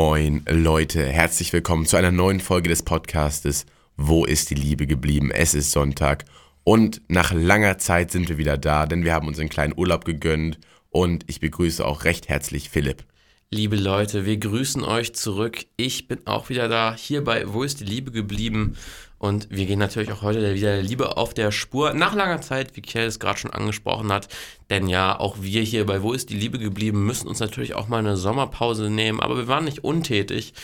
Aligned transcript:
Moin 0.00 0.44
Leute, 0.48 1.04
herzlich 1.04 1.52
willkommen 1.52 1.84
zu 1.84 1.96
einer 1.96 2.12
neuen 2.12 2.38
Folge 2.38 2.68
des 2.68 2.84
Podcastes 2.84 3.66
Wo 3.96 4.24
ist 4.24 4.48
die 4.48 4.54
Liebe 4.54 4.86
geblieben? 4.86 5.32
Es 5.32 5.54
ist 5.54 5.72
Sonntag 5.72 6.24
und 6.62 7.02
nach 7.08 7.32
langer 7.32 7.78
Zeit 7.78 8.12
sind 8.12 8.28
wir 8.28 8.38
wieder 8.38 8.56
da, 8.58 8.86
denn 8.86 9.02
wir 9.02 9.12
haben 9.12 9.26
uns 9.26 9.40
einen 9.40 9.48
kleinen 9.48 9.76
Urlaub 9.76 10.04
gegönnt 10.04 10.60
und 10.90 11.24
ich 11.26 11.40
begrüße 11.40 11.84
auch 11.84 12.04
recht 12.04 12.28
herzlich 12.28 12.70
Philipp. 12.70 13.02
Liebe 13.50 13.74
Leute, 13.74 14.24
wir 14.24 14.36
grüßen 14.36 14.84
euch 14.84 15.16
zurück. 15.16 15.66
Ich 15.76 16.06
bin 16.06 16.24
auch 16.28 16.48
wieder 16.48 16.68
da, 16.68 16.94
hier 16.94 17.24
bei 17.24 17.52
Wo 17.52 17.64
ist 17.64 17.80
die 17.80 17.84
Liebe 17.84 18.12
geblieben? 18.12 18.76
Und 19.18 19.48
wir 19.50 19.66
gehen 19.66 19.78
natürlich 19.78 20.12
auch 20.12 20.22
heute 20.22 20.54
wieder 20.54 20.74
der 20.74 20.82
Liebe 20.82 21.16
auf 21.16 21.34
der 21.34 21.50
Spur. 21.50 21.92
Nach 21.92 22.14
langer 22.14 22.40
Zeit, 22.40 22.76
wie 22.76 22.82
Kjell 22.82 23.06
es 23.06 23.18
gerade 23.18 23.38
schon 23.38 23.52
angesprochen 23.52 24.12
hat. 24.12 24.28
Denn 24.70 24.88
ja, 24.88 25.18
auch 25.18 25.36
wir 25.40 25.62
hier 25.62 25.86
bei 25.86 26.02
Wo 26.02 26.12
ist 26.12 26.30
die 26.30 26.36
Liebe 26.36 26.58
geblieben 26.58 27.04
müssen 27.04 27.28
uns 27.28 27.40
natürlich 27.40 27.74
auch 27.74 27.88
mal 27.88 27.98
eine 27.98 28.16
Sommerpause 28.16 28.90
nehmen. 28.90 29.20
Aber 29.20 29.36
wir 29.36 29.48
waren 29.48 29.64
nicht 29.64 29.82
untätig. 29.82 30.54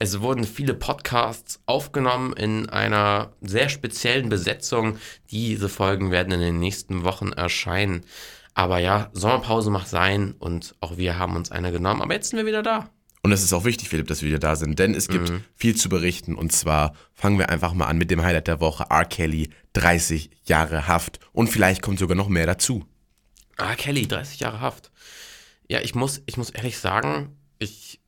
Es 0.00 0.20
wurden 0.22 0.44
viele 0.44 0.74
Podcasts 0.74 1.60
aufgenommen 1.66 2.32
in 2.32 2.68
einer 2.68 3.32
sehr 3.42 3.68
speziellen 3.68 4.28
Besetzung. 4.28 4.98
Diese 5.30 5.68
Folgen 5.68 6.10
werden 6.10 6.32
in 6.32 6.40
den 6.40 6.58
nächsten 6.58 7.04
Wochen 7.04 7.32
erscheinen. 7.32 8.04
Aber 8.54 8.78
ja, 8.78 9.10
Sommerpause 9.12 9.70
macht 9.70 9.88
sein 9.88 10.34
und 10.38 10.74
auch 10.80 10.96
wir 10.96 11.18
haben 11.18 11.36
uns 11.36 11.52
eine 11.52 11.70
genommen. 11.70 12.02
Aber 12.02 12.14
jetzt 12.14 12.30
sind 12.30 12.38
wir 12.38 12.46
wieder 12.46 12.62
da. 12.62 12.90
Und 13.22 13.32
es 13.32 13.42
ist 13.42 13.52
auch 13.52 13.64
wichtig, 13.64 13.88
Philipp, 13.90 14.06
dass 14.06 14.22
wir 14.22 14.28
wieder 14.30 14.38
da 14.38 14.56
sind, 14.56 14.78
denn 14.78 14.94
es 14.94 15.08
gibt 15.08 15.30
mhm. 15.30 15.44
viel 15.54 15.76
zu 15.76 15.90
berichten. 15.90 16.34
Und 16.34 16.52
zwar 16.52 16.94
fangen 17.12 17.38
wir 17.38 17.50
einfach 17.50 17.74
mal 17.74 17.86
an 17.86 17.98
mit 17.98 18.10
dem 18.10 18.22
Highlight 18.22 18.46
der 18.46 18.60
Woche. 18.60 18.86
R. 18.88 19.04
Kelly, 19.04 19.50
30 19.74 20.30
Jahre 20.44 20.88
Haft. 20.88 21.20
Und 21.32 21.48
vielleicht 21.48 21.82
kommt 21.82 21.98
sogar 21.98 22.16
noch 22.16 22.28
mehr 22.28 22.46
dazu. 22.46 22.86
R. 23.58 23.76
Kelly, 23.76 24.08
30 24.08 24.40
Jahre 24.40 24.60
Haft. 24.60 24.90
Ja, 25.68 25.80
ich 25.80 25.94
muss, 25.94 26.22
ich 26.24 26.38
muss 26.38 26.48
ehrlich 26.50 26.78
sagen, 26.78 27.36
ich, 27.58 28.00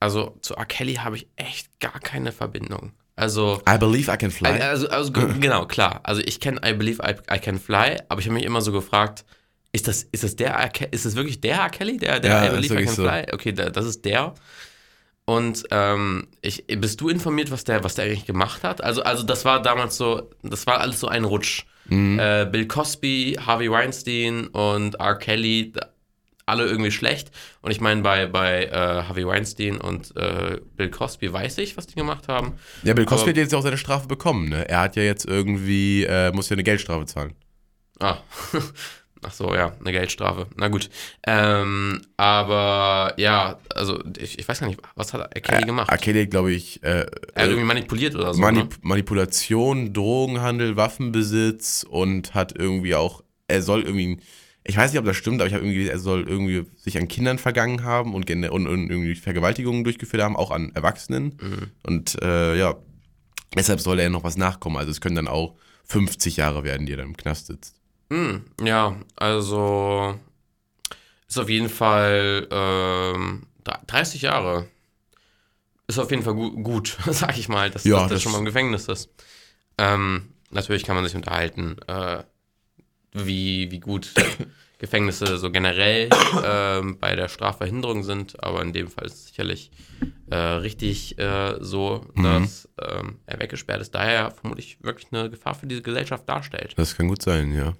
also 0.00 0.38
zu 0.40 0.54
R. 0.56 0.64
Kelly 0.64 0.94
habe 0.94 1.16
ich 1.16 1.28
echt 1.36 1.78
gar 1.78 2.00
keine 2.00 2.32
Verbindung. 2.32 2.92
Also. 3.16 3.62
I 3.68 3.76
believe 3.76 4.10
I 4.10 4.16
can 4.16 4.30
fly. 4.30 4.48
Also, 4.48 4.88
also 4.88 5.12
genau, 5.12 5.66
klar. 5.66 6.00
Also 6.04 6.22
ich 6.24 6.40
kenne 6.40 6.60
I 6.66 6.72
believe 6.72 7.02
I, 7.02 7.14
I 7.32 7.38
can 7.38 7.60
fly, 7.60 7.98
aber 8.08 8.20
ich 8.20 8.26
habe 8.26 8.34
mich 8.34 8.44
immer 8.44 8.62
so 8.62 8.72
gefragt, 8.72 9.26
ist 9.74 9.88
das, 9.88 10.04
ist 10.12 10.22
das 10.22 10.36
der, 10.36 10.70
ist 10.92 11.04
das 11.04 11.16
wirklich 11.16 11.40
der 11.40 11.56
R. 11.56 11.68
Kelly, 11.68 11.96
der, 11.96 12.20
der 12.20 12.30
ja, 12.30 12.46
I 12.46 12.50
Believe 12.50 12.80
I 12.80 12.86
so. 12.86 13.02
Fly? 13.02 13.26
Okay, 13.32 13.52
das 13.52 13.84
ist 13.84 14.04
der. 14.04 14.34
Und 15.24 15.64
ähm, 15.72 16.28
ich, 16.42 16.64
bist 16.66 17.00
du 17.00 17.08
informiert, 17.08 17.50
was 17.50 17.64
der, 17.64 17.82
was 17.82 17.96
der 17.96 18.04
eigentlich 18.04 18.24
gemacht 18.24 18.62
hat? 18.62 18.84
Also, 18.84 19.02
also 19.02 19.24
das 19.24 19.44
war 19.44 19.60
damals 19.60 19.96
so, 19.96 20.30
das 20.44 20.68
war 20.68 20.80
alles 20.80 21.00
so 21.00 21.08
ein 21.08 21.24
Rutsch. 21.24 21.64
Mhm. 21.86 22.20
Äh, 22.20 22.46
Bill 22.50 22.68
Cosby, 22.68 23.36
Harvey 23.44 23.68
Weinstein 23.68 24.46
und 24.46 24.94
R. 24.94 25.16
Kelly, 25.16 25.72
alle 26.46 26.66
irgendwie 26.66 26.92
schlecht. 26.92 27.32
Und 27.60 27.72
ich 27.72 27.80
meine, 27.80 28.02
bei, 28.02 28.26
bei 28.26 28.66
äh, 28.66 28.70
Harvey 28.70 29.26
Weinstein 29.26 29.80
und 29.80 30.16
äh, 30.16 30.60
Bill 30.76 30.90
Cosby 30.90 31.32
weiß 31.32 31.58
ich, 31.58 31.76
was 31.76 31.88
die 31.88 31.96
gemacht 31.96 32.28
haben. 32.28 32.54
Ja, 32.84 32.94
Bill 32.94 33.06
Cosby 33.06 33.30
Aber, 33.30 33.30
hat 33.30 33.36
jetzt 33.38 33.54
auch 33.56 33.62
seine 33.62 33.78
Strafe 33.78 34.06
bekommen. 34.06 34.50
Ne? 34.50 34.68
Er 34.68 34.82
hat 34.82 34.94
ja 34.94 35.02
jetzt 35.02 35.24
irgendwie, 35.24 36.04
äh, 36.04 36.30
muss 36.30 36.48
ja 36.48 36.54
eine 36.54 36.62
Geldstrafe 36.62 37.06
zahlen. 37.06 37.34
Ah, 37.98 38.18
Ach 39.26 39.32
so, 39.32 39.54
ja, 39.54 39.72
eine 39.80 39.92
Geldstrafe. 39.92 40.46
Na 40.56 40.68
gut. 40.68 40.90
Ähm, 41.26 42.02
aber 42.16 43.14
ja, 43.16 43.58
also 43.74 44.02
ich, 44.18 44.38
ich, 44.38 44.46
weiß 44.46 44.60
gar 44.60 44.66
nicht, 44.66 44.80
was 44.94 45.14
hat 45.14 45.34
Kelly 45.42 45.62
äh, 45.62 45.66
gemacht? 45.66 46.02
Kelly, 46.02 46.26
glaube 46.26 46.52
ich. 46.52 46.82
Äh, 46.82 47.06
er 47.34 47.42
hat 47.42 47.48
irgendwie 47.48 47.64
manipuliert 47.64 48.14
oder 48.14 48.34
so. 48.34 48.40
Manip 48.40 48.70
ne? 48.70 48.78
Manipulation, 48.82 49.92
Drogenhandel, 49.92 50.76
Waffenbesitz 50.76 51.86
und 51.88 52.34
hat 52.34 52.56
irgendwie 52.58 52.94
auch, 52.94 53.22
er 53.48 53.62
soll 53.62 53.82
irgendwie, 53.82 54.18
ich 54.62 54.76
weiß 54.76 54.92
nicht, 54.92 54.98
ob 54.98 55.06
das 55.06 55.16
stimmt, 55.16 55.40
aber 55.40 55.48
ich 55.48 55.54
habe 55.54 55.64
irgendwie, 55.64 55.88
er 55.88 55.98
soll 55.98 56.28
irgendwie 56.28 56.66
sich 56.76 56.98
an 56.98 57.08
Kindern 57.08 57.38
vergangen 57.38 57.82
haben 57.82 58.14
und, 58.14 58.30
und, 58.30 58.66
und 58.66 58.90
irgendwie 58.90 59.14
Vergewaltigungen 59.14 59.84
durchgeführt 59.84 60.22
haben, 60.22 60.36
auch 60.36 60.50
an 60.50 60.72
Erwachsenen. 60.74 61.38
Mhm. 61.40 61.70
Und 61.82 62.22
äh, 62.22 62.58
ja, 62.58 62.74
deshalb 63.56 63.80
soll 63.80 64.00
er 64.00 64.10
noch 64.10 64.24
was 64.24 64.36
nachkommen. 64.36 64.76
Also 64.76 64.90
es 64.90 65.00
können 65.00 65.16
dann 65.16 65.28
auch 65.28 65.56
50 65.84 66.36
Jahre 66.36 66.64
werden, 66.64 66.86
die 66.86 66.92
er 66.92 66.98
dann 66.98 67.08
im 67.08 67.16
Knast 67.16 67.46
sitzt. 67.46 67.80
Hm, 68.10 68.44
ja, 68.62 68.96
also 69.16 70.18
ist 71.28 71.38
auf 71.38 71.48
jeden 71.48 71.68
Fall 71.68 72.46
ähm, 72.50 73.46
30 73.86 74.22
Jahre. 74.22 74.68
Ist 75.86 75.98
auf 75.98 76.10
jeden 76.10 76.22
Fall 76.22 76.34
gu 76.34 76.62
gut, 76.62 76.96
sag 77.10 77.38
ich 77.38 77.48
mal, 77.48 77.70
dass, 77.70 77.84
ja, 77.84 78.00
dass 78.00 78.10
das, 78.10 78.22
schon 78.22 78.32
mal 78.32 78.38
im 78.38 78.44
Gefängnis 78.44 78.88
ist. 78.88 79.10
Ähm, 79.78 80.34
natürlich 80.50 80.84
kann 80.84 80.96
man 80.96 81.04
sich 81.04 81.16
unterhalten, 81.16 81.76
äh, 81.86 82.22
wie, 83.12 83.70
wie 83.70 83.80
gut 83.80 84.12
Gefängnisse 84.78 85.38
so 85.38 85.50
generell 85.50 86.10
ähm, 86.44 86.98
bei 86.98 87.16
der 87.16 87.28
Strafverhinderung 87.28 88.02
sind, 88.02 88.42
aber 88.42 88.62
in 88.62 88.72
dem 88.72 88.88
Fall 88.88 89.06
ist 89.06 89.14
es 89.14 89.26
sicherlich 89.28 89.70
äh, 90.30 90.36
richtig 90.36 91.18
äh, 91.18 91.56
so, 91.60 92.04
mhm. 92.14 92.22
dass 92.22 92.68
ähm, 92.80 93.18
er 93.26 93.40
weggesperrt 93.40 93.80
ist, 93.80 93.94
daher 93.94 94.30
vermutlich 94.30 94.78
wirklich 94.82 95.08
eine 95.12 95.30
Gefahr 95.30 95.54
für 95.54 95.66
diese 95.66 95.82
Gesellschaft 95.82 96.28
darstellt. 96.28 96.74
Das 96.76 96.96
kann 96.96 97.08
gut 97.08 97.22
sein, 97.22 97.52
ja. 97.52 97.74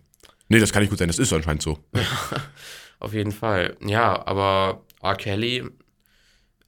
Nee, 0.49 0.59
das 0.59 0.73
kann 0.73 0.83
nicht 0.83 0.91
gut 0.91 0.99
sein, 0.99 1.09
das 1.09 1.19
ist 1.19 1.33
anscheinend 1.33 1.63
so. 1.63 1.79
auf 3.01 3.13
jeden 3.13 3.33
Fall. 3.33 3.77
Ja, 3.81 4.27
aber 4.27 4.85
R. 5.03 5.17
Kelly, 5.17 5.65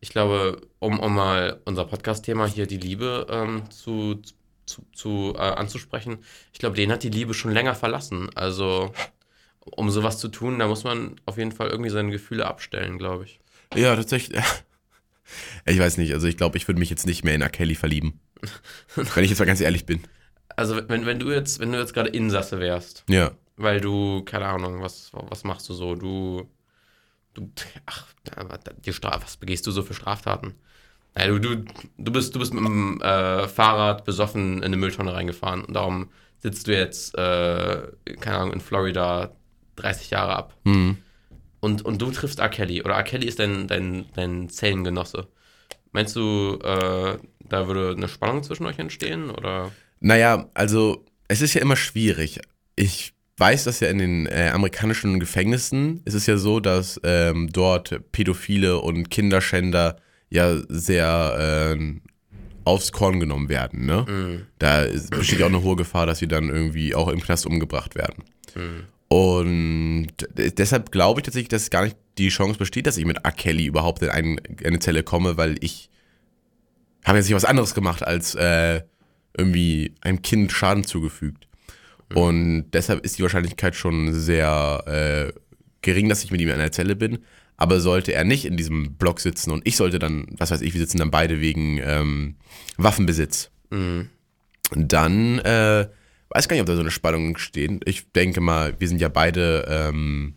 ich 0.01 0.11
glaube, 0.11 0.61
um, 0.79 0.99
um 0.99 1.15
mal 1.15 1.61
unser 1.65 1.85
Podcast-Thema 1.85 2.47
hier, 2.47 2.67
die 2.67 2.79
Liebe, 2.79 3.27
ähm, 3.31 3.71
zu, 3.71 4.23
zu, 4.67 4.87
zu 4.95 5.35
äh, 5.37 5.41
anzusprechen, 5.41 6.19
ich 6.53 6.59
glaube, 6.59 6.77
den 6.77 6.91
hat 6.91 7.03
die 7.03 7.11
Liebe 7.11 7.35
schon 7.35 7.53
länger 7.53 7.75
verlassen. 7.75 8.31
Also, 8.35 8.93
um 9.61 9.91
sowas 9.91 10.19
zu 10.19 10.29
tun, 10.29 10.59
da 10.59 10.69
muss 10.69 10.85
man 10.85 11.17
auf 11.27 11.39
jeden 11.39 11.53
Fall 11.53 11.69
irgendwie 11.69 11.91
seine 11.91 12.11
Gefühle 12.11 12.47
abstellen, 12.47 12.99
glaube 12.99 13.25
ich. 13.25 13.41
Ja, 13.75 13.95
tatsächlich. 13.97 14.41
Ich 15.65 15.81
weiß 15.81 15.97
nicht, 15.97 16.15
also 16.15 16.29
ich 16.29 16.37
glaube, 16.37 16.57
ich 16.57 16.69
würde 16.69 16.79
mich 16.79 16.89
jetzt 16.89 17.05
nicht 17.05 17.25
mehr 17.25 17.35
in 17.35 17.43
R. 17.43 17.49
Kelly 17.49 17.75
verlieben. 17.75 18.21
wenn 18.95 19.25
ich 19.25 19.31
jetzt 19.31 19.41
mal 19.41 19.45
ganz 19.45 19.61
ehrlich 19.61 19.85
bin. 19.85 20.01
Also, 20.55 20.89
wenn, 20.89 21.05
wenn 21.05 21.19
du 21.19 21.33
jetzt, 21.33 21.59
wenn 21.59 21.73
du 21.73 21.79
jetzt 21.81 21.95
gerade 21.95 22.11
Insasse 22.11 22.61
wärst. 22.61 23.03
Ja 23.09 23.33
weil 23.57 23.81
du, 23.81 24.23
keine 24.25 24.47
Ahnung, 24.47 24.83
was, 24.83 25.11
was 25.13 25.45
machst 25.45 25.69
du 25.69 25.75
so? 25.75 25.95
Du, 25.95 26.49
du, 27.35 27.51
ach, 27.87 28.07
die 28.85 28.93
Straf, 28.93 29.25
was 29.25 29.37
begehst 29.37 29.67
du 29.67 29.71
so 29.71 29.83
für 29.83 29.95
Straftaten? 29.95 30.55
Ja, 31.19 31.29
du, 31.29 31.39
du, 31.39 31.65
du, 31.97 32.13
bist, 32.13 32.35
du 32.35 32.39
bist 32.39 32.53
mit 32.53 32.65
dem 32.65 33.01
äh, 33.01 33.49
Fahrrad 33.49 34.05
besoffen 34.05 34.59
in 34.59 34.65
eine 34.65 34.77
Mülltonne 34.77 35.15
reingefahren 35.15 35.65
und 35.65 35.75
darum 35.75 36.11
sitzt 36.39 36.67
du 36.67 36.77
jetzt, 36.77 37.17
äh, 37.17 37.89
keine 38.21 38.39
Ahnung, 38.39 38.53
in 38.53 38.61
Florida 38.61 39.35
30 39.77 40.11
Jahre 40.11 40.37
ab. 40.37 40.55
Mhm. 40.65 40.99
Und, 41.61 41.83
und 41.83 42.03
du 42.03 42.11
triffst 42.11 42.39
R. 42.39 42.51
Kelly 42.51 42.83
oder 42.83 42.95
R. 42.95 43.03
Kelly 43.03 43.27
ist 43.27 43.39
dein, 43.39 43.67
dein, 43.67 44.07
dein 44.15 44.51
Zellengenosse. 44.51 45.27
Meinst 45.93 46.15
du, 46.15 46.59
äh, 46.63 47.19
da 47.41 47.67
würde 47.67 47.95
eine 47.97 48.09
Spannung 48.09 48.43
zwischen 48.43 48.67
euch 48.67 48.79
entstehen? 48.79 49.31
Oder? 49.31 49.73
Naja, 50.01 50.51
also 50.53 51.07
es 51.29 51.41
ist 51.41 51.55
ja 51.55 51.63
immer 51.63 51.77
schwierig. 51.77 52.41
Ich 52.77 53.16
weiß, 53.39 53.65
dass 53.65 53.81
ja 53.81 53.89
in 53.89 53.99
den 53.99 54.27
äh, 54.27 54.51
amerikanischen 54.53 55.21
Gefängnissen 55.21 56.01
ist 56.05 56.15
es 56.15 56.27
ja 56.27 56.37
so, 56.37 56.61
dass 56.61 57.01
ähm, 57.05 57.51
dort 57.53 58.01
Pädophile 58.13 58.79
und 58.81 59.11
Kinderschänder 59.11 59.97
ja 60.31 60.57
sehr 60.69 61.77
äh, 61.77 62.01
aufs 62.65 62.93
Korn 62.93 63.21
genommen 63.21 63.49
werden. 63.49 63.87
Ne? 63.87 64.05
Mhm. 64.09 64.47
Da 64.59 64.83
ist, 64.83 65.11
besteht 65.11 65.39
ja 65.39 65.47
auch 65.47 65.51
eine 65.51 65.63
hohe 65.63 65.77
Gefahr, 65.77 66.07
dass 66.07 66.19
sie 66.19 66.29
dann 66.29 66.49
irgendwie 66.49 66.95
auch 66.95 67.09
im 67.09 67.21
Knast 67.21 67.47
umgebracht 67.47 67.95
werden. 67.95 68.25
Mhm. 68.55 68.85
Und 69.09 70.09
deshalb 70.37 70.91
glaube 70.91 71.21
ich 71.21 71.25
tatsächlich, 71.25 71.49
dass 71.49 71.71
gar 71.71 71.85
nicht 71.85 71.97
die 72.19 72.29
Chance 72.29 72.59
besteht, 72.59 72.87
dass 72.87 72.97
ich 72.97 73.05
mit 73.05 73.25
R. 73.25 73.31
Kelly 73.31 73.67
überhaupt 73.67 74.03
in 74.03 74.09
ein, 74.09 74.41
eine 74.65 74.81
Zelle 74.81 75.05
komme, 75.05 75.37
weil 75.37 75.57
ich 75.61 75.91
habe 77.05 77.19
jetzt 77.19 77.29
nicht 77.29 77.37
was 77.37 77.45
anderes 77.45 77.75
gemacht, 77.75 78.05
als 78.05 78.35
äh, 78.35 78.83
irgendwie 79.37 79.95
einem 80.01 80.23
Kind 80.23 80.51
Schaden 80.51 80.83
zugefügt. 80.83 81.46
Mhm. 82.11 82.17
Und 82.17 82.71
deshalb 82.73 83.05
ist 83.05 83.19
die 83.19 83.23
Wahrscheinlichkeit 83.23 83.75
schon 83.75 84.13
sehr 84.13 84.85
äh, 84.87 85.39
gering, 85.83 86.09
dass 86.09 86.25
ich 86.25 86.31
mit 86.31 86.41
ihm 86.41 86.49
in 86.49 86.55
einer 86.55 86.73
Zelle 86.73 86.97
bin. 86.97 87.19
Aber 87.57 87.81
sollte 87.81 88.13
er 88.13 88.25
nicht 88.25 88.45
in 88.45 88.57
diesem 88.57 88.95
Block 88.95 89.19
sitzen 89.21 89.51
und 89.51 89.67
ich 89.67 89.77
sollte 89.77 89.99
dann, 89.99 90.27
was 90.37 90.51
weiß 90.51 90.61
ich, 90.61 90.75
wir 90.75 90.81
sitzen 90.81 90.99
dann 90.99 91.11
beide 91.11 91.41
wegen 91.41 91.81
ähm, 91.83 92.35
Waffenbesitz, 92.77 93.51
mhm. 93.71 94.11
dann 94.75 95.39
äh, 95.39 95.89
weiß 96.29 96.49
gar 96.49 96.55
nicht, 96.55 96.61
ob 96.61 96.67
da 96.67 96.75
so 96.75 96.83
eine 96.83 96.91
Spannung 96.91 97.39
steht. 97.39 97.81
Ich 97.87 98.13
denke 98.13 98.43
mal, 98.43 98.75
wir 98.79 98.89
sind 98.89 99.01
ja 99.01 99.09
beide, 99.09 99.65
ähm, 99.69 100.35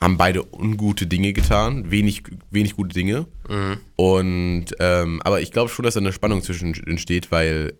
haben 0.00 0.16
beide 0.16 0.44
ungute 0.50 1.06
Dinge 1.06 1.34
getan, 1.34 1.90
wenig, 1.90 2.22
wenig 2.50 2.74
gute 2.74 2.94
Dinge. 2.94 3.26
Mhm. 3.46 3.80
Und 3.96 4.66
ähm, 4.78 5.20
aber 5.22 5.42
ich 5.42 5.50
glaube 5.52 5.68
schon, 5.68 5.84
dass 5.84 5.94
da 5.94 6.00
eine 6.00 6.14
Spannung 6.14 6.42
zwischen 6.42 6.72
entsteht, 6.86 7.30
weil 7.30 7.74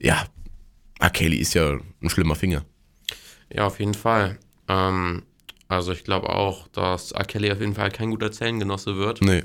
ja, 0.00 0.24
Ah, 0.98 1.10
Kelly 1.10 1.36
ist 1.36 1.54
ja 1.54 1.78
ein 2.02 2.10
schlimmer 2.10 2.34
Finger. 2.34 2.64
Ja, 3.52 3.66
auf 3.66 3.78
jeden 3.78 3.94
Fall. 3.94 4.38
Ähm, 4.68 5.22
also 5.68 5.92
ich 5.92 6.04
glaube 6.04 6.30
auch, 6.30 6.68
dass 6.68 7.12
R. 7.12 7.24
Kelly 7.24 7.52
auf 7.52 7.60
jeden 7.60 7.74
Fall 7.74 7.90
kein 7.90 8.10
guter 8.10 8.32
Zellengenosse 8.32 8.96
wird. 8.96 9.22
Nee. 9.22 9.42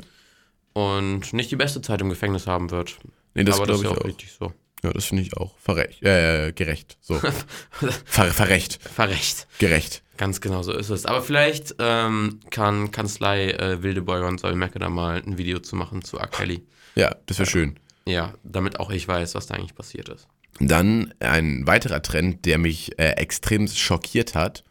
Und 0.73 1.33
nicht 1.33 1.51
die 1.51 1.55
beste 1.55 1.81
Zeit 1.81 2.01
im 2.01 2.09
Gefängnis 2.09 2.47
haben 2.47 2.71
wird. 2.71 2.97
Nee, 3.35 3.43
das 3.43 3.61
glaube 3.61 3.81
ich 3.83 3.87
auch. 3.87 4.03
Richtig 4.03 4.31
so. 4.31 4.53
Ja, 4.83 4.91
das 4.91 5.05
finde 5.05 5.23
ich 5.23 5.37
auch. 5.37 5.57
Verrecht. 5.59 6.03
Äh, 6.03 6.51
gerecht. 6.51 6.97
So. 7.01 7.15
Ver 8.05 8.25
verrecht. 8.25 8.79
Verrecht. 8.81 9.47
Gerecht. 9.59 10.03
Ganz 10.17 10.41
genau 10.41 10.61
so 10.61 10.73
ist 10.73 10.89
es. 10.89 11.05
Aber 11.05 11.21
vielleicht 11.21 11.75
ähm, 11.79 12.39
kann 12.49 12.91
Kanzlei 12.91 13.51
äh, 13.51 13.81
Wildeboy 13.81 14.23
und 14.23 14.39
Solmecke 14.39 14.79
da 14.79 14.89
mal 14.89 15.21
ein 15.25 15.37
Video 15.37 15.59
zu 15.59 15.75
machen 15.75 16.03
zu 16.03 16.17
R. 16.17 16.27
Kelly. 16.27 16.65
Ja, 16.95 17.15
das 17.25 17.39
wäre 17.39 17.49
schön. 17.49 17.79
Ja, 18.05 18.33
damit 18.43 18.79
auch 18.79 18.91
ich 18.91 19.07
weiß, 19.07 19.35
was 19.35 19.47
da 19.47 19.55
eigentlich 19.55 19.75
passiert 19.75 20.09
ist. 20.09 20.27
Dann 20.59 21.13
ein 21.19 21.65
weiterer 21.65 22.01
Trend, 22.01 22.45
der 22.45 22.57
mich 22.57 22.97
äh, 22.99 23.11
extrem 23.13 23.67
schockiert 23.67 24.35
hat. 24.35 24.63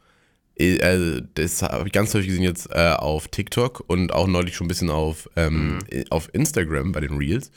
Äh, 0.56 1.22
das 1.34 1.62
habe 1.62 1.86
ich 1.86 1.92
ganz 1.92 2.14
häufig 2.14 2.28
gesehen 2.28 2.44
jetzt 2.44 2.68
äh, 2.70 2.92
auf 2.92 3.28
TikTok 3.28 3.82
und 3.86 4.12
auch 4.12 4.26
neulich 4.26 4.54
schon 4.54 4.66
ein 4.66 4.68
bisschen 4.68 4.90
auf, 4.90 5.28
ähm, 5.36 5.74
mhm. 5.74 6.04
auf 6.10 6.30
Instagram 6.32 6.92
bei 6.92 7.00
den 7.00 7.16
Reels. 7.16 7.50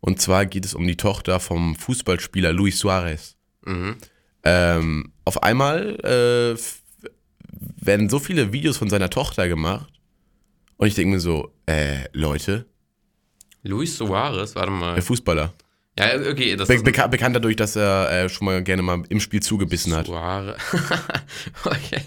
Und 0.00 0.20
zwar 0.20 0.46
geht 0.46 0.64
es 0.64 0.74
um 0.74 0.86
die 0.86 0.96
Tochter 0.96 1.40
vom 1.40 1.76
Fußballspieler 1.76 2.52
Luis 2.52 2.78
Suarez. 2.78 3.36
Mhm. 3.64 3.96
Ähm, 4.44 5.12
auf 5.24 5.42
einmal 5.42 5.96
äh, 6.00 6.58
werden 7.84 8.08
so 8.08 8.18
viele 8.18 8.52
Videos 8.52 8.76
von 8.76 8.90
seiner 8.90 9.10
Tochter 9.10 9.48
gemacht. 9.48 9.92
Und 10.76 10.88
ich 10.88 10.94
denke 10.94 11.14
mir 11.14 11.20
so, 11.20 11.52
äh, 11.66 12.08
Leute. 12.12 12.66
Luis 13.62 13.96
Suarez, 13.96 14.56
warte 14.56 14.72
mal. 14.72 14.94
Der 14.94 15.02
Fußballer. 15.02 15.52
Ja, 15.98 16.16
okay. 16.30 16.56
Das 16.56 16.68
Be 16.68 16.82
beka 16.82 17.06
bekannt 17.06 17.36
dadurch, 17.36 17.56
dass 17.56 17.76
er 17.76 18.10
äh, 18.10 18.28
schon 18.28 18.46
mal 18.46 18.62
gerne 18.62 18.82
mal 18.82 19.02
im 19.10 19.20
Spiel 19.20 19.42
zugebissen 19.42 19.94
hat. 19.94 20.06
Suarez. 20.06 20.56
okay. 21.64 22.00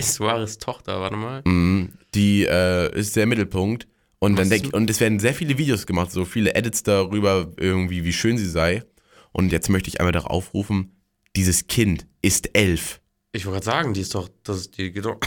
Suarez 0.00 0.58
Tochter, 0.58 1.00
warte 1.00 1.16
mal. 1.16 1.42
Mm, 1.42 1.92
die 2.14 2.44
äh, 2.44 2.92
ist 2.98 3.14
der 3.14 3.26
Mittelpunkt. 3.26 3.86
Und 4.18 4.36
dann 4.36 4.48
denk, 4.50 4.72
und 4.72 4.88
es 4.88 5.00
werden 5.00 5.18
sehr 5.18 5.34
viele 5.34 5.58
Videos 5.58 5.86
gemacht, 5.86 6.12
so 6.12 6.24
viele 6.24 6.54
Edits 6.54 6.84
darüber, 6.84 7.52
irgendwie, 7.56 8.04
wie 8.04 8.12
schön 8.12 8.38
sie 8.38 8.48
sei. 8.48 8.84
Und 9.32 9.50
jetzt 9.50 9.68
möchte 9.68 9.88
ich 9.88 10.00
einmal 10.00 10.12
darauf 10.12 10.30
aufrufen, 10.30 10.96
dieses 11.34 11.66
Kind 11.66 12.06
ist 12.22 12.56
elf. 12.56 13.00
Ich 13.32 13.46
wollte 13.46 13.64
gerade 13.64 13.64
sagen, 13.64 13.94
die 13.94 14.00
ist 14.00 14.14
doch, 14.14 14.28
das 14.44 14.70
die 14.70 14.92
geht 14.92 15.04
doch. 15.06 15.18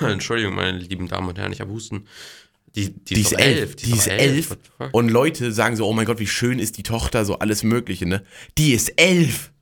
Entschuldigung, 0.00 0.54
meine 0.54 0.78
lieben 0.78 1.08
Damen 1.08 1.28
und 1.28 1.38
Herren, 1.38 1.52
ich 1.52 1.60
habe 1.60 1.70
Husten. 1.70 2.08
Die, 2.74 2.90
die, 2.90 3.14
die 3.14 3.20
ist, 3.20 3.32
ist 3.32 3.38
elf. 3.38 3.58
elf. 3.58 3.76
Die, 3.76 3.86
die 3.86 3.92
ist 3.92 4.06
elf. 4.08 4.50
elf. 4.78 4.88
Und 4.92 5.08
Leute 5.08 5.52
sagen 5.52 5.76
so, 5.76 5.86
oh 5.86 5.92
mein 5.92 6.06
Gott, 6.06 6.18
wie 6.18 6.26
schön 6.26 6.58
ist 6.58 6.76
die 6.76 6.82
Tochter, 6.82 7.24
so 7.24 7.38
alles 7.38 7.62
Mögliche, 7.62 8.06
ne? 8.06 8.24
Die 8.58 8.72
ist 8.72 8.92
elf. 9.00 9.52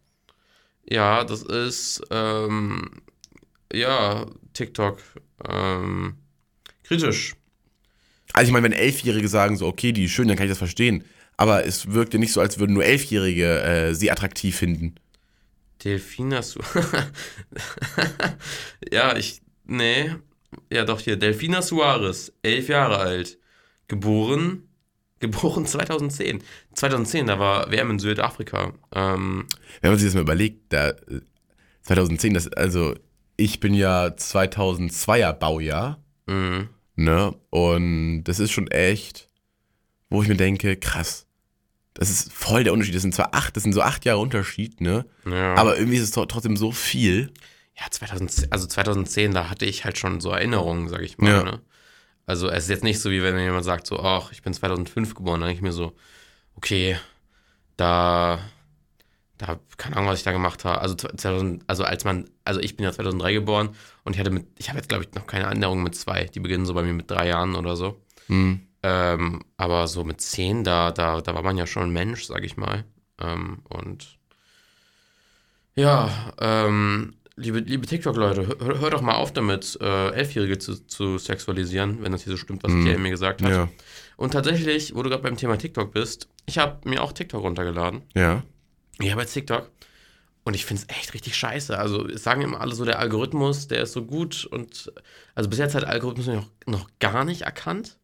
Ja, 0.88 1.24
das 1.24 1.42
ist, 1.42 2.02
ähm, 2.10 2.90
ja, 3.72 4.26
TikTok, 4.54 4.98
ähm, 5.48 6.14
kritisch. 6.84 7.34
Also 8.32 8.48
ich 8.48 8.52
meine, 8.52 8.64
wenn 8.64 8.72
Elfjährige 8.72 9.28
sagen 9.28 9.56
so, 9.56 9.66
okay, 9.66 9.92
die 9.92 10.04
ist 10.04 10.12
schön, 10.12 10.28
dann 10.28 10.36
kann 10.36 10.46
ich 10.46 10.50
das 10.52 10.58
verstehen. 10.58 11.04
Aber 11.36 11.66
es 11.66 11.92
wirkt 11.92 12.14
ja 12.14 12.20
nicht 12.20 12.32
so, 12.32 12.40
als 12.40 12.58
würden 12.58 12.72
nur 12.72 12.84
Elfjährige 12.84 13.62
äh, 13.62 13.94
sie 13.94 14.10
attraktiv 14.10 14.56
finden. 14.56 14.94
Delfina 15.84 16.42
Su 16.42 16.60
Ja, 18.92 19.16
ich. 19.16 19.40
Nee. 19.64 20.14
Ja, 20.72 20.84
doch 20.84 21.00
hier. 21.00 21.16
Delfina 21.16 21.60
Suarez, 21.60 22.32
elf 22.42 22.68
Jahre 22.68 22.98
alt. 22.98 23.38
Geboren. 23.88 24.68
Geboren 25.20 25.66
2010. 25.66 26.42
2010, 26.74 27.26
da 27.26 27.38
war 27.38 27.70
WM 27.70 27.90
in 27.90 27.98
Südafrika. 27.98 28.72
Ähm, 28.92 29.46
Wenn 29.80 29.90
man 29.90 29.98
sich 29.98 30.08
das 30.08 30.14
mal 30.14 30.22
überlegt, 30.22 30.72
da 30.72 30.94
2010, 31.82 32.34
das, 32.34 32.48
also 32.48 32.94
ich 33.36 33.60
bin 33.60 33.74
ja 33.74 34.06
2002er 34.06 35.32
Baujahr. 35.32 36.02
Mhm. 36.26 36.68
Ne? 36.96 37.34
Und 37.50 38.24
das 38.24 38.40
ist 38.40 38.50
schon 38.50 38.68
echt, 38.68 39.28
wo 40.10 40.22
ich 40.22 40.28
mir 40.28 40.36
denke, 40.36 40.76
krass. 40.76 41.26
Das 41.94 42.10
ist 42.10 42.32
voll 42.32 42.64
der 42.64 42.72
Unterschied. 42.72 42.94
Das 42.94 43.02
sind 43.02 43.14
zwar 43.14 43.34
acht, 43.34 43.54
das 43.54 43.62
sind 43.62 43.74
so 43.74 43.82
acht 43.82 44.04
Jahre 44.04 44.18
Unterschied, 44.18 44.80
ne? 44.80 45.04
Ja. 45.30 45.54
Aber 45.54 45.76
irgendwie 45.76 45.98
ist 45.98 46.04
es 46.04 46.10
trotzdem 46.10 46.56
so 46.56 46.72
viel. 46.72 47.32
Ja, 47.78 47.86
2010, 47.90 48.52
also 48.52 48.66
2010, 48.66 49.32
da 49.32 49.48
hatte 49.48 49.64
ich 49.64 49.84
halt 49.84 49.98
schon 49.98 50.20
so 50.20 50.30
Erinnerungen, 50.30 50.88
sag 50.88 51.02
ich 51.02 51.18
mal. 51.18 51.30
Ja. 51.30 51.42
Ne? 51.42 51.60
Also 52.26 52.48
es 52.48 52.64
ist 52.64 52.70
jetzt 52.70 52.84
nicht 52.84 53.00
so, 53.00 53.10
wie 53.10 53.22
wenn 53.22 53.38
jemand 53.38 53.64
sagt, 53.64 53.86
so, 53.86 53.98
ach, 53.98 54.30
ich 54.32 54.42
bin 54.42 54.52
2005 54.54 55.14
geboren, 55.14 55.40
dann 55.40 55.48
denke 55.48 55.58
ich 55.58 55.62
mir 55.62 55.72
so, 55.72 55.92
okay, 56.54 56.96
da, 57.76 58.38
da, 59.38 59.58
keine 59.76 59.96
Ahnung, 59.96 60.10
was 60.10 60.18
ich 60.18 60.24
da 60.24 60.32
gemacht 60.32 60.64
habe. 60.64 60.80
Also, 60.80 60.94
2000, 60.94 61.64
also 61.66 61.84
als 61.84 62.04
man, 62.04 62.30
also 62.44 62.60
ich 62.60 62.76
bin 62.76 62.84
ja 62.84 62.92
2003 62.92 63.32
geboren 63.32 63.70
und 64.04 64.14
ich 64.14 64.20
hatte 64.20 64.30
mit, 64.30 64.46
ich 64.58 64.68
habe 64.68 64.78
jetzt 64.78 64.88
glaube 64.88 65.04
ich 65.04 65.12
noch 65.14 65.26
keine 65.26 65.46
Erinnerungen 65.46 65.82
mit 65.82 65.96
zwei, 65.96 66.24
die 66.24 66.40
beginnen 66.40 66.66
so 66.66 66.74
bei 66.74 66.82
mir 66.82 66.92
mit 66.92 67.10
drei 67.10 67.28
Jahren 67.28 67.56
oder 67.56 67.76
so. 67.76 68.00
Mhm. 68.28 68.66
Ähm, 68.84 69.42
aber 69.56 69.88
so 69.88 70.04
mit 70.04 70.20
zehn, 70.20 70.64
da, 70.64 70.90
da, 70.90 71.20
da 71.20 71.34
war 71.34 71.42
man 71.42 71.56
ja 71.56 71.66
schon 71.66 71.84
ein 71.84 71.92
Mensch, 71.92 72.24
sag 72.24 72.44
ich 72.44 72.56
mal. 72.56 72.84
Ähm, 73.20 73.62
und 73.68 74.18
ja, 75.74 76.32
ähm, 76.40 77.14
liebe, 77.36 77.58
liebe 77.60 77.86
TikTok-Leute, 77.86 78.46
hör, 78.60 78.80
hör, 78.80 78.90
doch 78.90 79.00
mal 79.00 79.14
auf 79.14 79.32
damit, 79.32 79.78
äh, 79.80 80.10
Elfjährige 80.10 80.58
zu, 80.58 80.86
zu 80.86 81.18
sexualisieren, 81.18 82.02
wenn 82.02 82.12
das 82.12 82.24
hier 82.24 82.32
so 82.32 82.36
stimmt, 82.36 82.62
was 82.62 82.72
mm. 82.72 83.00
mir 83.00 83.10
gesagt 83.10 83.42
hat. 83.42 83.50
Ja. 83.50 83.68
Und 84.16 84.32
tatsächlich, 84.32 84.94
wo 84.94 85.02
du 85.02 85.10
gerade 85.10 85.22
beim 85.22 85.36
Thema 85.36 85.56
TikTok 85.56 85.92
bist, 85.92 86.28
ich 86.46 86.58
habe 86.58 86.88
mir 86.88 87.02
auch 87.02 87.12
TikTok 87.12 87.42
runtergeladen. 87.42 88.02
Ja. 88.14 88.42
Ich 88.98 89.10
habe 89.10 89.22
jetzt 89.22 89.32
TikTok. 89.32 89.70
Und 90.44 90.54
ich 90.54 90.66
finde 90.66 90.82
es 90.82 90.96
echt 90.96 91.14
richtig 91.14 91.36
scheiße. 91.36 91.78
Also 91.78 92.06
es 92.08 92.24
sagen 92.24 92.42
immer 92.42 92.60
alle 92.60 92.74
so, 92.74 92.84
der 92.84 92.98
Algorithmus, 92.98 93.68
der 93.68 93.82
ist 93.82 93.92
so 93.92 94.04
gut 94.04 94.44
und 94.44 94.92
also 95.36 95.48
bis 95.48 95.60
jetzt 95.60 95.74
hat 95.74 95.82
der 95.82 95.90
Algorithmus 95.90 96.26
noch, 96.26 96.50
noch 96.66 96.88
gar 96.98 97.24
nicht 97.24 97.42
erkannt 97.42 97.98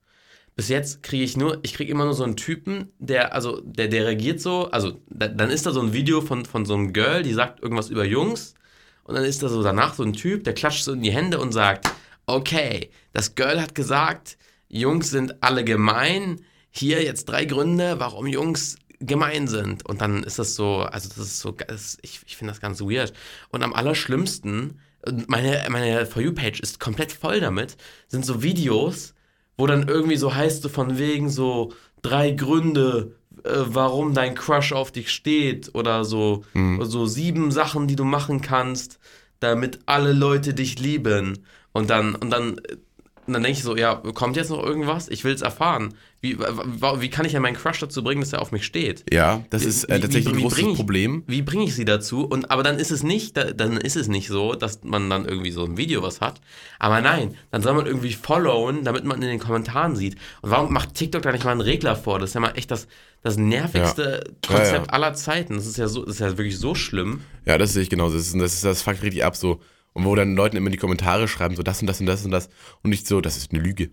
bis 0.59 0.69
jetzt 0.69 1.05
kriege 1.05 1.23
ich 1.23 1.37
nur, 1.37 1.61
ich 1.63 1.73
kriege 1.75 1.93
immer 1.93 2.05
nur 2.05 2.15
so 2.15 2.25
einen 2.25 2.37
Typen, 2.37 2.91
der, 2.99 3.33
also, 3.33 3.61
der, 3.65 3.87
der 3.87 4.07
reagiert 4.07 4.41
so, 4.41 4.69
also, 4.73 5.01
da, 5.09 5.29
dann 5.29 5.51
ist 5.51 5.67
da 5.67 5.71
so 5.71 5.81
ein 5.81 5.93
Video 5.93 6.21
von, 6.21 6.45
von 6.45 6.67
so 6.67 6.75
einem 6.75 6.93
Girl, 6.93 7.23
die 7.23 7.33
sagt 7.33 7.63
irgendwas 7.63 7.91
über 7.91 8.05
Jungs 8.05 8.55
und 9.09 9.15
dann 9.15 9.25
ist 9.25 9.43
da 9.43 9.49
so 9.49 9.63
danach 9.63 9.95
so 9.95 10.03
ein 10.03 10.13
Typ, 10.13 10.45
der 10.45 10.53
klatscht 10.53 10.85
so 10.85 10.93
in 10.93 11.01
die 11.01 11.11
Hände 11.11 11.41
und 11.41 11.53
sagt, 11.53 11.91
okay, 12.27 12.91
das 13.15 13.35
Girl 13.35 13.59
hat 13.59 13.75
gesagt, 13.75 14.37
Jungs 14.69 15.09
sind 15.09 15.43
alle 15.43 15.65
gemein, 15.65 16.43
hier 16.71 17.03
jetzt 17.03 17.25
drei 17.25 17.47
Gründe, 17.47 17.99
warum 18.01 18.27
Jungs 18.27 18.77
gemein 19.01 19.49
sind. 19.49 19.87
Und 19.87 20.03
dann 20.03 20.25
ist 20.25 20.39
das 20.39 20.55
so, 20.55 20.81
also 20.81 21.09
das 21.09 21.19
ist 21.19 21.41
so, 21.41 21.53
das, 21.53 21.97
ich, 22.03 22.21
ich 22.27 22.37
finde 22.37 22.53
das 22.53 22.61
ganz 22.61 22.83
weird. 22.83 23.15
Und 23.49 23.63
am 23.63 23.73
allerschlimmsten, 23.73 24.79
meine, 25.27 25.65
meine 25.71 26.05
For 26.05 26.21
You-Page 26.21 26.61
ist 26.61 26.79
komplett 26.79 27.11
voll 27.11 27.41
damit, 27.41 27.79
sind 28.09 28.27
so 28.27 28.43
Videos, 28.43 29.15
wo 29.57 29.67
dann 29.67 29.89
irgendwie 29.89 30.19
so 30.19 30.35
heißt, 30.35 30.61
so 30.61 30.69
von 30.69 30.99
wegen 30.99 31.31
so 31.31 31.73
drei 32.03 32.33
Gründe, 32.33 33.17
warum 33.45 34.15
dein 34.15 34.35
Crush 34.35 34.73
auf 34.73 34.93
dich 34.93 35.11
steht 35.11 35.75
oder 35.75 36.05
so, 36.05 36.45
mhm. 36.55 36.85
so 36.85 37.07
sieben 37.07 37.51
Sachen, 37.51 37.87
die 37.87 37.97
du 37.97 38.05
machen 38.05 38.41
kannst, 38.41 38.99
damit 39.41 39.81
alle 39.87 40.13
Leute 40.13 40.55
dich 40.55 40.79
lieben. 40.79 41.45
Und 41.73 41.91
dann, 41.91 42.15
und 42.15 42.31
dann 42.31 42.61
und 43.29 43.35
dann 43.35 43.43
denke 43.43 43.59
ich 43.59 43.63
so, 43.63 43.77
ja, 43.77 43.95
kommt 43.95 44.37
jetzt 44.37 44.49
noch 44.49 44.65
irgendwas? 44.65 45.11
Ich 45.11 45.23
will 45.23 45.35
es 45.35 45.43
erfahren. 45.43 45.93
Wie, 46.23 46.39
wie 46.39 47.11
kann 47.11 47.27
ich 47.27 47.33
ja 47.33 47.41
meinen 47.41 47.57
Crush 47.57 47.79
dazu 47.79 48.03
bringen, 48.03 48.23
dass 48.23 48.33
er 48.33 48.41
auf 48.41 48.53
mich 48.53 48.65
steht? 48.65 49.05
Ja, 49.13 49.45
das 49.51 49.67
ist 49.67 49.85
äh, 49.85 50.01
tatsächlich 50.01 50.33
wie, 50.33 50.39
wie, 50.39 50.41
ein 50.41 50.49
großes 50.49 50.59
ich, 50.59 50.75
Problem. 50.75 51.25
Wie 51.27 51.43
bringe 51.43 51.65
ich 51.65 51.75
sie 51.75 51.85
dazu? 51.85 52.25
Und 52.25 52.51
aber 52.51 52.63
dann 52.63 52.79
ist 52.79 52.91
es 52.91 53.03
nicht, 53.03 53.37
dann 53.37 53.77
ist 53.77 53.97
es 53.97 54.09
nicht 54.09 54.29
so, 54.29 54.55
dass 54.55 54.83
man 54.83 55.11
dann 55.11 55.27
irgendwie 55.27 55.51
so 55.51 55.63
ein 55.63 55.77
Video 55.77 56.03
was 56.03 56.23
hat. 56.23 56.41
Aber 56.79 57.03
nein, 57.03 57.37
dann 57.51 57.61
soll 57.61 57.75
man 57.75 57.85
irgendwie 57.85 58.15
followen, 58.15 58.83
damit 58.83 59.05
man 59.05 59.21
in 59.21 59.29
den 59.29 59.39
Kommentaren 59.41 59.95
sieht. 59.95 60.17
Und 60.41 60.51
warum 60.51 60.73
macht 60.73 60.95
TikTok 60.95 61.21
da 61.21 61.31
nicht 61.31 61.45
mal 61.45 61.51
einen 61.51 61.61
Regler 61.61 61.97
vor? 61.97 62.19
Das 62.19 62.31
ist 62.31 62.35
ja 62.35 62.41
mal 62.41 62.53
echt 62.57 62.71
das, 62.71 62.89
das 63.23 63.37
nervigste 63.37 64.25
ja. 64.25 64.55
Konzept 64.57 64.73
ja, 64.73 64.85
ja. 64.85 64.89
aller 64.89 65.13
Zeiten. 65.13 65.57
Das 65.57 65.67
ist 65.67 65.77
ja 65.77 65.87
so, 65.87 66.07
das 66.07 66.15
ist 66.15 66.21
ja 66.21 66.39
wirklich 66.39 66.59
so 66.59 66.75
schlimm. 66.75 67.21
Ja, 67.45 67.59
das 67.59 67.75
sehe 67.75 67.83
ich 67.83 67.91
genauso. 67.91 68.17
Das 68.17 68.29
ist, 68.29 68.41
das, 68.41 68.55
ist, 68.55 68.65
das 68.65 68.81
fuckt 68.81 69.03
richtig 69.03 69.23
ab 69.23 69.37
so. 69.37 69.61
Und 69.99 70.05
wo 70.05 70.15
dann 70.15 70.37
Leute 70.37 70.57
immer 70.57 70.69
in 70.69 70.73
die 70.73 70.79
Kommentare 70.79 71.27
schreiben, 71.27 71.57
so 71.57 71.65
das 71.65 71.81
und 71.81 71.89
das 71.89 71.99
und 71.99 72.07
das 72.07 72.25
und 72.25 72.31
das. 72.31 72.49
Und 72.83 72.91
nicht 72.91 73.09
so, 73.09 73.21
das 73.21 73.37
ist 73.37 73.53
eine 73.53 73.61
Lüge. 73.61 73.91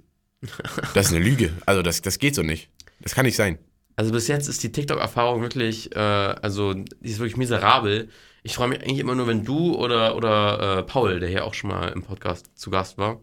Das 0.93 1.07
ist 1.07 1.13
eine 1.13 1.25
Lüge. 1.25 1.51
Also 1.65 1.81
das, 1.81 2.03
das 2.03 2.19
geht 2.19 2.35
so 2.35 2.43
nicht. 2.43 2.69
Das 3.01 3.15
kann 3.15 3.25
nicht 3.25 3.35
sein. 3.35 3.57
Also 3.95 4.12
bis 4.12 4.27
jetzt 4.27 4.47
ist 4.47 4.62
die 4.62 4.71
TikTok-Erfahrung 4.71 5.41
wirklich, 5.41 5.95
äh, 5.95 6.00
also 6.00 6.75
die 6.75 7.09
ist 7.09 7.17
wirklich 7.17 7.38
miserabel. 7.38 8.09
Ich 8.43 8.53
freue 8.53 8.67
mich 8.67 8.81
eigentlich 8.81 9.00
immer 9.00 9.15
nur, 9.15 9.25
wenn 9.25 9.45
du 9.45 9.74
oder, 9.74 10.15
oder 10.15 10.77
äh, 10.77 10.83
Paul, 10.83 11.19
der 11.19 11.29
hier 11.29 11.43
auch 11.43 11.55
schon 11.55 11.71
mal 11.71 11.88
im 11.88 12.03
Podcast 12.03 12.51
zu 12.53 12.69
Gast 12.69 13.00
war, 13.00 13.21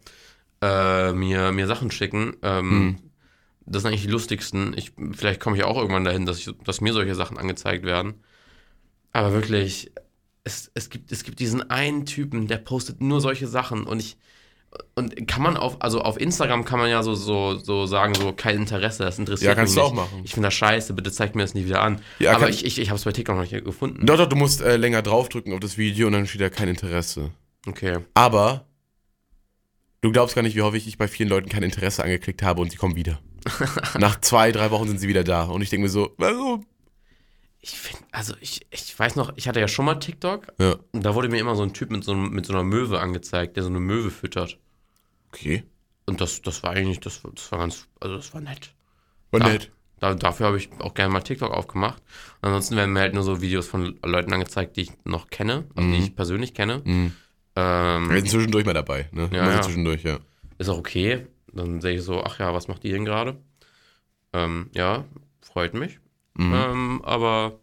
äh, 0.60 1.12
mir, 1.12 1.52
mir 1.52 1.68
Sachen 1.68 1.92
schicken. 1.92 2.36
Ähm, 2.42 2.70
hm. 2.70 2.98
Das 3.64 3.82
sind 3.82 3.90
eigentlich 3.90 4.02
die 4.06 4.10
lustigsten. 4.10 4.74
Ich, 4.76 4.92
vielleicht 5.12 5.38
komme 5.38 5.56
ich 5.56 5.62
auch 5.62 5.76
irgendwann 5.76 6.04
dahin, 6.04 6.26
dass, 6.26 6.38
ich, 6.38 6.50
dass 6.64 6.80
mir 6.80 6.92
solche 6.92 7.14
Sachen 7.14 7.38
angezeigt 7.38 7.84
werden. 7.84 8.14
Aber 9.12 9.32
wirklich, 9.32 9.92
es, 10.44 10.70
es, 10.74 10.90
gibt, 10.90 11.12
es 11.12 11.24
gibt 11.24 11.38
diesen 11.40 11.70
einen 11.70 12.06
Typen, 12.06 12.48
der 12.48 12.58
postet 12.58 13.00
nur 13.00 13.20
solche 13.20 13.46
Sachen 13.46 13.84
und 13.84 14.00
ich 14.00 14.16
und 14.94 15.28
kann 15.28 15.42
man 15.42 15.56
auf, 15.56 15.82
also 15.82 16.00
auf 16.00 16.18
Instagram 16.18 16.64
kann 16.64 16.78
man 16.78 16.88
ja 16.88 17.02
so, 17.02 17.14
so, 17.14 17.58
so 17.58 17.86
sagen, 17.86 18.14
so 18.14 18.32
kein 18.32 18.56
Interesse, 18.56 19.02
das 19.04 19.18
interessiert 19.18 19.50
ja, 19.50 19.54
kannst 19.54 19.74
mich 19.74 19.82
du 19.82 19.88
auch 19.88 19.92
machen. 19.92 20.22
Ich 20.24 20.32
finde 20.32 20.46
das 20.46 20.54
scheiße, 20.54 20.94
bitte 20.94 21.12
zeig 21.12 21.34
mir 21.34 21.42
das 21.42 21.54
nie 21.54 21.66
wieder 21.66 21.82
an. 21.82 22.00
Ja, 22.18 22.34
Aber 22.34 22.48
ich, 22.48 22.64
ich, 22.64 22.78
ich 22.78 22.88
habe 22.88 22.96
es 22.96 23.04
bei 23.04 23.12
TikTok 23.12 23.36
noch 23.36 23.42
nicht 23.42 23.64
gefunden. 23.64 24.06
Doch, 24.06 24.16
doch, 24.16 24.26
du 24.26 24.36
musst 24.36 24.62
äh, 24.62 24.76
länger 24.76 25.02
draufdrücken 25.02 25.52
auf 25.52 25.60
das 25.60 25.76
Video 25.76 26.06
und 26.06 26.14
dann 26.14 26.26
steht 26.26 26.40
da 26.40 26.48
kein 26.48 26.68
Interesse. 26.68 27.30
Okay. 27.66 27.98
Aber 28.14 28.66
du 30.00 30.10
glaubst 30.10 30.34
gar 30.34 30.42
nicht, 30.42 30.56
wie 30.56 30.62
häufig 30.62 30.86
ich 30.88 30.96
bei 30.96 31.08
vielen 31.08 31.28
Leuten 31.28 31.48
kein 31.50 31.62
Interesse 31.62 32.02
angeklickt 32.02 32.42
habe 32.42 32.62
und 32.62 32.70
sie 32.70 32.78
kommen 32.78 32.96
wieder. 32.96 33.20
Nach 33.98 34.20
zwei, 34.20 34.52
drei 34.52 34.70
Wochen 34.70 34.88
sind 34.88 35.00
sie 35.00 35.08
wieder 35.08 35.24
da 35.24 35.44
und 35.44 35.60
ich 35.60 35.70
denke 35.70 35.84
mir 35.84 35.90
so, 35.90 36.14
warum? 36.16 36.64
Ich 37.64 37.78
finde, 37.78 38.04
also 38.10 38.34
ich, 38.40 38.66
ich 38.72 38.98
weiß 38.98 39.14
noch, 39.16 39.32
ich 39.36 39.46
hatte 39.46 39.60
ja 39.60 39.68
schon 39.68 39.84
mal 39.84 39.94
TikTok 39.94 40.48
Ja. 40.58 40.76
und 40.90 41.04
da 41.04 41.14
wurde 41.14 41.28
mir 41.28 41.38
immer 41.38 41.54
so 41.54 41.62
ein 41.62 41.72
Typ 41.72 41.90
mit 41.90 42.02
so, 42.02 42.12
mit 42.14 42.44
so 42.44 42.52
einer 42.52 42.64
Möwe 42.64 42.98
angezeigt, 43.00 43.56
der 43.56 43.62
so 43.62 43.68
eine 43.68 43.78
Möwe 43.80 44.10
füttert. 44.10 44.58
Okay. 45.28 45.62
Und 46.06 46.20
das, 46.20 46.42
das 46.42 46.62
war 46.64 46.70
eigentlich, 46.72 46.98
das, 46.98 47.22
das 47.34 47.52
war 47.52 47.60
ganz, 47.60 47.86
also 48.00 48.16
das 48.16 48.34
war 48.34 48.40
nett. 48.40 48.74
War 49.30 49.40
Da- 49.40 49.48
nett. 49.48 49.70
Da, 50.00 50.14
dafür 50.16 50.46
habe 50.46 50.56
ich 50.56 50.68
auch 50.80 50.94
gerne 50.94 51.12
mal 51.12 51.20
TikTok 51.20 51.52
aufgemacht. 51.52 52.02
Und 52.40 52.48
ansonsten 52.48 52.74
werden 52.74 52.92
mir 52.92 52.98
halt 52.98 53.14
nur 53.14 53.22
so 53.22 53.40
Videos 53.40 53.68
von 53.68 53.96
Leuten 54.04 54.32
angezeigt, 54.32 54.76
die 54.76 54.80
ich 54.80 54.90
noch 55.04 55.30
kenne, 55.30 55.64
also 55.76 55.88
die 55.88 55.98
ich 55.98 56.16
persönlich 56.16 56.54
kenne. 56.54 56.82
Mhm. 56.84 57.12
Ähm, 57.54 58.10
Wir 58.10 58.16
sind 58.16 58.28
zwischendurch 58.30 58.64
mal 58.66 58.74
dabei, 58.74 59.08
ne? 59.12 59.30
Ja, 59.32 59.48
ja. 59.48 59.62
zwischendurch, 59.62 60.02
ja. 60.02 60.18
ist 60.58 60.68
auch 60.68 60.78
okay. 60.78 61.28
Dann 61.52 61.80
sehe 61.80 61.94
ich 61.94 62.02
so, 62.02 62.20
ach 62.24 62.40
ja, 62.40 62.52
was 62.52 62.66
macht 62.66 62.82
die 62.82 62.90
denn 62.90 63.04
gerade? 63.04 63.36
Ähm, 64.32 64.70
ja, 64.74 65.04
freut 65.40 65.74
mich. 65.74 66.00
Mhm. 66.34 66.54
Ähm, 66.54 67.02
aber 67.04 67.60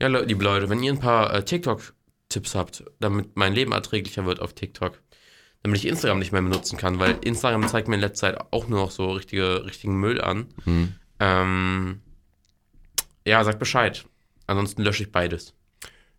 ja, 0.00 0.08
liebe 0.08 0.42
Leute, 0.42 0.68
wenn 0.68 0.82
ihr 0.82 0.92
ein 0.92 1.00
paar 1.00 1.32
äh, 1.32 1.44
TikTok-Tipps 1.44 2.54
habt, 2.54 2.84
damit 3.00 3.36
mein 3.36 3.54
Leben 3.54 3.72
erträglicher 3.72 4.24
wird 4.24 4.40
auf 4.40 4.54
TikTok, 4.54 5.00
damit 5.62 5.78
ich 5.78 5.86
Instagram 5.86 6.18
nicht 6.18 6.32
mehr 6.32 6.42
benutzen 6.42 6.78
kann, 6.78 6.98
weil 6.98 7.18
Instagram 7.22 7.68
zeigt 7.68 7.88
mir 7.88 7.96
in 7.96 8.00
letzter 8.00 8.32
Zeit 8.32 8.46
auch 8.50 8.68
nur 8.68 8.80
noch 8.80 8.90
so 8.90 9.12
richtige, 9.12 9.64
richtigen 9.64 9.98
Müll 9.98 10.20
an. 10.20 10.46
Mhm. 10.64 10.94
Ähm, 11.18 12.00
ja, 13.26 13.44
sagt 13.44 13.58
Bescheid. 13.58 14.04
Ansonsten 14.46 14.82
lösche 14.82 15.04
ich 15.04 15.12
beides. 15.12 15.54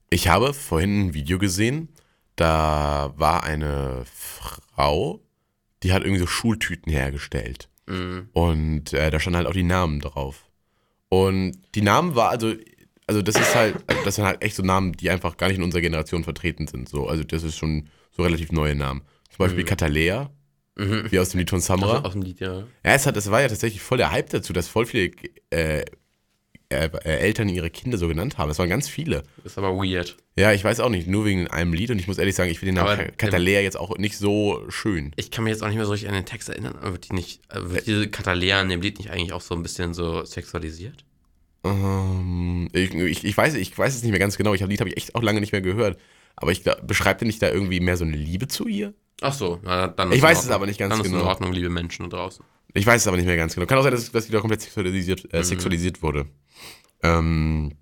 Ich 0.10 0.28
habe 0.28 0.54
vorhin 0.54 1.08
ein 1.08 1.14
Video 1.14 1.40
gesehen, 1.40 1.90
da 2.36 3.14
war 3.18 3.44
eine 3.44 4.04
Frau, 4.06 5.22
die 5.84 5.94
hat 5.94 6.04
irgendwie 6.04 6.20
so 6.20 6.28
Schultüten 6.28 6.92
hergestellt. 6.92 7.70
Mhm. 7.88 8.30
Und 8.34 8.94
äh, 8.94 9.10
da 9.10 9.20
standen 9.20 9.38
halt 9.38 9.48
auch 9.48 9.54
die 9.54 9.64
Namen 9.64 10.00
drauf. 10.00 10.51
Und 11.14 11.58
die 11.76 11.82
Namen 11.82 12.16
war 12.16 12.30
also, 12.30 12.54
also 13.06 13.22
das 13.22 13.36
ist 13.36 13.54
halt, 13.54 13.76
also 13.86 14.02
das 14.06 14.16
sind 14.16 14.24
halt 14.24 14.42
echt 14.42 14.56
so 14.56 14.64
Namen, 14.64 14.94
die 14.94 15.10
einfach 15.10 15.36
gar 15.36 15.50
nicht 15.50 15.58
in 15.58 15.64
unserer 15.64 15.82
Generation 15.82 16.24
vertreten 16.24 16.68
sind. 16.68 16.88
So, 16.88 17.08
also 17.10 17.26
das 17.26 17.44
ist 17.44 17.58
schon 17.58 17.90
so 18.16 18.24
relativ 18.24 18.54
neue 18.54 18.76
Namen. 18.76 19.02
Zum 19.30 19.40
Beispiel 19.40 19.66
Katalea, 19.66 20.32
Mhm. 20.78 21.12
wie 21.12 21.20
aus 21.20 21.30
dem 21.30 21.40
Lied 21.40 21.50
von 21.50 21.60
Samra. 21.60 21.98
Aus, 22.00 22.06
aus 22.06 22.14
dem 22.14 22.22
Lied, 22.22 22.40
ja. 22.40 22.60
Ja, 22.60 22.66
es, 22.84 23.06
hat, 23.06 23.18
es 23.18 23.30
war 23.30 23.42
ja 23.42 23.50
tatsächlich 23.50 23.82
voll 23.82 23.98
der 23.98 24.10
Hype 24.12 24.30
dazu, 24.30 24.54
dass 24.54 24.70
voll 24.70 24.86
viele 24.86 25.12
äh, 25.50 25.84
äh, 26.72 26.90
äh, 27.04 27.18
Eltern 27.18 27.50
ihre 27.50 27.70
Kinder 27.70 27.98
so 27.98 28.08
genannt 28.08 28.38
haben. 28.38 28.48
Das 28.48 28.60
waren 28.60 28.70
ganz 28.70 28.88
viele. 28.88 29.24
Ist 29.44 29.58
aber 29.58 29.76
weird. 29.76 30.18
Ja, 30.36 30.52
ich 30.54 30.64
weiß 30.64 30.80
auch 30.80 30.90
nicht, 30.90 31.08
nur 31.08 31.26
wegen 31.26 31.48
einem 31.48 31.74
Lied 31.74 31.92
und 31.92 32.00
ich 32.00 32.08
muss 32.08 32.18
ehrlich 32.18 32.36
sagen, 32.36 32.50
ich 32.50 32.60
finde 32.60 32.74
den 32.74 32.86
Namen 32.86 33.12
Katalea 33.18 33.62
jetzt 33.62 33.78
auch 33.78 33.98
nicht 33.98 34.18
so 34.18 34.64
schön. 34.70 35.12
Ich 35.18 35.32
kann 35.32 35.44
mich 35.44 35.52
jetzt 35.52 35.62
auch 35.62 35.68
nicht 35.68 35.78
mehr 35.78 35.86
so 35.86 35.92
richtig 35.92 36.10
an 36.10 36.16
den 36.16 36.26
Text 36.26 36.50
erinnern, 36.50 36.76
aber 36.82 36.94
wird 36.94 37.10
die 37.10 37.14
nicht, 37.14 37.42
äh, 37.50 37.60
wird 37.62 37.86
diese 37.88 38.08
Katalea 38.08 38.62
in 38.62 38.70
dem 38.70 38.82
Lied 38.82 38.98
nicht 38.98 39.12
eigentlich 39.12 39.34
auch 39.34 39.42
so 39.42 39.56
ein 39.56 39.64
bisschen 39.64 39.94
so 39.94 40.24
sexualisiert? 40.26 41.06
Ähm, 41.64 42.70
ich, 42.74 42.94
ich, 42.94 43.24
ich, 43.24 43.38
weiß, 43.38 43.54
ich 43.56 43.78
weiß 43.78 43.96
es 43.96 44.02
nicht 44.02 44.12
mehr 44.12 44.20
ganz 44.20 44.38
genau. 44.38 44.54
Ich 44.54 44.62
habe 44.62 44.72
Lied 44.72 44.80
habe 44.80 44.90
ich 44.90 44.98
echt 44.98 45.16
auch 45.16 45.22
lange 45.22 45.42
nicht 45.42 45.52
mehr 45.52 45.62
gehört. 45.62 46.00
Aber 46.36 46.52
ich 46.52 46.64
beschreibt 46.64 47.22
er 47.22 47.26
nicht 47.28 47.42
da 47.42 47.50
irgendwie 47.50 47.80
mehr 47.80 47.98
so 47.98 48.06
eine 48.06 48.16
Liebe 48.16 48.48
zu 48.48 48.68
ihr? 48.68 48.94
Ach 49.22 49.34
so, 49.34 49.60
na, 49.64 49.88
dann 49.88 50.12
Ich 50.12 50.22
weiß 50.22 50.38
es 50.40 50.44
Ordnung. 50.46 50.56
aber 50.56 50.66
nicht 50.66 50.80
ganz 50.80 50.92
dann 50.92 51.02
ist 51.02 51.08
in 51.08 51.14
genau. 51.14 51.26
Ordnung, 51.26 51.54
liebe 51.54 51.70
Menschen 51.70 52.10
da 52.10 52.18
draußen. 52.18 52.44
Ich 52.74 52.86
weiß 52.86 53.02
es 53.02 53.08
aber 53.08 53.18
nicht 53.18 53.26
mehr 53.26 53.38
ganz 53.38 53.54
genau. 53.54 53.68
Kann 53.68 53.78
auch 53.78 53.84
sein, 53.84 53.92
dass 53.92 54.12
das 54.12 54.28
wieder 54.30 54.40
komplett 54.40 54.62
sexualisiert, 54.62 55.32
äh, 55.34 55.44
sexualisiert 55.44 56.02
wurde. 56.02 56.26
Ähm, 57.04 57.74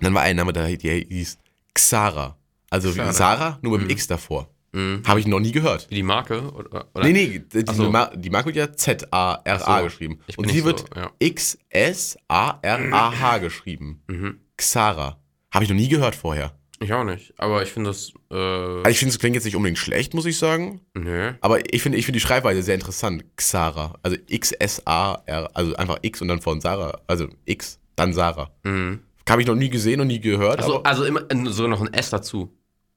dann 0.00 0.14
war 0.14 0.22
ein 0.22 0.36
Name, 0.36 0.52
der 0.52 0.66
hieß 0.66 1.38
Xara. 1.74 2.36
Also 2.70 2.90
Xara. 2.92 3.08
wie 3.08 3.12
Sarah, 3.12 3.58
nur 3.62 3.72
mit 3.78 3.82
dem 3.82 3.90
X 3.90 4.06
davor. 4.06 4.48
Mhm. 4.72 5.02
Habe 5.06 5.20
ich 5.20 5.26
noch 5.26 5.40
nie 5.40 5.52
gehört. 5.52 5.88
Wie 5.90 5.96
die 5.96 6.02
Marke? 6.02 6.50
Oder, 6.52 6.86
oder? 6.94 7.04
Nee, 7.04 7.12
nee, 7.12 7.38
die, 7.52 7.64
so. 7.74 7.92
Die 8.14 8.30
Marke 8.30 8.46
wird 8.46 8.56
ja 8.56 8.72
Z-A-R-A 8.72 9.78
so. 9.78 9.84
geschrieben. 9.84 10.20
Und 10.36 10.48
sie 10.48 10.54
nicht 10.54 10.64
wird 10.64 10.78
so, 10.80 10.86
ja. 10.96 11.10
X-S-A-R-A-H 12.28 13.38
geschrieben. 13.40 14.02
Mhm. 14.08 14.40
Xara. 14.56 15.18
Habe 15.52 15.64
ich 15.64 15.70
noch 15.70 15.76
nie 15.76 15.88
gehört 15.88 16.14
vorher. 16.14 16.52
Ich 16.80 16.92
auch 16.94 17.04
nicht. 17.04 17.32
Aber 17.38 17.62
ich 17.62 17.70
finde 17.70 17.90
das, 17.90 18.12
äh, 18.30 18.34
Also 18.34 18.88
ich 18.88 18.98
finde, 18.98 19.12
es 19.12 19.18
klingt 19.18 19.34
jetzt 19.36 19.44
nicht 19.44 19.54
unbedingt 19.56 19.78
schlecht, 19.78 20.14
muss 20.14 20.24
ich 20.26 20.38
sagen. 20.38 20.80
nö. 20.94 21.32
Aber 21.40 21.60
ich 21.72 21.82
finde 21.82 21.98
ich 21.98 22.06
finde 22.06 22.16
die 22.16 22.22
Schreibweise 22.26 22.62
sehr 22.62 22.74
interessant. 22.74 23.24
Xara. 23.36 23.94
Also 24.02 24.16
X-S-A-R, 24.26 25.50
also 25.54 25.76
einfach 25.76 25.98
X 26.02 26.22
und 26.22 26.28
dann 26.28 26.40
von 26.40 26.60
Sarah. 26.60 27.00
Also 27.06 27.28
X, 27.44 27.78
dann 27.96 28.12
Sarah. 28.12 28.50
Mhm. 28.64 29.00
Habe 29.28 29.40
ich 29.42 29.46
noch 29.48 29.54
nie 29.54 29.70
gesehen 29.70 30.00
und 30.00 30.08
nie 30.08 30.20
gehört. 30.20 30.58
Also, 30.60 30.82
also 30.82 31.04
immer 31.04 31.22
äh, 31.30 31.44
so 31.46 31.66
noch 31.68 31.80
ein 31.80 31.92
S 31.94 32.10
dazu. 32.10 32.52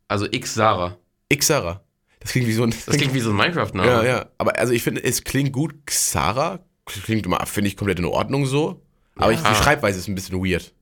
Also 0.07 0.25
X 0.29 0.53
Sarah. 0.53 0.97
X 1.29 1.47
Sarah. 1.47 1.81
Das 2.19 2.31
klingt 2.31 2.47
wie 2.47 2.53
so 2.53 2.63
ein. 2.63 2.73
Das 2.85 2.97
klingt 2.97 3.13
wie 3.13 3.19
so 3.19 3.29
ein 3.29 3.35
Minecraft-Name. 3.35 3.87
ja, 3.87 4.03
ja. 4.03 4.25
Aber 4.39 4.57
also 4.57 4.73
ich 4.73 4.81
finde, 4.83 5.03
es 5.03 5.23
klingt 5.23 5.53
gut. 5.53 5.75
Xara 5.85 6.59
klingt 6.85 7.25
immer, 7.25 7.45
finde 7.45 7.67
ich, 7.67 7.77
komplett 7.77 7.99
in 7.99 8.05
Ordnung 8.05 8.45
so. 8.47 8.81
Aber 9.15 9.31
ich, 9.31 9.41
Ja. 9.41 9.49
die 9.49 9.55
Schreibweise 9.55 9.99
ist 9.99 10.07
ein 10.07 10.15
bisschen 10.15 10.43
weird. 10.43 10.73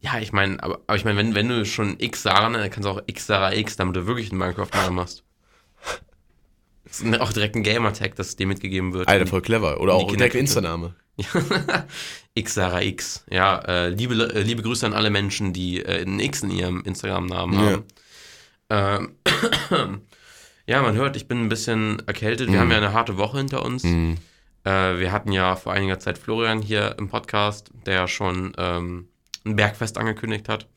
Ja, 0.00 0.18
ich 0.18 0.32
meine, 0.32 0.62
aber, 0.62 0.80
aber 0.86 0.96
ich 0.96 1.04
meine, 1.04 1.18
wenn, 1.18 1.34
wenn 1.34 1.48
du 1.48 1.64
schon 1.64 1.96
X 1.98 2.22
Sarah, 2.22 2.50
dann 2.50 2.70
kannst 2.70 2.86
du 2.86 2.90
auch 2.90 3.02
X 3.06 3.26
Sarah 3.26 3.52
X, 3.54 3.76
damit 3.76 3.94
du 3.96 4.06
wirklich 4.06 4.30
einen 4.30 4.38
Minecraft-Namen 4.38 4.98
hast. 4.98 5.24
Das 6.84 7.00
ist 7.00 7.20
auch 7.20 7.32
direkt 7.32 7.54
ein 7.54 7.62
Gamer-Tag, 7.62 8.16
das 8.16 8.34
dir 8.34 8.46
mitgegeben 8.48 8.92
wird. 8.92 9.06
Alter, 9.08 9.26
voll 9.26 9.42
clever. 9.42 9.80
Oder 9.80 9.94
auch 9.94 10.10
direkt 10.10 10.34
Insta-Name. 10.34 10.94
X 12.34 12.54
Sarah 12.54 12.82
X. 12.82 13.24
Ja, 13.30 13.58
äh, 13.66 13.88
liebe, 13.88 14.14
äh, 14.34 14.42
liebe 14.42 14.62
Grüße 14.62 14.86
an 14.86 14.92
alle 14.94 15.10
Menschen, 15.10 15.52
die 15.52 15.82
äh, 15.82 16.02
ein 16.02 16.20
X 16.20 16.42
in 16.42 16.50
ihrem 16.50 16.82
Instagram-Namen 16.84 17.58
haben. 17.58 17.84
Ähm, 18.70 19.16
ja, 20.66 20.82
man 20.82 20.94
hört, 20.94 21.16
ich 21.16 21.26
bin 21.28 21.42
ein 21.44 21.48
bisschen 21.48 22.00
erkältet. 22.06 22.48
Wir 22.48 22.56
Mhm. 22.56 22.60
haben 22.60 22.70
ja 22.70 22.76
eine 22.76 22.92
harte 22.92 23.16
Woche 23.16 23.38
hinter 23.38 23.64
uns. 23.64 23.82
Mhm. 23.82 24.16
Äh, 24.64 24.98
wir 24.98 25.10
hatten 25.12 25.32
ja 25.32 25.56
vor 25.56 25.72
einiger 25.72 25.98
Zeit 25.98 26.18
Florian 26.18 26.62
hier 26.62 26.94
im 26.98 27.08
Podcast, 27.08 27.70
der 27.86 28.06
schon 28.08 28.52
ähm, 28.58 29.08
ein 29.44 29.56
Bergfest 29.56 29.98
angekündigt 29.98 30.48
hat. 30.48 30.68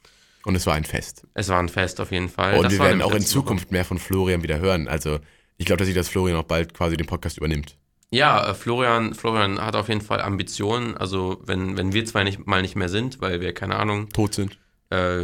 Und 0.46 0.56
es 0.56 0.66
war 0.66 0.74
ein 0.74 0.84
Fest. 0.86 1.26
Es 1.36 1.50
war 1.50 1.60
ein 1.60 1.70
Fest 1.70 2.02
auf 2.02 2.12
jeden 2.12 2.30
Fall. 2.30 2.56
Und 2.58 2.64
Das 2.64 2.74
wir 2.74 2.80
werden 2.80 3.02
auch 3.02 3.12
in 3.12 3.18
letzte 3.20 3.36
Woche. 3.36 3.44
Zukunft 3.46 3.72
mehr 3.72 3.86
von 3.86 3.98
Florian 4.00 4.42
wieder 4.44 4.60
hören. 4.60 4.88
Also 4.88 5.20
ich 5.58 5.66
glaube, 5.66 5.78
dass 5.80 5.88
sich 5.88 5.96
das 5.96 6.10
Florian 6.10 6.38
auch 6.38 6.44
bald 6.44 6.74
quasi 6.74 6.98
den 6.98 7.06
Podcast 7.08 7.38
übernimmt. 7.38 7.78
Ja, 8.14 8.50
äh, 8.50 8.54
Florian, 8.54 9.16
Florian 9.16 9.60
hat 9.60 9.76
auf 9.76 9.90
jeden 9.90 10.02
Fall 10.02 10.22
Ambitionen. 10.22 10.96
Also 10.96 11.40
wenn, 11.46 11.78
wenn 11.78 11.94
wir 11.94 12.06
zwei 12.06 12.24
nicht, 12.24 12.46
mal 12.46 12.62
nicht 12.62 12.76
mehr 12.76 12.90
sind, 12.90 13.22
weil 13.22 13.42
wir, 13.42 13.54
keine 13.54 13.76
Ahnung, 13.78 14.10
Tot 14.10 14.36
sind. 14.36 14.60
äh, 14.92 15.24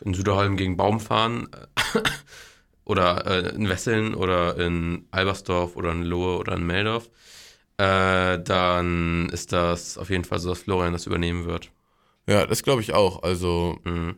in 0.00 0.14
Süderholm 0.14 0.56
gegen 0.56 0.76
Baum 0.78 0.98
fahren 0.98 1.48
äh, 1.52 2.00
oder 2.84 3.26
äh, 3.26 3.54
in 3.54 3.68
Wesseln 3.68 4.14
oder 4.14 4.56
in 4.58 5.06
Albersdorf 5.10 5.76
oder 5.76 5.92
in 5.92 6.02
Lohe 6.04 6.38
oder 6.38 6.54
in 6.54 6.66
Meldorf, 6.66 7.10
äh, 7.76 8.38
dann 8.38 9.28
ist 9.30 9.52
das 9.52 9.98
auf 9.98 10.08
jeden 10.10 10.24
Fall 10.24 10.38
so, 10.38 10.48
dass 10.50 10.60
Florian 10.60 10.92
das 10.94 11.06
übernehmen 11.06 11.44
wird. 11.46 11.70
Ja, 12.26 12.46
das 12.46 12.62
glaube 12.62 12.80
ich 12.82 12.94
auch. 12.94 13.22
Also 13.22 13.78
Mhm. 13.84 14.16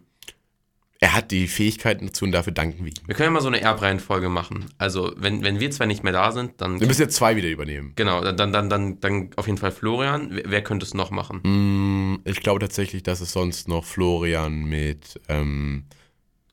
Er 1.04 1.12
hat 1.12 1.30
die 1.32 1.48
Fähigkeiten 1.48 2.06
dazu 2.06 2.24
und 2.24 2.32
dafür 2.32 2.54
danken 2.54 2.82
wir 2.82 2.90
ihm. 2.90 3.06
Wir 3.06 3.14
können 3.14 3.26
ja 3.26 3.30
mal 3.32 3.42
so 3.42 3.48
eine 3.48 3.60
Erbreihenfolge 3.60 4.30
machen. 4.30 4.64
Also 4.78 5.12
wenn, 5.18 5.44
wenn 5.44 5.60
wir 5.60 5.70
zwei 5.70 5.84
nicht 5.84 6.02
mehr 6.02 6.14
da 6.14 6.32
sind, 6.32 6.58
dann 6.62 6.80
Wir 6.80 6.86
müssen 6.86 7.02
jetzt 7.02 7.16
zwei 7.16 7.36
wieder 7.36 7.50
übernehmen. 7.50 7.92
genau, 7.94 8.22
dann, 8.22 8.52
dann, 8.52 8.70
dann, 8.70 9.00
dann 9.00 9.28
auf 9.36 9.46
jeden 9.46 9.58
Fall 9.58 9.70
Florian. 9.70 10.28
Wer, 10.30 10.44
wer 10.46 10.62
könnte 10.64 10.86
es 10.86 10.94
noch 10.94 11.10
machen? 11.10 11.40
Mm, 11.42 12.20
Ich 12.24 12.40
glaube 12.40 12.60
tatsächlich, 12.60 13.02
dass 13.02 13.20
es 13.20 13.32
sonst 13.32 13.68
noch 13.68 13.84
Florian 13.84 14.64
mit. 14.64 15.20
Ähm, 15.28 15.84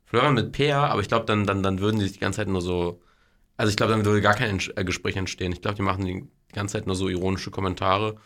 Florian 0.05 0.33
mit 0.33 0.51
Peer, 0.51 0.79
aber 0.79 0.99
ich 0.99 1.07
glaube, 1.07 1.25
dann, 1.25 1.45
dann, 1.45 1.63
dann 1.63 1.79
würden 1.79 1.99
die 1.99 2.03
sich 2.03 2.13
die 2.15 2.19
ganze 2.19 2.37
Zeit 2.41 2.49
nur 2.49 2.61
so. 2.61 3.01
Also 3.55 3.69
ich 3.69 3.77
glaube, 3.77 3.93
dann 3.93 4.03
würde 4.03 4.19
gar 4.19 4.33
kein 4.33 4.59
äh, 4.75 4.83
Gespräch 4.83 5.15
entstehen. 5.15 5.53
Ich 5.53 5.61
glaube, 5.61 5.77
die 5.77 5.83
machen 5.83 6.03
die 6.05 6.25
ganze 6.51 6.73
Zeit 6.73 6.87
nur 6.87 6.97
so 6.97 7.07
ironische 7.07 7.51
Kommentare. 7.51 8.17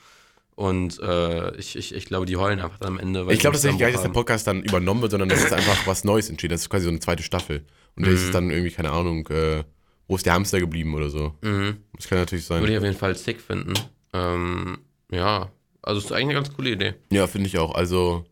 Und 0.55 0.99
äh, 0.99 1.55
ich, 1.57 1.75
ich, 1.75 1.93
ich 1.93 2.05
glaube, 2.05 2.25
die 2.25 2.37
heulen 2.37 2.61
einfach 2.61 2.79
am 2.81 2.97
Ende. 2.97 3.25
weil 3.25 3.33
ich 3.33 3.39
glaube 3.39 3.55
tatsächlich 3.55 3.79
gar 3.79 3.87
nicht, 3.87 3.97
dass 3.97 4.03
der 4.03 4.09
Podcast 4.09 4.47
dann 4.47 4.63
übernommen 4.63 5.01
wird, 5.01 5.11
sondern 5.11 5.27
dass 5.29 5.43
es 5.43 5.51
einfach 5.53 5.85
was 5.85 6.05
Neues 6.05 6.29
entsteht. 6.29 6.51
Das 6.51 6.61
ist 6.61 6.69
quasi 6.69 6.85
so 6.85 6.89
eine 6.89 6.99
zweite 6.99 7.23
Staffel. 7.23 7.65
Und 7.95 8.05
da 8.05 8.11
ist 8.11 8.23
es 8.23 8.31
dann 8.31 8.49
irgendwie, 8.49 8.71
keine 8.71 8.91
Ahnung, 8.91 9.27
äh, 9.27 9.63
wo 10.07 10.15
ist 10.15 10.25
der 10.25 10.33
Hamster 10.33 10.59
geblieben 10.59 10.93
oder 10.93 11.09
so. 11.09 11.33
Mhm. 11.41 11.77
Das 11.95 12.07
kann 12.07 12.19
natürlich 12.19 12.49
Würde 12.49 12.61
sein. 12.61 12.71
ich 12.71 12.77
auf 12.77 12.83
jeden 12.83 12.97
Fall 12.97 13.15
sick 13.15 13.41
finden. 13.41 13.73
Ähm, 14.13 14.77
ja, 15.11 15.51
also 15.81 15.99
ist 15.99 16.11
eigentlich 16.11 16.23
eine 16.25 16.33
ganz 16.35 16.53
coole 16.53 16.71
Idee. 16.71 16.93
Ja, 17.11 17.27
finde 17.27 17.47
ich 17.47 17.57
auch. 17.57 17.75
Also, 17.75 18.25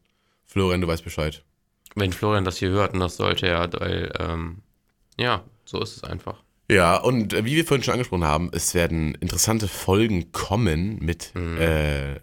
Florian, 0.46 0.82
du 0.82 0.88
weißt 0.88 1.04
Bescheid. 1.04 1.44
Wenn 1.96 2.14
Florian 2.14 2.46
das 2.46 2.58
hier 2.58 2.70
hört, 2.70 2.94
und 2.94 3.00
das 3.00 3.18
sollte 3.18 3.48
er, 3.48 3.72
weil, 3.74 4.12
ähm, 4.20 4.60
ja, 5.20 5.44
so 5.66 5.82
ist 5.82 5.98
es 5.98 6.04
einfach. 6.04 6.42
Ja, 6.74 6.98
und 6.98 7.34
äh, 7.34 7.46
wie 7.46 7.56
wir 7.56 7.66
vorhin 7.66 7.84
schon 7.84 7.94
angesprochen 7.94 8.24
haben, 8.26 8.50
es 8.54 8.74
werden 8.74 9.16
interessante 9.16 9.68
Folgen 9.68 10.32
kommen 10.32 11.00
mit 11.00 11.34
äh, 11.36 12.20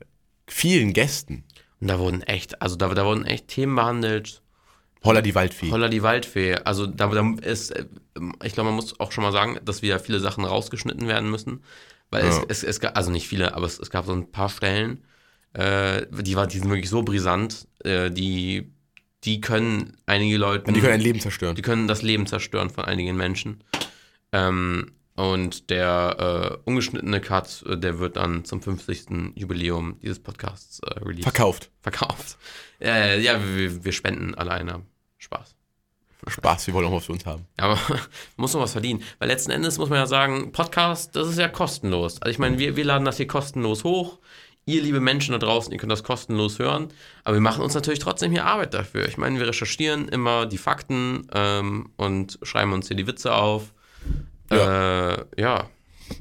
vielen 0.47 0.93
Gästen. 0.93 1.45
Und 1.81 1.89
da 1.89 1.99
wurden 1.99 2.23
echt, 2.23 2.61
also 2.61 2.77
da, 2.77 2.89
da 2.89 3.05
wurden 3.05 3.25
echt 3.25 3.49
Themen 3.49 3.75
behandelt. 3.77 4.43
Holla 5.03 5.23
die 5.23 5.35
Waldfee. 5.35 5.71
Holla 5.71 5.89
die 5.89 6.03
Waldfee. 6.03 6.57
Also 6.57 6.87
da, 6.87 7.07
da 7.09 7.35
ist, 7.43 7.71
äh, 7.71 7.87
ich 8.45 8.53
glaube, 8.53 8.69
man 8.69 8.77
muss 8.77 9.01
auch 9.01 9.13
schon 9.13 9.25
mal 9.25 9.33
sagen, 9.33 9.59
dass 9.65 9.81
wieder 9.83 9.99
viele 9.99 10.21
Sachen 10.21 10.45
rausgeschnitten 10.45 11.09
werden 11.09 11.31
müssen. 11.31 11.63
Weil 12.11 12.25
Ja. 12.25 12.43
es, 12.49 12.63
es, 12.63 12.79
es 12.83 12.85
also 12.85 13.11
nicht 13.11 13.29
viele, 13.29 13.55
aber 13.55 13.67
es, 13.67 13.79
es 13.79 13.89
gab 13.91 14.05
so 14.05 14.13
ein 14.13 14.31
paar 14.31 14.49
Stellen, 14.49 15.05
äh, 15.55 16.07
die, 16.11 16.37
war, 16.37 16.47
die 16.47 16.59
sind 16.59 16.69
wirklich 16.69 16.91
so 16.91 17.03
brisant, 17.03 17.67
äh, 17.85 18.11
die, 18.11 18.73
die 19.25 19.41
können 19.41 19.97
einige 20.07 20.37
Leute, 20.37 20.73
die 20.73 20.81
können 20.81 20.93
ein 20.95 21.01
Leben 21.01 21.21
zerstören. 21.21 21.55
die 21.57 21.63
können 21.63 21.89
das 21.89 22.03
Leben 22.03 22.27
zerstören 22.27 22.71
von 22.71 22.85
einigen 22.85 23.17
Menschen. 23.17 23.63
Ähm, 24.33 24.93
Und 25.17 25.69
der 25.69 26.59
äh, 26.65 26.69
ungeschnittene 26.69 27.21
Cut, 27.21 27.63
äh, 27.67 27.77
der 27.77 27.99
wird 27.99 28.17
dann 28.17 28.45
zum 28.45 28.63
50. 28.63 29.35
Jubiläum 29.35 29.99
dieses 30.01 30.19
Podcasts 30.19 30.81
äh, 30.81 30.99
released. 31.01 31.25
Verkauft. 31.25 31.71
Verkauft. 31.83 32.39
Äh, 32.81 33.21
ja, 33.21 33.39
wir, 33.55 33.85
wir 33.85 33.93
spenden 33.93 34.35
alleine. 34.35 34.83
Spaß. 35.19 35.55
Spaß, 36.27 36.67
wir 36.67 36.75
wollen 36.75 36.87
auch 36.87 36.93
was 36.93 37.07
für 37.07 37.13
uns 37.13 37.27
haben. 37.27 37.47
Ja, 37.59 37.65
aber 37.65 37.79
man 37.89 38.01
muss 38.37 38.55
noch 38.55 38.61
was 38.61 38.73
verdienen. 38.73 39.03
Weil 39.19 39.29
letzten 39.29 39.51
Endes 39.51 39.79
muss 39.79 39.91
man 39.91 39.99
ja 39.99 40.07
sagen, 40.07 40.53
Podcast, 40.53 41.17
das 41.17 41.29
ist 41.29 41.39
ja 41.39 41.49
kostenlos. 41.49 42.23
Also 42.23 42.31
ich 42.31 42.39
meine, 42.39 42.59
wir, 42.59 42.77
wir 42.77 42.85
laden 42.85 43.05
das 43.05 43.17
hier 43.19 43.27
kostenlos 43.27 43.85
hoch. 43.85 44.19
Ihr, 44.67 44.83
liebe 44.83 45.01
Menschen 45.01 45.33
da 45.33 45.39
draußen, 45.39 45.73
ihr 45.73 45.79
könnt 45.79 45.93
das 45.93 46.05
kostenlos 46.05 46.59
hören. 46.59 46.89
Aber 47.25 47.35
wir 47.37 47.41
machen 47.41 47.63
uns 47.63 47.75
natürlich 47.75 47.99
trotzdem 47.99 48.31
hier 48.33 48.45
Arbeit 48.47 48.73
dafür. 48.75 49.09
Ich 49.09 49.19
meine, 49.19 49.39
wir 49.39 49.49
recherchieren 49.49 50.09
immer 50.09 50.47
die 50.47 50.59
Fakten 50.59 51.27
ähm, 51.35 51.91
und 51.97 52.39
schreiben 52.43 52.73
uns 52.73 52.89
hier 52.89 52.97
die 52.97 53.07
Witze 53.07 53.35
auf. 53.35 53.73
Ja. 54.53 55.13
Äh, 55.15 55.25
ja. 55.39 55.71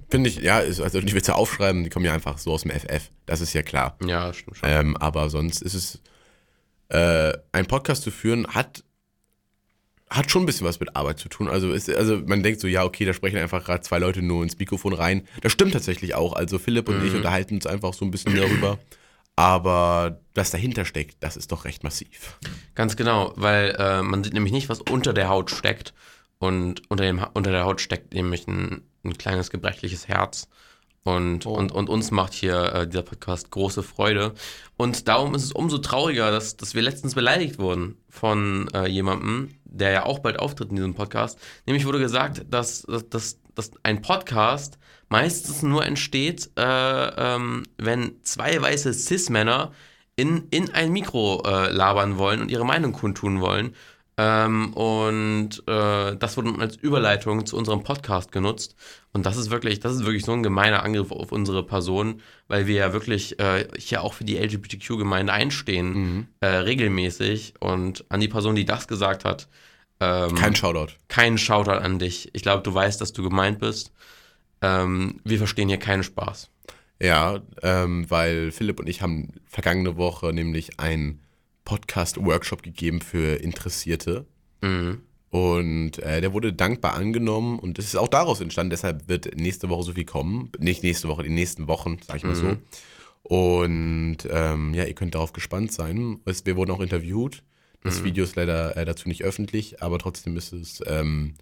Finde 0.10 0.30
ich, 0.30 0.38
ja, 0.38 0.60
ist- 0.60 0.82
also 0.82 1.02
die 1.02 1.14
Witze 1.16 1.36
aufschreiben, 1.36 1.84
die 1.84 1.90
kommen 1.90 2.06
ja 2.06 2.14
einfach 2.14 2.38
so 2.38 2.52
aus 2.54 2.62
dem 2.64 2.72
FF. 2.72 3.10
Das 3.26 3.42
ist 3.42 3.54
ja 3.54 3.64
klar. 3.64 3.98
Ja, 4.06 4.32
stimmt 4.34 4.58
schon. 4.58 4.70
Ähm, 4.70 4.98
aber 4.98 5.30
sonst 5.30 5.62
ist 5.62 5.74
es, 5.74 6.02
äh, 6.90 7.36
ein 7.52 7.66
Podcast 7.66 8.04
zu 8.04 8.12
führen, 8.12 8.48
hat, 8.48 8.84
hat 10.10 10.30
schon 10.32 10.44
ein 10.44 10.46
bisschen 10.48 10.66
was 10.68 10.80
mit 10.80 10.96
Arbeit 10.96 11.20
zu 11.20 11.30
tun. 11.30 11.48
Also, 11.48 11.72
ist, 11.72 11.90
also 11.90 12.18
man 12.26 12.42
denkt 12.44 12.60
so, 12.62 12.68
ja, 12.68 12.84
okay, 12.84 13.06
da 13.06 13.14
sprechen 13.14 13.38
einfach 13.38 13.64
gerade 13.64 13.82
zwei 13.82 14.00
Leute 14.00 14.22
nur 14.22 14.44
ins 14.44 14.58
Mikrofon 14.58 14.94
rein. 14.94 15.28
Das 15.42 15.52
stimmt 15.52 15.74
tatsächlich 15.74 16.16
auch. 16.16 16.34
Also 16.34 16.58
Philipp 16.60 16.90
und 16.90 17.04
ich 17.06 17.14
unterhalten 17.14 17.56
uns 17.56 17.66
einfach 17.68 17.94
so 17.94 18.06
ein 18.06 18.12
bisschen 18.12 18.36
darüber. 18.36 18.80
Aber 19.36 20.20
was 20.36 20.52
dahinter 20.52 20.84
steckt, 20.84 21.18
das 21.24 21.38
ist 21.38 21.52
doch 21.52 21.64
recht 21.66 21.84
massiv. 21.84 22.38
Ganz 22.76 22.96
genau, 22.98 23.34
weil 23.38 23.76
äh, 23.80 24.02
man 24.02 24.24
sieht 24.24 24.34
nämlich 24.34 24.52
nicht, 24.52 24.68
was 24.68 24.82
unter 24.82 25.14
der 25.14 25.30
Haut 25.30 25.50
steckt. 25.52 25.94
Und 26.40 26.82
unter, 26.90 27.04
dem, 27.04 27.26
unter 27.34 27.52
der 27.52 27.66
Haut 27.66 27.82
steckt 27.82 28.14
nämlich 28.14 28.48
ein, 28.48 28.82
ein 29.04 29.18
kleines 29.18 29.50
gebrechliches 29.50 30.08
Herz. 30.08 30.48
Und, 31.04 31.46
und, 31.46 31.72
und 31.72 31.90
uns 31.90 32.12
macht 32.12 32.34
hier 32.34 32.74
äh, 32.74 32.88
dieser 32.88 33.04
Podcast 33.04 33.52
große 33.52 33.84
Freude. 33.84 34.34
Und 34.78 35.08
darum 35.08 35.34
ist 35.34 35.44
es 35.44 35.52
umso 35.52 35.78
trauriger, 35.78 36.30
dass, 36.32 36.58
dass 36.58 36.76
wir 36.76 36.82
letztens 36.82 37.16
beleidigt 37.16 37.58
wurden 37.58 37.98
von 38.10 38.68
äh, 38.74 38.88
jemandem, 38.88 39.50
der 39.64 39.92
ja 39.92 40.06
auch 40.06 40.20
bald 40.20 40.40
auftritt 40.40 40.70
in 40.70 40.76
diesem 40.76 40.96
Podcast. 40.96 41.40
Nämlich 41.66 41.86
wurde 41.86 42.00
gesagt, 42.00 42.46
dass, 42.50 42.84
dass, 42.84 43.10
dass, 43.10 43.40
dass 43.56 43.72
ein 43.84 44.02
Podcast 44.02 44.78
meistens 45.08 45.64
nur 45.64 45.86
entsteht, 45.86 46.52
äh, 46.58 46.62
ähm, 46.64 47.64
wenn 47.78 48.24
zwei 48.24 48.62
weiße 48.62 48.94
Cis-Männer 48.94 49.72
in, 50.16 50.48
in 50.52 50.70
ein 50.72 50.92
Mikro 50.92 51.44
äh, 51.46 51.72
labern 51.72 52.18
wollen 52.18 52.42
und 52.42 52.52
ihre 52.52 52.66
Meinung 52.66 52.92
kundtun 52.92 53.40
wollen. 53.42 53.74
Ähm, 54.22 54.74
und 54.74 55.64
äh, 55.66 56.18
das 56.18 56.36
wurde 56.36 56.54
als 56.60 56.76
Überleitung 56.76 57.46
zu 57.46 57.56
unserem 57.56 57.84
Podcast 57.84 58.34
genutzt. 58.34 58.76
Und 59.14 59.26
das 59.26 59.38
ist 59.38 59.50
wirklich, 59.50 59.80
das 59.80 59.94
ist 59.94 60.04
wirklich 60.04 60.26
so 60.26 60.34
ein 60.34 60.44
gemeiner 60.44 60.84
Angriff 60.84 61.14
auf 61.14 61.32
unsere 61.32 61.66
Person, 61.66 62.22
weil 62.50 62.68
wir 62.68 62.76
ja 62.76 62.92
wirklich 62.92 63.40
äh, 63.40 63.66
hier 63.78 64.04
auch 64.04 64.14
für 64.14 64.26
die 64.26 64.36
LGBTQ-Gemeinde 64.38 65.32
einstehen, 65.32 66.28
äh, 66.42 66.48
regelmäßig. 66.48 67.54
Und 67.62 68.04
an 68.10 68.20
die 68.20 68.28
Person, 68.28 68.56
die 68.56 68.66
das 68.66 68.90
gesagt 68.90 69.24
hat, 69.24 69.48
ähm, 70.02 70.36
Kein 70.36 70.54
Shoutout. 70.54 70.92
kein 71.08 71.38
Shoutout 71.38 71.72
an 71.82 71.98
dich. 71.98 72.30
Ich 72.34 72.42
glaube, 72.42 72.62
du 72.64 72.74
weißt, 72.74 73.00
dass 73.00 73.14
du 73.14 73.24
gemeint 73.24 73.60
bist. 73.60 73.94
Ähm, 74.62 75.22
wir 75.24 75.38
verstehen 75.38 75.70
hier 75.70 75.80
keinen 75.80 76.04
Spaß. 76.04 76.50
Ja, 77.02 77.40
ähm, 77.64 78.06
weil 78.10 78.52
Philipp 78.52 78.82
und 78.82 78.90
ich 78.90 79.02
haben 79.02 79.30
vergangene 79.48 79.96
Woche 79.96 80.34
nämlich 80.34 80.78
einen 80.78 81.22
Podcast-Workshop 81.66 82.64
gegeben 82.64 83.02
für 83.02 83.36
Interessierte. 83.42 84.26
Mhm. 84.62 85.02
Und 85.30 86.00
äh, 86.00 86.22
der 86.22 86.34
wurde 86.34 86.54
dankbar 86.54 86.96
angenommen 86.96 87.60
und 87.60 87.78
es 87.78 87.86
ist 87.86 87.96
auch 87.96 88.08
daraus 88.08 88.42
entstanden. 88.42 88.72
Deshalb 88.72 89.08
wird 89.08 89.38
nächste 89.38 89.70
Woche 89.70 89.84
so 89.84 89.94
viel 89.94 90.06
kommen. 90.06 90.52
Nicht 90.58 90.82
nächste 90.82 91.08
Woche, 91.08 91.22
in 91.22 91.30
den 91.30 91.36
nächsten 91.36 91.68
Wochen, 91.68 91.98
sag 92.06 92.18
ich 92.18 92.24
mal 92.24 92.36
so. 92.36 92.58
Und 93.22 94.18
ähm, 94.32 94.74
ja, 94.74 94.86
ihr 94.86 94.96
könnt 94.96 95.14
darauf 95.14 95.34
gespannt 95.34 95.72
sein. 95.72 96.20
Wir 96.26 96.56
wurden 96.56 96.72
auch 96.72 96.80
interviewt. 96.80 97.44
Das 97.84 98.04
Video 98.04 98.24
ist 98.24 98.36
leider 98.36 98.76
äh, 98.76 98.84
dazu 98.86 99.08
nicht 99.08 99.24
öffentlich, 99.24 99.82
aber 99.82 100.00
trotzdem 100.00 100.36
ist 100.36 100.52
es 100.52 100.82
ähm, 100.86 101.36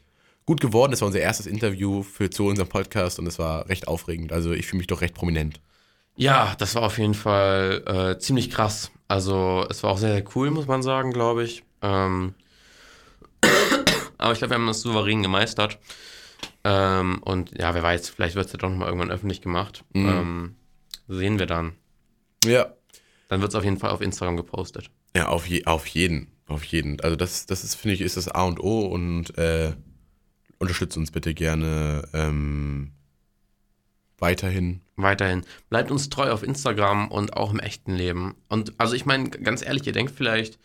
gut 0.45 0.61
geworden. 0.61 0.91
Das 0.91 1.01
war 1.01 1.07
unser 1.07 1.19
erstes 1.19 1.47
Interview 1.47 2.03
für, 2.03 2.29
zu 2.29 2.45
unserem 2.45 2.69
Podcast 2.69 3.19
und 3.19 3.25
es 3.25 3.39
war 3.39 3.69
recht 3.69 3.87
aufregend. 3.87 4.31
Also 4.31 4.51
ich 4.51 4.67
fühle 4.67 4.79
mich 4.79 4.87
doch 4.87 5.01
recht 5.01 5.15
prominent. 5.15 5.59
Ja, 6.15 6.55
das 6.57 6.75
war 6.75 6.83
auf 6.83 6.97
jeden 6.97 7.13
Fall 7.13 7.83
äh, 7.85 8.19
ziemlich 8.19 8.49
krass. 8.49 8.91
Also 9.07 9.65
es 9.69 9.83
war 9.83 9.91
auch 9.91 9.97
sehr, 9.97 10.13
sehr 10.13 10.25
cool, 10.35 10.51
muss 10.51 10.67
man 10.67 10.83
sagen, 10.83 11.11
glaube 11.11 11.43
ich. 11.43 11.63
Ähm, 11.81 12.33
aber 14.17 14.33
ich 14.33 14.39
glaube, 14.39 14.51
wir 14.51 14.55
haben 14.55 14.67
das 14.67 14.81
souverän 14.81 15.23
gemeistert. 15.23 15.79
Ähm, 16.63 17.19
und 17.23 17.57
ja, 17.57 17.73
wer 17.73 17.83
weiß, 17.83 18.09
vielleicht 18.09 18.35
wird 18.35 18.47
es 18.47 18.51
ja 18.51 18.57
doch 18.57 18.69
nochmal 18.69 18.89
irgendwann 18.89 19.11
öffentlich 19.11 19.41
gemacht. 19.41 19.85
Ähm, 19.93 20.55
sehen 21.07 21.39
wir 21.39 21.45
dann. 21.45 21.73
Ja. 22.43 22.73
Dann 23.29 23.41
wird 23.41 23.49
es 23.51 23.55
auf 23.55 23.63
jeden 23.63 23.77
Fall 23.77 23.91
auf 23.91 24.01
Instagram 24.01 24.37
gepostet. 24.37 24.89
Ja, 25.15 25.27
auf, 25.29 25.47
je, 25.47 25.65
auf 25.65 25.87
jeden. 25.87 26.31
Auf 26.47 26.63
jeden. 26.63 26.99
Also 27.01 27.15
das, 27.15 27.45
das 27.45 27.63
ist, 27.63 27.75
finde 27.75 27.95
ich, 27.95 28.01
ist 28.01 28.17
das 28.17 28.27
A 28.27 28.43
und 28.43 28.59
O 28.59 28.85
und 28.87 29.37
äh, 29.37 29.73
unterstützt 30.59 30.97
uns 30.97 31.11
bitte 31.11 31.33
gerne 31.33 32.07
ähm, 32.13 32.91
weiterhin. 34.17 34.81
Weiterhin. 34.97 35.43
Bleibt 35.69 35.91
uns 35.91 36.09
treu 36.09 36.31
auf 36.31 36.43
Instagram 36.43 37.09
und 37.09 37.37
auch 37.37 37.53
im 37.53 37.59
echten 37.59 37.93
Leben. 37.93 38.35
Und 38.49 38.73
also 38.79 38.95
ich 38.95 39.05
meine, 39.05 39.29
ganz 39.29 39.63
ehrlich, 39.63 39.85
ihr 39.85 39.93
denkt 39.93 40.11
vielleicht, 40.15 40.57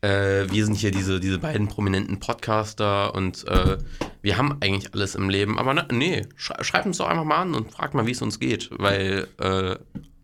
äh, 0.00 0.46
wir 0.50 0.64
sind 0.64 0.76
hier 0.76 0.90
diese, 0.90 1.20
diese 1.20 1.38
beiden 1.38 1.68
prominenten 1.68 2.18
Podcaster 2.18 3.14
und 3.14 3.46
äh, 3.46 3.78
wir 4.20 4.36
haben 4.36 4.58
eigentlich 4.60 4.92
alles 4.94 5.14
im 5.14 5.30
Leben. 5.30 5.58
Aber 5.58 5.74
ne, 5.74 5.86
nee, 5.92 6.26
schrei 6.34 6.62
schreibt 6.64 6.86
uns 6.86 6.98
doch 6.98 7.06
einfach 7.06 7.24
mal 7.24 7.36
an 7.42 7.54
und 7.54 7.70
fragt 7.70 7.94
mal, 7.94 8.06
wie 8.06 8.12
es 8.12 8.20
uns 8.20 8.40
geht. 8.40 8.68
Weil 8.72 9.28
äh, 9.38 9.76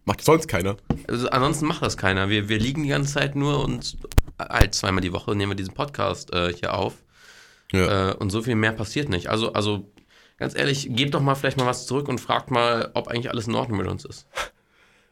Macht 0.04 0.22
sonst 0.22 0.48
keiner. 0.48 0.76
also 1.08 1.30
ansonsten 1.30 1.66
macht 1.66 1.82
das 1.82 1.96
keiner. 1.96 2.28
Wir, 2.28 2.48
wir 2.48 2.58
liegen 2.58 2.82
die 2.82 2.90
ganze 2.90 3.14
Zeit 3.14 3.36
nur 3.36 3.64
und 3.64 3.96
halt 4.38 4.74
zweimal 4.74 5.00
die 5.00 5.12
Woche 5.12 5.34
nehmen 5.34 5.52
wir 5.52 5.56
diesen 5.56 5.74
Podcast 5.74 6.32
äh, 6.34 6.52
hier 6.52 6.74
auf. 6.74 6.94
Ja. 7.72 8.10
Äh, 8.10 8.14
und 8.14 8.30
so 8.30 8.42
viel 8.42 8.54
mehr 8.54 8.72
passiert 8.72 9.08
nicht. 9.08 9.28
Also, 9.28 9.52
also 9.54 9.90
ganz 10.36 10.56
ehrlich, 10.56 10.88
gebt 10.90 11.14
doch 11.14 11.20
mal 11.20 11.34
vielleicht 11.34 11.56
mal 11.56 11.66
was 11.66 11.86
zurück 11.86 12.08
und 12.08 12.20
fragt 12.20 12.50
mal, 12.50 12.90
ob 12.94 13.08
eigentlich 13.08 13.30
alles 13.30 13.46
in 13.46 13.54
Ordnung 13.54 13.78
mit 13.78 13.86
uns 13.86 14.04
ist. 14.04 14.26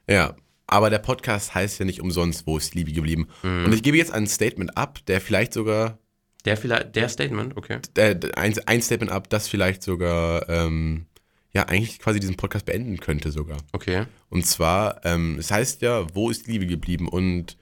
Ja. 0.08 0.34
Aber 0.68 0.88
der 0.88 1.00
Podcast 1.00 1.54
heißt 1.54 1.80
ja 1.80 1.84
nicht 1.84 2.00
umsonst, 2.00 2.46
wo 2.46 2.56
ist 2.56 2.74
Liebe 2.74 2.92
geblieben. 2.92 3.28
Und 3.42 3.74
ich 3.74 3.82
gebe 3.82 3.98
jetzt 3.98 4.12
ein 4.12 4.26
Statement 4.26 4.74
ab, 4.76 5.00
der 5.06 5.20
vielleicht 5.20 5.52
sogar, 5.52 5.98
Der 6.46 6.56
vielleicht, 6.56 6.96
der 6.96 7.10
Statement, 7.10 7.56
okay. 7.58 7.80
äh, 7.96 8.16
ein, 8.36 8.58
ein 8.66 8.80
Statement 8.80 9.12
ab, 9.12 9.28
das 9.28 9.48
vielleicht 9.48 9.82
sogar, 9.82 10.48
ähm, 10.48 11.06
ja, 11.52 11.64
eigentlich 11.64 11.98
quasi 11.98 12.20
diesen 12.20 12.36
Podcast 12.36 12.64
beenden 12.64 12.98
könnte 13.00 13.30
sogar. 13.32 13.58
Okay. 13.72 14.06
Und 14.30 14.46
zwar, 14.46 15.04
ähm, 15.04 15.36
es 15.38 15.50
heißt 15.50 15.82
ja, 15.82 16.06
wo 16.14 16.30
ist 16.30 16.46
Liebe 16.46 16.66
geblieben? 16.66 17.06
Und 17.06 17.58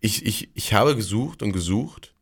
ich, 0.00 0.26
ich, 0.26 0.50
ich 0.54 0.72
habe 0.74 0.96
gesucht 0.96 1.42
und 1.42 1.52
gesucht 1.52 2.14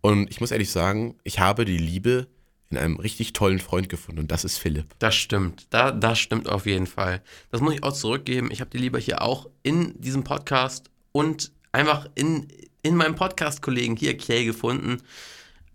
und 0.00 0.30
ich 0.30 0.40
muss 0.40 0.52
ehrlich 0.52 0.70
sagen, 0.70 1.16
ich 1.22 1.38
habe 1.38 1.66
die 1.66 1.76
Liebe 1.76 2.28
in 2.70 2.78
einem 2.78 2.96
richtig 2.96 3.32
tollen 3.32 3.58
Freund 3.58 3.88
gefunden 3.88 4.20
und 4.20 4.30
das 4.30 4.44
ist 4.44 4.58
Philipp. 4.58 4.86
Das 4.98 5.14
stimmt. 5.14 5.66
Da, 5.70 5.92
das 5.92 6.18
stimmt 6.18 6.48
auf 6.48 6.66
jeden 6.66 6.86
Fall. 6.86 7.22
Das 7.50 7.60
muss 7.60 7.74
ich 7.74 7.82
auch 7.82 7.92
zurückgeben. 7.92 8.50
Ich 8.50 8.60
habe 8.60 8.70
die 8.70 8.78
Liebe 8.78 8.98
hier 8.98 9.22
auch 9.22 9.48
in 9.62 10.00
diesem 10.00 10.24
Podcast 10.24 10.90
und 11.12 11.52
einfach 11.72 12.08
in, 12.14 12.48
in 12.82 12.96
meinem 12.96 13.14
Podcast-Kollegen 13.14 13.96
hier, 13.96 14.16
Kay, 14.16 14.44
gefunden. 14.44 15.02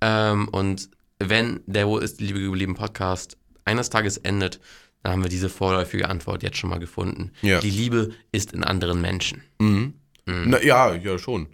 Ähm, 0.01 0.49
und 0.49 0.89
wenn 1.19 1.61
der 1.65 1.87
Wo 1.87 1.97
ist 1.97 2.19
die 2.19 2.25
Liebe 2.25 2.41
geblieben 2.41 2.75
Podcast 2.75 3.37
eines 3.63 3.89
Tages 3.89 4.17
endet, 4.17 4.59
dann 5.03 5.13
haben 5.13 5.23
wir 5.23 5.29
diese 5.29 5.49
vorläufige 5.49 6.09
Antwort 6.09 6.43
jetzt 6.43 6.57
schon 6.57 6.69
mal 6.69 6.79
gefunden. 6.79 7.31
Ja. 7.41 7.59
Die 7.59 7.69
Liebe 7.69 8.11
ist 8.31 8.53
in 8.53 8.63
anderen 8.63 9.01
Menschen. 9.01 9.43
Na, 10.25 10.61
ja, 10.61 10.93
ja, 10.93 11.17
schon. 11.17 11.47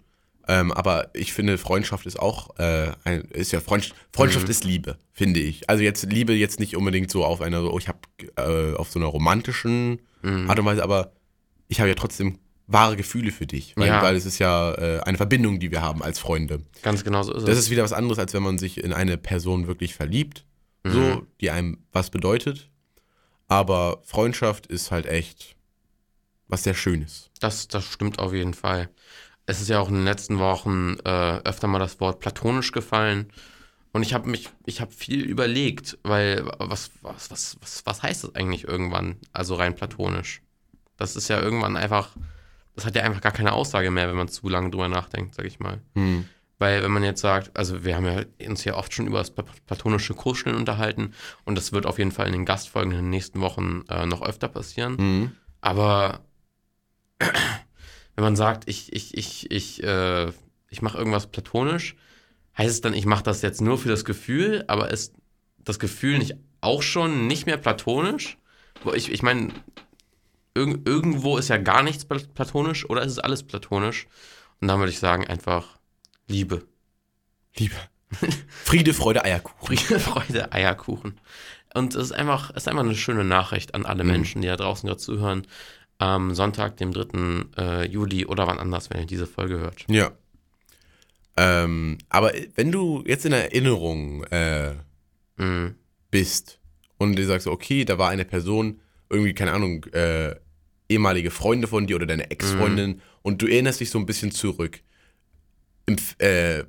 Ähm, 0.50 0.72
aber 0.72 1.10
ich 1.14 1.32
finde, 1.34 1.58
Freundschaft 1.58 2.06
ist 2.06 2.18
auch, 2.18 2.58
äh, 2.58 2.90
ein, 3.04 3.20
ist 3.32 3.52
ja 3.52 3.60
Freundschaft, 3.60 3.94
Freundschaft 4.12 4.48
ist 4.48 4.64
Liebe, 4.64 4.96
finde 5.12 5.40
ich. 5.40 5.68
Also 5.68 5.82
jetzt 5.84 6.04
Liebe 6.10 6.32
jetzt 6.32 6.58
nicht 6.58 6.74
unbedingt 6.76 7.10
so 7.10 7.24
auf 7.24 7.42
einer, 7.42 7.62
oh, 7.70 7.78
ich 7.78 7.86
habe 7.88 7.98
äh, 8.36 8.74
auf 8.74 8.90
so 8.90 8.98
einer 8.98 9.08
romantischen 9.08 10.00
Art 10.22 10.58
und 10.58 10.64
Weise, 10.64 10.82
aber 10.82 11.12
ich 11.68 11.80
habe 11.80 11.88
ja 11.90 11.94
trotzdem 11.94 12.38
wahre 12.66 12.96
Gefühle 12.96 13.30
für 13.30 13.46
dich, 13.46 13.74
weil, 13.76 13.86
Ja. 13.88 14.02
weil 14.02 14.16
es 14.16 14.26
ist 14.26 14.38
ja 14.38 14.72
äh, 14.74 15.00
eine 15.00 15.16
Verbindung, 15.16 15.60
die 15.60 15.70
wir 15.70 15.80
haben 15.82 16.02
als 16.02 16.18
Freunde. 16.18 16.60
Ganz 16.82 17.04
genau 17.04 17.22
so 17.22 17.32
ist 17.34 17.46
Das 17.46 17.56
es. 17.58 17.64
ist 17.66 17.70
wieder 17.70 17.82
was 17.84 17.92
anderes, 17.92 18.18
als 18.18 18.32
wenn 18.34 18.42
man 18.42 18.58
sich 18.58 18.82
in 18.82 18.92
eine 18.92 19.16
Person 19.16 19.66
wirklich 19.68 19.94
verliebt, 19.94 20.44
so, 20.84 21.26
die 21.42 21.50
einem 21.50 21.78
was 21.92 22.08
bedeutet. 22.10 22.70
Aber 23.46 24.00
Freundschaft 24.04 24.66
ist 24.66 24.90
halt 24.90 25.06
echt 25.06 25.54
was 26.46 26.62
sehr 26.64 26.74
Schönes. 26.74 27.30
Das, 27.40 27.68
das 27.68 27.84
stimmt 27.84 28.18
auf 28.18 28.32
jeden 28.32 28.54
Fall. 28.54 28.88
Es 29.48 29.62
ist 29.62 29.68
ja 29.68 29.80
auch 29.80 29.88
in 29.88 29.94
den 29.94 30.04
letzten 30.04 30.38
Wochen 30.38 30.98
äh, 31.06 31.38
öfter 31.38 31.68
mal 31.68 31.78
das 31.78 32.00
Wort 32.00 32.20
platonisch 32.20 32.70
gefallen. 32.70 33.32
Und 33.92 34.02
ich 34.02 34.12
habe 34.12 34.28
mich, 34.28 34.50
ich 34.66 34.82
habe 34.82 34.92
viel 34.92 35.24
überlegt, 35.24 35.96
weil 36.02 36.44
was, 36.58 36.90
was, 37.00 37.30
was, 37.30 37.56
was, 37.62 37.82
was 37.86 38.02
heißt 38.02 38.24
das 38.24 38.34
eigentlich 38.34 38.68
irgendwann? 38.68 39.16
Also 39.32 39.54
rein 39.54 39.74
platonisch. 39.74 40.42
Das 40.98 41.16
ist 41.16 41.28
ja 41.28 41.40
irgendwann 41.40 41.78
einfach, 41.78 42.14
das 42.76 42.84
hat 42.84 42.94
ja 42.94 43.04
einfach 43.04 43.22
gar 43.22 43.32
keine 43.32 43.54
Aussage 43.54 43.90
mehr, 43.90 44.06
wenn 44.06 44.16
man 44.16 44.28
zu 44.28 44.50
lange 44.50 44.68
drüber 44.68 44.90
nachdenkt, 44.90 45.34
sag 45.34 45.46
ich 45.46 45.60
mal. 45.60 45.80
Hm. 45.94 46.26
Weil 46.58 46.82
wenn 46.82 46.92
man 46.92 47.02
jetzt 47.02 47.22
sagt, 47.22 47.56
also 47.56 47.84
wir 47.84 47.96
haben 47.96 48.04
ja 48.04 48.24
uns 48.46 48.64
ja 48.64 48.74
oft 48.74 48.92
schon 48.92 49.06
über 49.06 49.16
das 49.16 49.30
platonische 49.30 50.12
Kuscheln 50.12 50.56
unterhalten 50.56 51.14
und 51.46 51.54
das 51.54 51.72
wird 51.72 51.86
auf 51.86 51.96
jeden 51.96 52.12
Fall 52.12 52.26
in 52.26 52.34
den 52.34 52.44
Gastfolgen 52.44 52.90
in 52.90 52.98
den 52.98 53.10
nächsten 53.10 53.40
Wochen 53.40 53.84
äh, 53.88 54.04
noch 54.04 54.20
öfter 54.20 54.48
passieren. 54.48 54.96
Mhm. 54.98 55.32
Aber 55.62 56.20
wenn 58.18 58.24
man 58.24 58.34
sagt, 58.34 58.68
ich, 58.68 58.92
ich, 58.92 59.16
ich, 59.16 59.48
ich, 59.52 59.80
äh, 59.84 60.32
ich 60.70 60.82
mache 60.82 60.98
irgendwas 60.98 61.28
platonisch, 61.28 61.94
heißt 62.56 62.68
es 62.68 62.80
dann, 62.80 62.92
ich 62.92 63.06
mache 63.06 63.22
das 63.22 63.42
jetzt 63.42 63.60
nur 63.60 63.78
für 63.78 63.88
das 63.88 64.04
Gefühl, 64.04 64.64
aber 64.66 64.90
ist 64.90 65.14
das 65.58 65.78
Gefühl 65.78 66.18
nicht 66.18 66.34
auch 66.60 66.82
schon 66.82 67.28
nicht 67.28 67.46
mehr 67.46 67.58
platonisch? 67.58 68.36
Ich, 68.92 69.12
ich 69.12 69.22
meine, 69.22 69.52
irg 70.56 70.80
irgendwo 70.84 71.38
ist 71.38 71.46
ja 71.46 71.58
gar 71.58 71.84
nichts 71.84 72.06
platonisch 72.06 72.90
oder 72.90 73.02
ist 73.02 73.12
es 73.12 73.20
alles 73.20 73.44
platonisch? 73.44 74.08
Und 74.60 74.66
dann 74.66 74.80
würde 74.80 74.90
ich 74.90 74.98
sagen, 74.98 75.24
einfach 75.28 75.78
Liebe. 76.26 76.66
Liebe. 77.54 77.76
Friede, 78.64 78.94
Freude, 78.94 79.24
Eierkuchen. 79.24 79.76
Friede, 79.76 80.00
Freude, 80.00 80.50
Eierkuchen. 80.52 81.20
Und 81.72 81.94
es 81.94 82.06
ist 82.06 82.12
einfach, 82.12 82.50
es 82.50 82.64
ist 82.64 82.68
einfach 82.68 82.82
eine 82.82 82.96
schöne 82.96 83.22
Nachricht 83.22 83.76
an 83.76 83.86
alle 83.86 84.02
mhm. 84.02 84.10
Menschen, 84.10 84.42
die 84.42 84.48
da 84.48 84.56
draußen 84.56 84.88
gerade 84.88 85.00
zuhören. 85.00 85.46
Am 85.98 86.34
Sonntag, 86.34 86.76
dem 86.76 86.92
3. 86.92 87.46
Äh, 87.56 87.86
Juli 87.86 88.24
oder 88.24 88.46
wann 88.46 88.58
anders, 88.58 88.90
wenn 88.90 89.00
ihr 89.00 89.06
diese 89.06 89.26
Folge 89.26 89.58
hört. 89.58 89.84
Ja. 89.88 90.12
Ähm, 91.36 91.98
aber 92.08 92.32
wenn 92.54 92.72
du 92.72 93.02
jetzt 93.06 93.26
in 93.26 93.32
Erinnerung 93.32 94.24
äh, 94.24 94.74
mhm. 95.36 95.74
bist 96.10 96.60
und 96.98 97.16
du 97.16 97.24
sagst, 97.24 97.46
okay, 97.46 97.84
da 97.84 97.98
war 97.98 98.10
eine 98.10 98.24
Person, 98.24 98.80
irgendwie, 99.10 99.34
keine 99.34 99.52
Ahnung, 99.52 99.84
äh, 99.86 100.34
ehemalige 100.88 101.30
Freunde 101.30 101.68
von 101.68 101.86
dir 101.86 101.96
oder 101.96 102.06
deine 102.06 102.30
Ex-Freundin 102.30 102.90
mhm. 102.90 103.00
und 103.22 103.42
du 103.42 103.46
erinnerst 103.46 103.80
dich 103.80 103.90
so 103.90 103.98
ein 103.98 104.06
bisschen 104.06 104.30
zurück. 104.30 104.80
Empf 105.86 106.16
äh, 106.18 106.64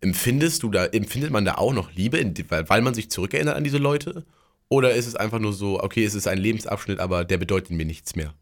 empfindest 0.00 0.62
du 0.62 0.70
da, 0.70 0.86
empfindet 0.86 1.30
man 1.30 1.44
da 1.44 1.54
auch 1.54 1.72
noch 1.72 1.92
Liebe, 1.92 2.24
weil 2.48 2.82
man 2.82 2.94
sich 2.94 3.10
zurückerinnert 3.10 3.56
an 3.56 3.64
diese 3.64 3.78
Leute? 3.78 4.24
Oder 4.68 4.94
ist 4.94 5.06
es 5.06 5.16
einfach 5.16 5.38
nur 5.38 5.52
so, 5.52 5.82
okay, 5.82 6.04
es 6.04 6.14
ist 6.14 6.28
ein 6.28 6.38
Lebensabschnitt, 6.38 7.00
aber 7.00 7.24
der 7.24 7.38
bedeutet 7.38 7.70
mir 7.70 7.86
nichts 7.86 8.14
mehr? 8.14 8.34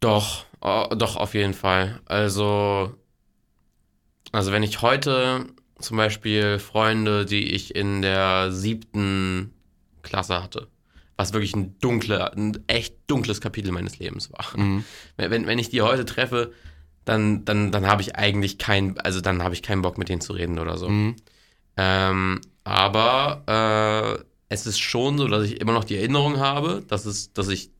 Doch, 0.00 0.44
oh, 0.60 0.86
doch, 0.96 1.16
auf 1.16 1.34
jeden 1.34 1.54
Fall. 1.54 2.00
Also, 2.06 2.94
also 4.32 4.52
wenn 4.52 4.62
ich 4.62 4.82
heute 4.82 5.46
zum 5.78 5.96
Beispiel 5.96 6.58
Freunde, 6.58 7.24
die 7.24 7.52
ich 7.52 7.74
in 7.74 8.02
der 8.02 8.52
siebten 8.52 9.52
Klasse 10.02 10.42
hatte, 10.42 10.68
was 11.16 11.32
wirklich 11.32 11.54
ein 11.54 11.78
dunkler, 11.80 12.32
ein 12.34 12.58
echt 12.66 12.96
dunkles 13.06 13.40
Kapitel 13.40 13.72
meines 13.72 13.98
Lebens 13.98 14.32
war. 14.32 14.58
Mhm. 14.58 14.84
Wenn, 15.16 15.46
wenn 15.46 15.58
ich 15.58 15.68
die 15.68 15.82
heute 15.82 16.06
treffe, 16.06 16.52
dann, 17.04 17.44
dann, 17.44 17.72
dann 17.72 17.86
habe 17.86 18.02
ich 18.02 18.16
eigentlich 18.16 18.58
keinen, 18.58 18.98
also 19.00 19.20
dann 19.20 19.42
habe 19.42 19.54
ich 19.54 19.62
keinen 19.62 19.82
Bock 19.82 19.98
mit 19.98 20.08
denen 20.08 20.20
zu 20.20 20.32
reden 20.32 20.58
oder 20.58 20.78
so. 20.78 20.88
Mhm. 20.88 21.16
Ähm, 21.76 22.40
aber 22.64 24.18
äh, 24.18 24.24
es 24.48 24.66
ist 24.66 24.78
schon 24.78 25.18
so, 25.18 25.28
dass 25.28 25.44
ich 25.44 25.60
immer 25.60 25.72
noch 25.72 25.84
die 25.84 25.96
Erinnerung 25.96 26.38
habe, 26.38 26.82
dass 26.88 27.06
es, 27.06 27.32
dass 27.32 27.48
ich, 27.48 27.70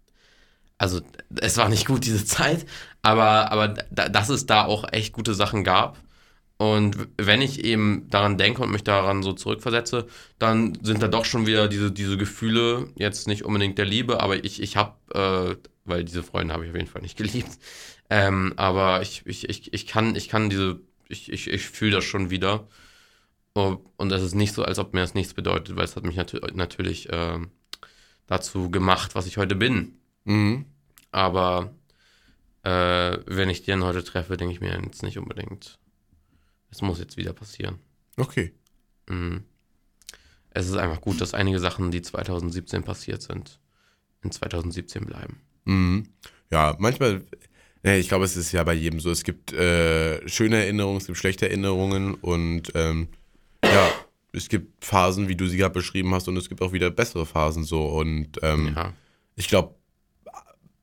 also 0.80 1.02
es 1.40 1.58
war 1.58 1.68
nicht 1.68 1.86
gut 1.86 2.06
diese 2.06 2.24
Zeit, 2.24 2.64
aber, 3.02 3.52
aber 3.52 3.68
da, 3.90 4.08
dass 4.08 4.30
es 4.30 4.46
da 4.46 4.64
auch 4.64 4.90
echt 4.92 5.12
gute 5.12 5.34
Sachen 5.34 5.62
gab. 5.62 5.98
Und 6.56 6.96
wenn 7.18 7.42
ich 7.42 7.64
eben 7.64 8.08
daran 8.08 8.38
denke 8.38 8.62
und 8.62 8.70
mich 8.70 8.82
daran 8.82 9.22
so 9.22 9.34
zurückversetze, 9.34 10.06
dann 10.38 10.78
sind 10.82 11.02
da 11.02 11.08
doch 11.08 11.26
schon 11.26 11.46
wieder 11.46 11.68
diese, 11.68 11.92
diese 11.92 12.16
Gefühle, 12.16 12.88
jetzt 12.96 13.28
nicht 13.28 13.44
unbedingt 13.44 13.76
der 13.76 13.84
Liebe, 13.84 14.20
aber 14.20 14.42
ich, 14.42 14.62
ich 14.62 14.76
habe, 14.76 14.94
äh, 15.14 15.68
weil 15.84 16.04
diese 16.04 16.22
Freunde 16.22 16.54
habe 16.54 16.64
ich 16.64 16.70
auf 16.70 16.76
jeden 16.76 16.88
Fall 16.88 17.02
nicht 17.02 17.16
geliebt, 17.18 17.58
ähm, 18.08 18.54
aber 18.56 19.02
ich, 19.02 19.22
ich, 19.26 19.50
ich, 19.50 19.74
ich, 19.74 19.86
kann, 19.86 20.16
ich 20.16 20.30
kann 20.30 20.48
diese, 20.48 20.80
ich, 21.08 21.30
ich, 21.30 21.48
ich 21.48 21.62
fühle 21.66 21.92
das 21.96 22.04
schon 22.04 22.30
wieder. 22.30 22.66
Und 23.52 24.12
es 24.12 24.22
ist 24.22 24.34
nicht 24.34 24.54
so, 24.54 24.62
als 24.64 24.78
ob 24.78 24.94
mir 24.94 25.00
das 25.00 25.12
nichts 25.14 25.34
bedeutet, 25.34 25.76
weil 25.76 25.84
es 25.84 25.96
hat 25.96 26.04
mich 26.04 26.16
nat 26.16 26.34
natürlich 26.54 27.10
äh, 27.10 27.38
dazu 28.26 28.70
gemacht, 28.70 29.14
was 29.14 29.26
ich 29.26 29.36
heute 29.36 29.56
bin. 29.56 29.99
Mhm. 30.24 30.66
Aber 31.12 31.74
äh, 32.62 33.18
wenn 33.26 33.48
ich 33.48 33.62
den 33.62 33.82
heute 33.84 34.04
treffe, 34.04 34.36
denke 34.36 34.54
ich 34.54 34.60
mir 34.60 34.80
jetzt 34.82 35.02
nicht 35.02 35.18
unbedingt, 35.18 35.78
es 36.70 36.82
muss 36.82 36.98
jetzt 36.98 37.16
wieder 37.16 37.32
passieren. 37.32 37.78
Okay. 38.16 38.52
Mhm. 39.08 39.44
Es 40.50 40.66
ist 40.66 40.76
einfach 40.76 41.00
gut, 41.00 41.20
dass 41.20 41.34
einige 41.34 41.58
Sachen, 41.58 41.90
die 41.90 42.02
2017 42.02 42.82
passiert 42.82 43.22
sind, 43.22 43.60
in 44.22 44.30
2017 44.30 45.06
bleiben. 45.06 45.40
Mhm. 45.64 46.08
Ja, 46.50 46.76
manchmal, 46.78 47.24
ich 47.82 48.08
glaube, 48.08 48.24
es 48.24 48.36
ist 48.36 48.52
ja 48.52 48.64
bei 48.64 48.74
jedem 48.74 49.00
so. 49.00 49.10
Es 49.10 49.24
gibt 49.24 49.52
äh, 49.52 50.26
schöne 50.28 50.56
Erinnerungen, 50.56 50.98
es 50.98 51.06
gibt 51.06 51.18
schlechte 51.18 51.48
Erinnerungen 51.48 52.14
und 52.14 52.72
ähm, 52.74 53.08
ja, 53.64 53.90
es 54.32 54.48
gibt 54.48 54.84
Phasen, 54.84 55.28
wie 55.28 55.36
du 55.36 55.46
sie 55.46 55.56
gerade 55.56 55.74
beschrieben 55.74 56.14
hast, 56.14 56.28
und 56.28 56.36
es 56.36 56.48
gibt 56.48 56.62
auch 56.62 56.72
wieder 56.72 56.90
bessere 56.90 57.26
Phasen 57.26 57.64
so. 57.64 57.86
Und 57.86 58.38
ähm, 58.42 58.74
ja. 58.74 58.92
ich 59.36 59.48
glaube, 59.48 59.74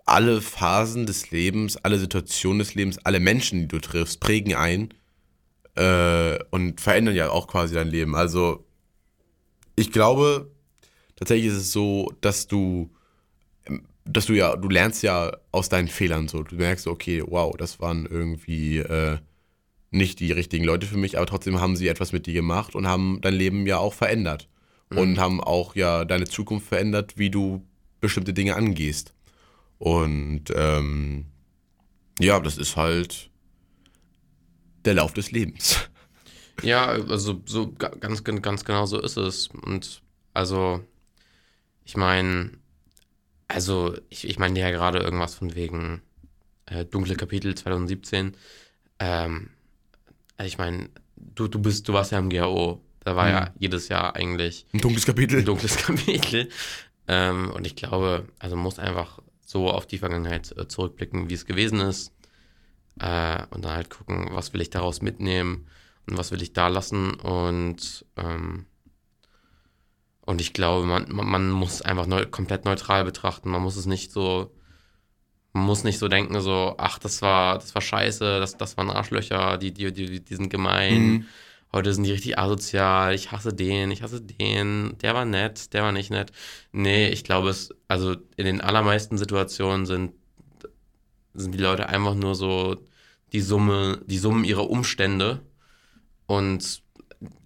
alle 0.07 0.41
Phasen 0.41 1.05
des 1.05 1.31
Lebens, 1.31 1.77
alle 1.77 1.99
Situationen 1.99 2.59
des 2.59 2.75
Lebens, 2.75 2.97
alle 2.99 3.19
Menschen, 3.19 3.59
die 3.59 3.67
du 3.67 3.79
triffst, 3.79 4.21
prägen 4.21 4.55
ein 4.55 4.93
äh, 5.75 6.39
und 6.49 6.79
verändern 6.79 7.15
ja 7.15 7.29
auch 7.29 7.47
quasi 7.47 7.75
dein 7.75 7.89
Leben. 7.89 8.15
Also 8.15 8.65
ich 9.75 9.91
glaube, 9.91 10.49
tatsächlich 11.17 11.47
ist 11.47 11.57
es 11.57 11.71
so, 11.73 12.11
dass 12.21 12.47
du, 12.47 12.89
dass 14.05 14.25
du 14.25 14.33
ja, 14.33 14.55
du 14.55 14.69
lernst 14.69 15.03
ja 15.03 15.35
aus 15.51 15.67
deinen 15.67 15.89
Fehlern 15.89 16.29
so. 16.29 16.41
Du 16.41 16.55
merkst, 16.55 16.87
okay, 16.87 17.21
wow, 17.27 17.55
das 17.57 17.81
waren 17.81 18.05
irgendwie 18.05 18.77
äh, 18.77 19.17
nicht 19.91 20.21
die 20.21 20.31
richtigen 20.31 20.63
Leute 20.63 20.87
für 20.87 20.97
mich, 20.97 21.17
aber 21.17 21.25
trotzdem 21.25 21.59
haben 21.59 21.75
sie 21.75 21.89
etwas 21.89 22.13
mit 22.13 22.27
dir 22.27 22.33
gemacht 22.33 22.75
und 22.75 22.87
haben 22.87 23.19
dein 23.21 23.33
Leben 23.33 23.67
ja 23.67 23.77
auch 23.77 23.93
verändert. 23.93 24.47
Mhm. 24.89 24.97
Und 24.97 25.19
haben 25.19 25.41
auch 25.41 25.75
ja 25.75 26.05
deine 26.05 26.25
Zukunft 26.25 26.67
verändert, 26.67 27.17
wie 27.17 27.29
du 27.29 27.61
bestimmte 27.99 28.33
Dinge 28.33 28.55
angehst. 28.55 29.13
Und 29.79 30.45
ähm, 30.55 31.25
ja, 32.19 32.39
das 32.39 32.57
ist 32.57 32.75
halt 32.75 33.29
der 34.85 34.95
Lauf 34.95 35.13
des 35.13 35.31
Lebens. 35.31 35.89
Ja, 36.63 36.87
also 36.87 37.41
so 37.45 37.71
ganz, 37.71 38.23
ganz 38.23 38.65
genau 38.65 38.85
so 38.85 38.99
ist 38.99 39.17
es. 39.17 39.47
Und 39.47 40.01
also, 40.33 40.83
ich 41.85 41.95
meine, 41.95 42.51
also 43.47 43.95
ich, 44.09 44.27
ich 44.27 44.39
meine 44.39 44.59
ja 44.59 44.71
gerade 44.71 44.99
irgendwas 44.99 45.35
von 45.35 45.55
wegen 45.55 46.01
äh, 46.65 46.85
dunkle 46.85 47.15
Kapitel 47.15 47.55
2017. 47.55 48.35
Ähm, 48.99 49.49
ich 50.43 50.57
meine, 50.57 50.89
du, 51.15 51.47
du 51.47 51.59
bist, 51.59 51.87
du 51.87 51.93
warst 51.93 52.11
ja 52.11 52.19
im 52.19 52.29
GAO. 52.29 52.81
Da 53.01 53.15
war 53.15 53.25
mhm. 53.25 53.31
ja 53.31 53.53
jedes 53.59 53.87
Jahr 53.87 54.15
eigentlich 54.15 54.65
ein 54.73 54.81
dunkles 54.81 55.05
Kapitel. 55.05 55.39
Ein 55.39 55.45
dunkles 55.45 55.77
Kapitel. 55.85 56.49
ähm, 57.07 57.51
und 57.51 57.65
ich 57.65 57.75
glaube, 57.75 58.27
also 58.39 58.55
muss 58.55 58.79
einfach 58.79 59.19
so 59.47 59.71
auf 59.71 59.87
die 59.87 59.97
Vergangenheit 59.97 60.53
äh, 60.57 60.67
zurückblicken, 60.67 61.29
wie 61.29 61.33
es 61.33 61.45
gewesen 61.45 61.79
ist. 61.79 62.11
Äh, 62.99 63.43
und 63.51 63.63
dann 63.63 63.75
halt 63.75 63.89
gucken, 63.89 64.27
was 64.31 64.51
will 64.51 64.59
ich 64.59 64.69
daraus 64.69 65.01
mitnehmen 65.01 65.67
und 66.05 66.17
was 66.17 66.31
will 66.31 66.41
ich 66.41 66.51
da 66.51 66.67
lassen. 66.67 67.13
Und, 67.13 68.05
ähm, 68.17 68.65
und 70.25 70.41
ich 70.41 70.51
glaube, 70.51 70.85
man, 70.85 71.05
man 71.09 71.49
muss 71.49 71.81
einfach 71.81 72.07
neu, 72.07 72.25
komplett 72.25 72.65
neutral 72.65 73.05
betrachten. 73.05 73.49
Man 73.49 73.61
muss 73.61 73.77
es 73.77 73.85
nicht 73.85 74.11
so, 74.11 74.51
man 75.53 75.63
muss 75.65 75.85
nicht 75.85 75.97
so 75.97 76.09
denken, 76.09 76.41
so, 76.41 76.75
ach, 76.77 76.99
das 76.99 77.21
war, 77.21 77.55
das 77.55 77.73
war 77.73 77.81
scheiße, 77.81 78.41
das, 78.41 78.57
das 78.57 78.75
waren 78.75 78.89
Arschlöcher, 78.89 79.57
die, 79.57 79.71
die, 79.71 79.93
die, 79.93 80.19
die 80.25 80.35
sind 80.35 80.49
gemein. 80.49 81.07
Mhm. 81.07 81.25
Heute 81.73 81.93
sind 81.93 82.05
die 82.05 82.11
richtig 82.11 82.39
asozial, 82.39 83.13
ich 83.13 83.31
hasse 83.31 83.53
den, 83.53 83.91
ich 83.91 84.01
hasse 84.01 84.21
den, 84.21 84.97
der 85.01 85.13
war 85.13 85.25
nett, 85.25 85.73
der 85.73 85.83
war 85.83 85.91
nicht 85.91 86.09
nett. 86.09 86.31
Nee, 86.71 87.09
ich 87.09 87.23
glaube 87.23 87.49
es, 87.49 87.73
also 87.87 88.15
in 88.37 88.45
den 88.45 88.61
allermeisten 88.61 89.17
Situationen 89.17 89.85
sind 89.85 90.13
sind 91.37 91.53
die 91.53 91.59
Leute 91.59 91.87
einfach 91.87 92.15
nur 92.15 92.35
so 92.35 92.75
die 93.31 93.41
Summe, 93.41 94.01
die 94.05 94.17
Summen 94.17 94.43
ihrer 94.43 94.69
Umstände. 94.69 95.41
Und 96.25 96.81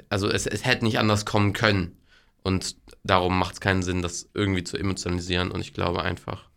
also 0.10 0.30
es, 0.30 0.48
es 0.48 0.66
hätte 0.66 0.86
nicht 0.86 0.98
anders 1.00 1.26
kommen 1.26 1.54
können. 1.54 1.98
Und 2.44 2.78
darum 3.04 3.38
macht 3.38 3.56
es 3.56 3.60
keinen 3.62 3.84
Sinn, 3.84 4.02
das 4.02 4.30
irgendwie 4.34 4.64
zu 4.64 4.78
emotionalisieren. 4.78 5.52
Und 5.52 5.62
ich 5.62 5.74
glaube 5.74 6.02
einfach, 6.02 6.50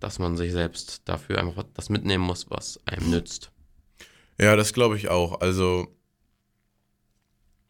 dass 0.00 0.18
man 0.18 0.36
sich 0.36 0.52
selbst 0.52 1.02
dafür 1.04 1.38
einfach 1.38 1.64
das 1.74 1.90
mitnehmen 1.90 2.24
muss, 2.24 2.50
was 2.50 2.80
einem 2.86 3.10
nützt. 3.10 3.52
Ja, 4.40 4.56
das 4.56 4.72
glaube 4.72 4.96
ich 4.96 5.08
auch. 5.08 5.40
Also 5.40 5.94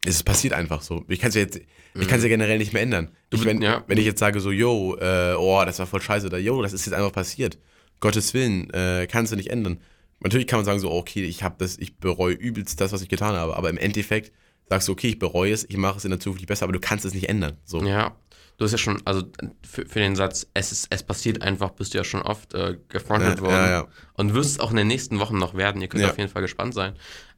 es 0.05 0.23
passiert 0.23 0.53
einfach 0.53 0.81
so. 0.81 1.03
Ich 1.07 1.19
kann 1.19 1.29
es 1.29 1.35
ja 1.35 1.41
jetzt, 1.41 1.59
ich 1.93 2.07
kann 2.07 2.17
es 2.17 2.23
ja 2.23 2.29
generell 2.29 2.57
nicht 2.57 2.73
mehr 2.73 2.81
ändern. 2.81 3.11
Ich, 3.31 3.43
wenn, 3.43 3.61
ja. 3.61 3.83
wenn 3.87 3.97
ich 3.97 4.05
jetzt 4.05 4.19
sage 4.19 4.39
so, 4.39 4.51
yo, 4.51 4.95
äh, 4.95 5.33
oh, 5.37 5.61
das 5.65 5.79
war 5.79 5.87
voll 5.87 6.01
scheiße 6.01 6.27
oder 6.27 6.37
yo, 6.37 6.61
das 6.61 6.73
ist 6.73 6.85
jetzt 6.85 6.95
einfach 6.95 7.11
passiert. 7.11 7.57
Gottes 7.99 8.33
Willen, 8.33 8.69
äh, 8.69 9.07
kannst 9.11 9.31
du 9.31 9.35
nicht 9.35 9.49
ändern. 9.49 9.79
Natürlich 10.21 10.47
kann 10.47 10.59
man 10.59 10.65
sagen 10.65 10.79
so, 10.79 10.91
okay, 10.91 11.23
ich 11.23 11.43
habe 11.43 11.55
das, 11.59 11.77
ich 11.77 11.97
bereue 11.97 12.33
übelst 12.33 12.79
das, 12.79 12.91
was 12.91 13.01
ich 13.01 13.09
getan 13.09 13.35
habe, 13.35 13.57
aber 13.57 13.69
im 13.69 13.77
Endeffekt 13.77 14.31
sagst 14.69 14.87
du, 14.87 14.93
okay, 14.93 15.09
ich 15.09 15.19
bereue 15.19 15.51
es, 15.51 15.65
ich 15.67 15.77
mache 15.77 15.97
es 15.97 16.05
in 16.05 16.11
der 16.11 16.19
Zukunft 16.19 16.45
besser, 16.45 16.63
aber 16.63 16.73
du 16.73 16.79
kannst 16.79 17.03
es 17.03 17.13
nicht 17.13 17.27
ändern. 17.27 17.57
So. 17.65 17.83
Ja, 17.83 18.15
du 18.57 18.65
hast 18.65 18.71
ja 18.71 18.77
schon, 18.77 19.01
also 19.05 19.23
für, 19.67 19.85
für 19.85 19.99
den 19.99 20.15
Satz, 20.15 20.47
es, 20.53 20.71
ist, 20.71 20.87
es 20.89 21.03
passiert 21.03 21.41
einfach, 21.41 21.71
bist 21.71 21.93
du 21.93 21.97
ja 21.97 22.03
schon 22.03 22.21
oft 22.21 22.53
äh, 22.53 22.77
gefrontet 22.87 23.37
ja, 23.37 23.41
worden 23.41 23.53
ja, 23.53 23.69
ja. 23.69 23.87
und 24.13 24.33
wirst 24.33 24.51
es 24.51 24.59
auch 24.59 24.71
in 24.71 24.77
den 24.77 24.87
nächsten 24.87 25.19
Wochen 25.19 25.37
noch 25.37 25.55
werden. 25.55 25.81
Ihr 25.81 25.87
könnt 25.87 26.05
auf 26.05 26.17
jeden 26.17 26.29
Fall 26.29 26.41
gespannt 26.41 26.73
sein. 26.73 26.95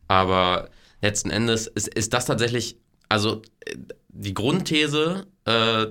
Aber 0.07 0.69
letzten 1.01 1.29
Endes 1.29 1.67
ist, 1.67 1.87
ist 1.87 2.13
das 2.13 2.25
tatsächlich, 2.25 2.77
also 3.09 3.41
äh, 3.65 3.75
die 4.09 4.33
Grundthese, 4.33 5.27
äh, 5.45 5.87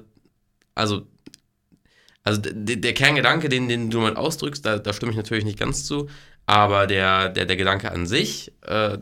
also, 0.74 1.06
also 2.22 2.40
der, 2.40 2.76
der 2.76 2.94
Kerngedanke, 2.94 3.48
den, 3.48 3.68
den 3.68 3.90
du 3.90 4.00
mal 4.00 4.16
ausdrückst, 4.16 4.64
da, 4.64 4.78
da 4.78 4.92
stimme 4.92 5.12
ich 5.12 5.16
natürlich 5.16 5.44
nicht 5.44 5.58
ganz 5.58 5.84
zu, 5.84 6.08
aber 6.46 6.86
der, 6.86 7.28
der, 7.28 7.46
der 7.46 7.56
Gedanke 7.56 7.90
an 7.92 8.06
sich, 8.06 8.52
äh, 8.62 8.98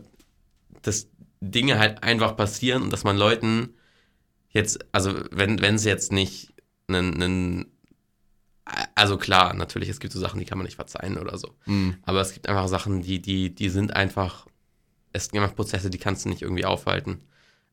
dass 0.81 1.07
Dinge 1.41 1.79
halt 1.79 2.03
einfach 2.03 2.35
passieren 2.35 2.83
und 2.83 2.91
dass 2.91 3.03
man 3.03 3.17
Leuten 3.17 3.75
jetzt, 4.49 4.79
also 4.91 5.13
wenn 5.31 5.61
es 5.63 5.85
jetzt 5.85 6.11
nicht 6.11 6.53
einen, 6.87 7.21
einen, 7.21 7.65
also 8.95 9.17
klar, 9.17 9.53
natürlich, 9.53 9.89
es 9.89 9.99
gibt 9.99 10.13
so 10.13 10.19
Sachen, 10.19 10.39
die 10.39 10.45
kann 10.45 10.57
man 10.57 10.65
nicht 10.65 10.75
verzeihen 10.75 11.17
oder 11.17 11.37
so. 11.37 11.55
Mhm. 11.65 11.95
Aber 12.03 12.21
es 12.21 12.33
gibt 12.33 12.47
einfach 12.47 12.67
Sachen, 12.67 13.01
die, 13.01 13.21
die, 13.21 13.53
die 13.53 13.69
sind 13.69 13.95
einfach, 13.95 14.45
es 15.13 15.29
gibt 15.29 15.43
einfach 15.43 15.55
Prozesse, 15.55 15.89
die 15.89 15.97
kannst 15.97 16.25
du 16.25 16.29
nicht 16.29 16.41
irgendwie 16.41 16.65
aufhalten. 16.65 17.19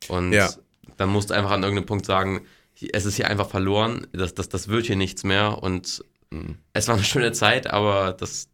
Und 0.09 0.33
Ja. 0.33 0.51
dann 0.97 1.09
musst 1.11 1.31
du 1.31 1.35
einfach 1.35 1.51
an 1.51 1.63
irgendeinem 1.63 1.87
Punkt 1.87 2.07
sagen, 2.07 2.47
es 2.93 3.07
ist 3.07 3.17
hier 3.17 3.29
einfach 3.29 3.49
verloren, 3.49 4.07
das, 4.13 4.35
das, 4.35 4.49
das 4.49 4.69
wird 4.69 4.87
hier 4.87 4.97
nichts 4.97 5.25
mehr 5.25 5.63
und 5.63 6.05
Mhm. 6.31 6.57
es 6.73 6.89
war 6.89 6.97
eine 6.97 7.05
schöne 7.05 7.31
Zeit, 7.33 7.69
aber 7.69 8.13
das, 8.13 8.49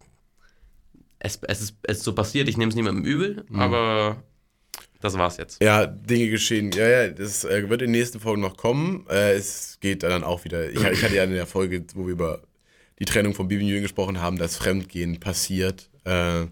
es, 1.18 1.38
es, 1.42 1.60
ist, 1.62 1.76
es 1.82 1.98
ist 1.98 2.04
so 2.04 2.14
passiert, 2.14 2.48
ich 2.48 2.56
nehme 2.56 2.68
es 2.70 2.76
niemandem 2.76 3.04
übel, 3.04 3.44
Mhm. 3.48 3.58
aber 3.60 4.22
das 5.00 5.14
war's 5.18 5.36
jetzt. 5.38 5.62
Ja, 5.62 5.86
Dinge 5.86 6.28
geschehen. 6.28 6.70
Ja, 6.72 6.88
ja, 6.88 7.08
das 7.08 7.44
äh, 7.44 7.68
wird 7.68 7.82
in 7.82 7.92
den 7.92 7.98
nächsten 8.00 8.20
Folgen 8.20 8.42
noch 8.42 8.56
kommen. 8.56 9.06
Äh, 9.08 9.32
es 9.32 9.78
geht 9.80 10.02
dann 10.02 10.22
auch 10.22 10.44
wieder. 10.44 10.70
Ich, 10.70 10.76
ich 10.84 11.02
hatte 11.02 11.14
ja 11.16 11.24
in 11.24 11.32
der 11.32 11.46
Folge, 11.46 11.84
wo 11.94 12.04
wir 12.06 12.12
über 12.12 12.42
die 12.98 13.04
Trennung 13.04 13.34
von 13.34 13.48
Bibi 13.48 13.62
und 13.62 13.68
Julian 13.68 13.82
gesprochen 13.82 14.20
haben, 14.20 14.36
dass 14.38 14.56
Fremdgehen 14.56 15.18
passiert. 15.18 15.90
Äh, 16.04 16.46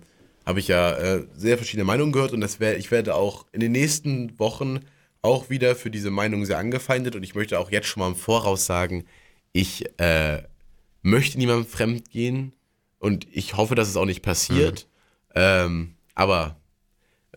Habe 0.50 0.58
ich 0.58 0.66
ja 0.66 0.96
äh, 0.96 1.26
sehr 1.32 1.56
verschiedene 1.58 1.84
Meinungen 1.84 2.10
gehört 2.10 2.32
und 2.32 2.40
das 2.40 2.58
wär, 2.58 2.76
ich 2.76 2.90
werde 2.90 3.14
auch 3.14 3.46
in 3.52 3.60
den 3.60 3.70
nächsten 3.70 4.36
Wochen 4.40 4.80
auch 5.22 5.48
wieder 5.48 5.76
für 5.76 5.92
diese 5.92 6.10
Meinung 6.10 6.44
sehr 6.44 6.58
angefeindet 6.58 7.14
und 7.14 7.22
ich 7.22 7.36
möchte 7.36 7.56
auch 7.60 7.70
jetzt 7.70 7.86
schon 7.86 8.00
mal 8.00 8.08
im 8.08 8.16
Voraus 8.16 8.66
sagen, 8.66 9.04
ich 9.52 9.84
äh, 10.00 10.42
möchte 11.02 11.38
niemandem 11.38 11.66
fremdgehen 11.66 12.52
und 12.98 13.28
ich 13.30 13.56
hoffe, 13.56 13.76
dass 13.76 13.88
es 13.88 13.96
auch 13.96 14.06
nicht 14.06 14.22
passiert. 14.22 14.88
Ähm, 15.36 15.94
aber 16.16 16.56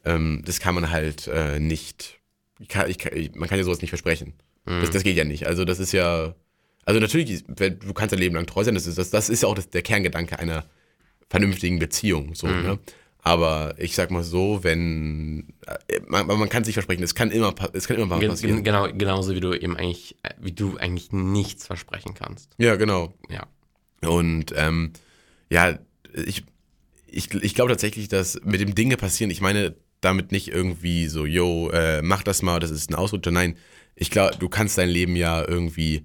ähm, 0.06 0.42
das 0.44 0.60
kann 0.60 0.74
man 0.74 0.90
halt 0.90 1.28
äh, 1.28 1.60
nicht. 1.60 2.20
Ich 2.60 2.68
kann, 2.68 2.90
ich 2.90 2.98
kann, 2.98 3.12
man 3.36 3.48
kann 3.48 3.60
ja 3.60 3.64
sowas 3.64 3.82
nicht 3.82 3.92
versprechen. 3.92 4.34
Das, 4.66 4.90
das 4.90 5.04
geht 5.04 5.18
ja 5.18 5.24
nicht. 5.24 5.46
Also 5.46 5.66
das 5.66 5.80
ist 5.80 5.92
ja. 5.92 6.34
Also 6.84 7.00
natürlich, 7.00 7.44
du 7.46 7.94
kannst 7.94 8.12
dein 8.12 8.20
Leben 8.20 8.34
lang 8.34 8.48
treu 8.48 8.64
sein. 8.64 8.74
Das 8.74 8.88
ist, 8.88 8.98
das, 8.98 9.12
das 9.12 9.30
ist 9.30 9.44
ja 9.44 9.50
auch 9.50 9.56
das, 9.56 9.70
der 9.70 9.84
Kerngedanke 9.84 10.40
einer 10.40 10.66
vernünftigen 11.30 11.80
Beziehung. 11.80 12.34
So, 12.36 12.48
ne? 12.48 12.80
Aber 13.26 13.76
ich 13.78 13.96
sag 13.96 14.12
mal 14.12 14.22
so, 14.24 14.64
wenn 14.64 15.54
äh, 15.88 16.02
man, 16.08 16.28
man 16.28 16.50
kann 16.50 16.66
sich 16.66 16.74
versprechen, 16.74 17.04
es 17.04 17.16
kann 17.16 17.32
immer, 17.32 17.56
es 17.72 17.88
kann 17.88 17.98
immer 17.98 18.20
passieren. 18.32 18.58
gen- 18.58 18.64
Genau, 18.66 18.92
genauso 18.92 19.34
wie 19.34 19.40
du 19.40 19.54
eben 19.54 19.78
eigentlich, 19.78 20.18
äh, 20.24 20.32
wie 20.42 20.52
du 20.52 20.76
eigentlich 20.78 21.12
nichts 21.14 21.66
versprechen 21.66 22.14
kannst. 22.16 22.50
Ja, 22.58 22.76
genau. 22.76 23.14
Ja. 23.30 23.48
Und 24.08 24.54
ähm, 24.58 24.92
ja, 25.50 25.80
ich, 26.14 26.44
ich, 27.08 27.34
ich 27.34 27.56
glaube 27.56 27.72
tatsächlich, 27.72 28.10
dass 28.10 28.42
mit 28.44 28.60
dem 28.60 28.76
Dinge 28.76 28.98
passieren, 28.98 29.32
ich 29.32 29.40
meine 29.42 29.76
damit 30.02 30.34
nicht 30.34 30.50
irgendwie 30.50 31.08
so, 31.08 31.26
yo, 31.26 31.70
äh, 31.70 32.02
mach 32.02 32.24
das 32.24 32.42
mal, 32.42 32.60
das 32.60 32.72
ist 32.72 32.90
ein 32.92 32.96
Ausrutscher. 32.96 33.32
Nein, 33.32 33.56
ich 33.96 34.10
glaube, 34.12 34.36
du 34.38 34.50
kannst 34.50 34.78
dein 34.78 34.90
Leben 34.90 35.16
ja 35.16 35.48
irgendwie, 35.48 36.04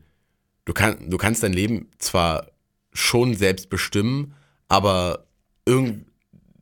du, 0.66 0.72
kann, 0.72 1.10
du 1.10 1.16
kannst 1.18 1.42
dein 1.42 1.52
Leben 1.52 1.88
zwar 1.98 2.46
schon 2.92 3.34
selbst 3.34 3.70
bestimmen, 3.70 4.34
aber 4.68 5.26
irgend, 5.66 6.06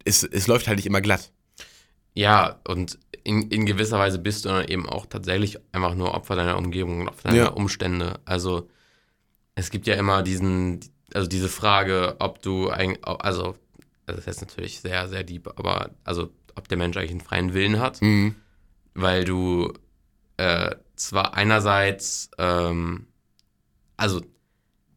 es, 0.06 0.22
es 0.24 0.46
läuft 0.46 0.66
halt 0.68 0.76
nicht 0.76 0.86
immer 0.86 1.00
glatt. 1.00 1.32
Ja, 2.14 2.60
und 2.66 2.98
in, 3.24 3.50
in 3.50 3.66
gewisser 3.66 3.98
Weise 3.98 4.18
bist 4.18 4.44
du 4.44 4.48
dann 4.48 4.66
eben 4.68 4.88
auch 4.88 5.06
tatsächlich 5.06 5.58
einfach 5.72 5.94
nur 5.94 6.14
Opfer 6.14 6.36
deiner 6.36 6.56
Umgebung 6.56 7.00
und 7.02 7.08
Opfer 7.08 7.28
deiner 7.28 7.36
Ja. 7.42 7.48
Umstände. 7.48 8.20
Also 8.24 8.70
es 9.54 9.70
gibt 9.70 9.86
ja 9.86 9.94
immer 9.94 10.22
diesen, 10.22 10.80
also 11.12 11.28
diese 11.28 11.48
Frage, 11.48 12.16
ob 12.20 12.40
du 12.40 12.70
eigentlich, 12.70 13.04
also 13.06 13.56
das 14.06 14.18
ist 14.18 14.26
jetzt 14.26 14.40
natürlich 14.40 14.80
sehr, 14.80 15.08
sehr 15.08 15.24
deep, 15.24 15.48
aber 15.58 15.90
also 16.04 16.30
ob 16.54 16.68
der 16.68 16.78
Mensch 16.78 16.96
eigentlich 16.96 17.10
einen 17.10 17.20
freien 17.20 17.52
Willen 17.52 17.80
hat, 17.80 18.00
Mhm. 18.00 18.36
weil 18.94 19.24
du 19.24 19.72
äh, 20.38 20.74
zwar 20.94 21.34
einerseits, 21.34 22.30
ähm, 22.38 23.06
also 23.96 24.20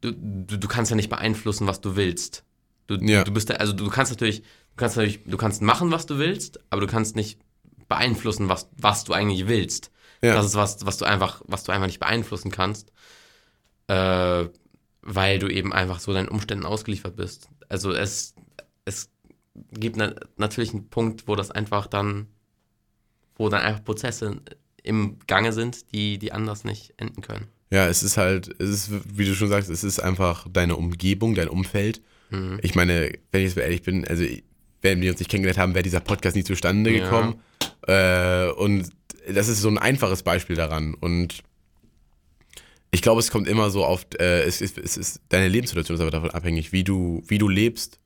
du, 0.02 0.12
du, 0.14 0.58
du 0.58 0.68
kannst 0.68 0.92
ja 0.92 0.96
nicht 0.96 1.10
beeinflussen, 1.10 1.66
was 1.68 1.82
du 1.82 1.96
willst. 1.96 2.44
Du, 2.88 2.96
Ja. 2.96 3.24
du 3.24 3.32
bist 3.34 3.50
da, 3.50 3.56
also 3.56 3.74
du 3.74 3.88
kannst 3.90 4.12
natürlich, 4.12 4.44
kannst 4.80 4.98
natürlich, 4.98 5.20
du 5.26 5.38
kannst 5.38 5.62
machen, 5.62 5.92
was 5.92 6.06
du 6.06 6.18
willst, 6.18 6.60
aber 6.70 6.82
du 6.82 6.88
kannst 6.88 7.16
nicht 7.16 7.40
beeinflussen, 7.88 8.50
was, 8.50 8.70
was 8.78 9.04
du 9.04 9.14
eigentlich 9.14 9.48
willst. 9.48 9.92
Ja. 10.22 10.36
Das 10.36 10.48
ist 10.48 10.56
was, 10.56 10.86
was 10.86 10.98
du 10.98 11.06
einfach, 11.06 11.42
was 11.48 11.64
du 11.64 11.72
einfach 11.72 11.88
nicht 11.88 12.00
beeinflussen 12.00 12.52
kannst, 12.52 12.92
äh, 13.88 14.46
weil 15.02 15.40
du 15.40 15.48
eben 15.48 15.74
einfach 15.74 16.00
so 16.00 16.14
deinen 16.14 16.28
Umständen 16.28 16.66
ausgeliefert 16.66 17.16
bist. 17.16 17.50
Also 17.68 17.92
es, 17.92 18.36
es 18.86 19.10
gibt 19.72 19.98
na, 19.98 20.16
natürlich 20.38 20.74
einen 20.74 20.90
Punkt, 20.90 21.28
wo 21.28 21.36
das 21.36 21.52
einfach 21.52 21.88
dann, 21.88 22.28
wo 23.36 23.50
dann 23.50 23.62
einfach 23.62 23.84
Prozesse 23.84 24.42
im 24.84 25.18
Gange 25.28 25.54
sind, 25.54 25.92
die, 25.92 26.18
die 26.18 26.32
anders 26.32 26.64
nicht 26.64 26.94
enden 26.98 27.22
können. 27.22 27.48
Ja, 27.72 27.88
es 27.88 28.04
ist 28.04 28.18
halt, 28.18 28.50
es 28.60 28.70
ist, 28.70 29.18
wie 29.18 29.26
du 29.26 29.36
schon 29.36 29.50
sagst, 29.50 29.70
es 29.70 29.84
ist 29.84 30.00
einfach 30.00 30.48
deine 30.52 30.76
Umgebung, 30.76 31.36
dein 31.36 31.50
Umfeld. 31.50 32.02
Mhm. 32.30 32.60
Ich 32.64 32.76
meine, 32.76 33.14
wenn 33.32 33.42
ich 33.42 33.48
jetzt 33.48 33.56
mal 33.56 33.64
ehrlich 33.64 33.84
bin, 33.84 34.08
also 34.08 34.24
wenn 34.82 35.02
wir 35.02 35.12
uns 35.12 35.20
nicht 35.20 35.30
kennengelernt 35.30 35.58
haben, 35.60 35.74
wäre 35.74 35.84
dieser 35.84 36.00
Podcast 36.00 36.36
nie 36.36 36.44
zustande 36.44 36.92
Ja. 36.92 37.04
gekommen. 37.04 37.42
Äh, 37.88 38.50
und 38.52 38.90
das 39.32 39.48
ist 39.48 39.62
so 39.62 39.70
ein 39.70 39.78
einfaches 39.78 40.24
Beispiel 40.24 40.56
daran. 40.56 40.94
Und 40.94 41.44
ich 42.92 43.02
glaube, 43.02 43.20
es 43.20 43.30
kommt 43.32 43.48
immer 43.48 43.70
so 43.70 43.86
auf, 43.86 44.06
äh, 44.20 44.42
es, 44.44 44.62
ist, 44.62 44.78
es 44.78 44.98
ist, 44.98 45.22
deine 45.30 45.48
Lebenssituation 45.48 45.96
ist 45.96 46.02
aber 46.02 46.12
davon 46.12 46.32
abhängig, 46.32 46.72
wie 46.72 46.84
du, 46.84 47.24
wie 47.28 47.38
du 47.38 47.48
lebst 47.48 48.00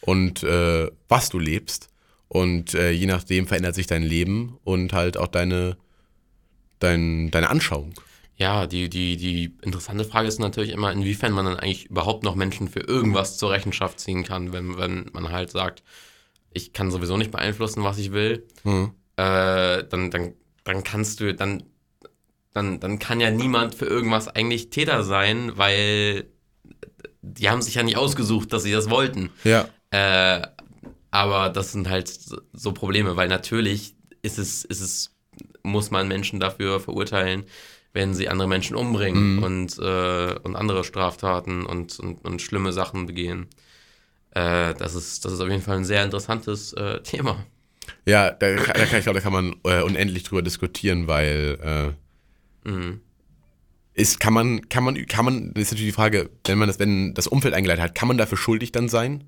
und 0.00 0.42
äh, 0.42 0.90
was 1.08 1.28
du 1.28 1.38
lebst. 1.38 1.88
Und 2.28 2.72
äh, 2.74 2.90
je 2.92 3.06
nachdem 3.06 3.46
verändert 3.46 3.74
sich 3.74 3.86
dein 3.86 4.02
Leben 4.02 4.58
und 4.64 4.94
halt 4.94 5.18
auch 5.18 5.28
deine, 5.28 5.76
dein, 6.78 7.30
deine 7.30 7.50
Anschauung. 7.50 7.92
Ja, 8.36 8.66
die, 8.66 8.88
die, 8.88 9.18
die 9.18 9.54
interessante 9.60 10.04
Frage 10.04 10.28
ist 10.28 10.40
natürlich 10.40 10.70
immer, 10.70 10.90
inwiefern 10.90 11.32
man 11.32 11.44
dann 11.44 11.58
eigentlich 11.58 11.86
überhaupt 11.90 12.24
noch 12.24 12.34
Menschen 12.34 12.68
für 12.68 12.80
irgendwas 12.80 13.36
zur 13.36 13.50
Rechenschaft 13.50 14.00
ziehen 14.00 14.24
kann, 14.24 14.52
wenn, 14.54 14.78
wenn 14.78 15.10
man 15.12 15.30
halt 15.30 15.50
sagt, 15.50 15.82
ich 16.54 16.72
kann 16.72 16.90
sowieso 16.90 17.16
nicht 17.16 17.30
beeinflussen, 17.30 17.84
was 17.84 17.98
ich 17.98 18.12
will, 18.12 18.46
Hm. 18.62 18.90
äh, 19.16 19.84
dann, 19.84 20.10
dann, 20.10 20.34
dann 20.64 20.84
kannst 20.84 21.20
du, 21.20 21.34
dann, 21.34 21.62
dann, 22.52 22.80
dann 22.80 22.98
kann 22.98 23.20
ja 23.20 23.30
niemand 23.30 23.74
für 23.74 23.86
irgendwas 23.86 24.28
eigentlich 24.28 24.70
Täter 24.70 25.02
sein, 25.04 25.52
weil 25.56 26.26
die 27.22 27.48
haben 27.48 27.62
sich 27.62 27.74
ja 27.76 27.82
nicht 27.82 27.96
ausgesucht, 27.96 28.52
dass 28.52 28.62
sie 28.64 28.72
das 28.72 28.90
wollten. 28.90 29.30
Ja, 29.44 29.68
Äh, 29.90 30.40
aber 31.10 31.50
das 31.50 31.72
sind 31.72 31.88
halt 31.90 32.08
so- 32.08 32.40
so 32.54 32.72
Probleme, 32.72 33.16
weil 33.16 33.28
natürlich 33.28 33.94
ist 34.22 34.38
es, 34.38 34.64
ist 34.64 34.80
es, 34.80 35.14
muss 35.62 35.90
man 35.90 36.08
Menschen 36.08 36.40
dafür 36.40 36.80
verurteilen, 36.80 37.44
wenn 37.92 38.14
sie 38.14 38.28
andere 38.30 38.48
Menschen 38.48 38.74
umbringen 38.74 39.36
Mhm. 39.36 39.42
und, 39.42 39.78
äh, 39.78 40.34
und 40.42 40.56
andere 40.56 40.82
Straftaten 40.84 41.66
und, 41.66 41.98
und, 42.00 42.24
und 42.24 42.40
schlimme 42.40 42.72
Sachen 42.72 43.04
begehen. 43.06 43.48
Äh, 44.34 44.74
das, 44.74 44.94
ist, 44.94 45.24
das 45.24 45.32
ist 45.32 45.40
auf 45.40 45.48
jeden 45.48 45.62
Fall 45.62 45.76
ein 45.78 45.84
sehr 45.84 46.04
interessantes 46.04 46.72
äh, 46.74 47.00
Thema. 47.02 47.44
Ja, 48.06 48.30
da, 48.30 48.54
kann- 48.56 48.74
da 48.78 48.86
kann 48.86 48.98
ich 48.98 49.04
glaube, 49.04 49.18
da 49.18 49.22
kann 49.22 49.32
man 49.32 49.56
äh, 49.64 49.82
unendlich 49.82 50.22
drüber 50.24 50.42
diskutieren, 50.42 51.06
weil 51.06 51.58
äh, 52.64 52.68
Mhm. 52.70 53.00
ist, 53.94 54.20
kann 54.20 54.32
man, 54.32 54.68
kann 54.68 54.84
man, 54.84 55.06
kann 55.06 55.24
man, 55.24 55.52
das 55.52 55.64
ist 55.64 55.70
natürlich 55.72 55.88
die 55.90 55.94
Frage, 55.96 56.30
wenn 56.46 56.58
man 56.58 56.68
das, 56.68 56.78
wenn 56.78 57.12
das 57.14 57.26
Umfeld 57.26 57.54
eingeleitet 57.54 57.82
hat, 57.82 57.94
kann 57.94 58.08
man 58.08 58.16
dafür 58.18 58.38
schuldig 58.38 58.70
dann 58.72 58.88
sein? 58.88 59.24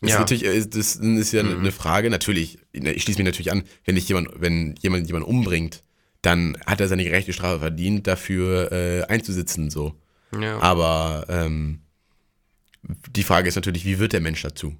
Das 0.00 0.10
Ja. 0.10 0.16
ist 0.16 0.20
natürlich, 0.20 0.44
äh, 0.44 0.66
das 0.66 0.96
ist 0.96 1.32
ja 1.32 1.42
Mhm. 1.42 1.58
eine 1.60 1.72
Frage. 1.72 2.08
Natürlich, 2.10 2.58
ne, 2.74 2.92
ich 2.92 3.02
schließe 3.02 3.18
mich 3.18 3.24
natürlich 3.26 3.50
an, 3.50 3.64
wenn 3.84 3.96
ich 3.96 4.08
jemand, 4.08 4.28
wenn 4.40 4.74
jemand 4.80 5.06
jemanden 5.08 5.28
umbringt, 5.28 5.82
dann 6.22 6.56
hat 6.66 6.80
er 6.80 6.88
seine 6.88 7.04
gerechte 7.04 7.32
Strafe 7.32 7.60
verdient, 7.60 8.06
dafür 8.06 8.70
äh, 8.70 9.02
einzusitzen, 9.04 9.70
so. 9.70 9.94
Ja. 10.38 10.58
Aber 10.60 11.24
ähm, 11.28 11.80
die 13.10 13.22
Frage 13.22 13.48
ist 13.48 13.56
natürlich, 13.56 13.84
wie 13.84 13.98
wird 13.98 14.12
der 14.12 14.20
Mensch 14.20 14.42
dazu? 14.42 14.76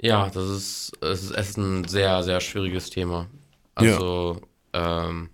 Ja, 0.00 0.30
das 0.30 0.48
ist, 0.48 0.92
es 1.00 1.24
ist, 1.24 1.30
es 1.32 1.48
ist 1.50 1.56
ein 1.56 1.84
sehr, 1.88 2.22
sehr 2.22 2.40
schwieriges 2.40 2.90
Thema. 2.90 3.28
Also, 3.74 4.40
ähm, 4.72 5.30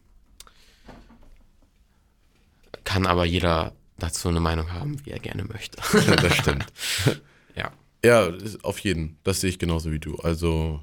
kann 2.85 3.07
aber 3.07 3.25
jeder 3.25 3.73
dazu 3.99 4.29
eine 4.29 4.41
Meinung 4.41 4.73
haben, 4.73 5.05
wie 5.05 5.11
er 5.11 5.19
gerne 5.19 5.45
möchte. 5.45 5.79
Ja, 6.07 6.17
das 6.17 6.37
stimmt. 6.37 6.67
ja. 7.57 7.73
Ja, 8.05 8.31
auf 8.63 8.79
jeden. 8.81 9.19
Das 9.25 9.41
sehe 9.41 9.51
ich 9.51 9.59
genauso 9.59 9.93
wie 9.93 10.01
du. 10.01 10.17
Also. 10.17 10.81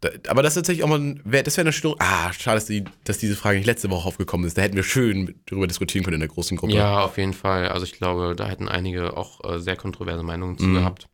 Da, 0.00 0.10
aber 0.28 0.42
das 0.42 0.52
ist 0.52 0.54
tatsächlich 0.56 0.84
auch 0.84 0.88
mal, 0.88 1.00
ein- 1.00 1.20
wär, 1.24 1.42
das 1.42 1.56
wäre 1.56 1.64
eine 1.64 1.72
Stunde. 1.72 1.96
Ah, 2.00 2.32
schade, 2.32 2.56
dass, 2.56 2.66
die, 2.66 2.84
dass 3.04 3.18
diese 3.18 3.34
Frage 3.34 3.58
nicht 3.58 3.66
letzte 3.66 3.90
Woche 3.90 4.06
aufgekommen 4.06 4.46
ist. 4.46 4.56
Da 4.56 4.62
hätten 4.62 4.76
wir 4.76 4.84
schön 4.84 5.34
darüber 5.46 5.66
diskutieren 5.66 6.04
können 6.04 6.14
in 6.14 6.20
der 6.20 6.28
großen 6.28 6.56
Gruppe. 6.56 6.74
Ja, 6.74 7.00
auf 7.00 7.18
jeden 7.18 7.32
Fall. 7.32 7.68
Also 7.68 7.84
ich 7.84 7.92
glaube, 7.92 8.34
da 8.36 8.46
hätten 8.48 8.68
einige 8.68 9.16
auch 9.16 9.42
äh, 9.44 9.58
sehr 9.58 9.74
kontroverse 9.76 10.22
Meinungen 10.22 10.56
zu 10.56 10.66
Mhm. 10.66 10.74
gehabt. 10.74 11.08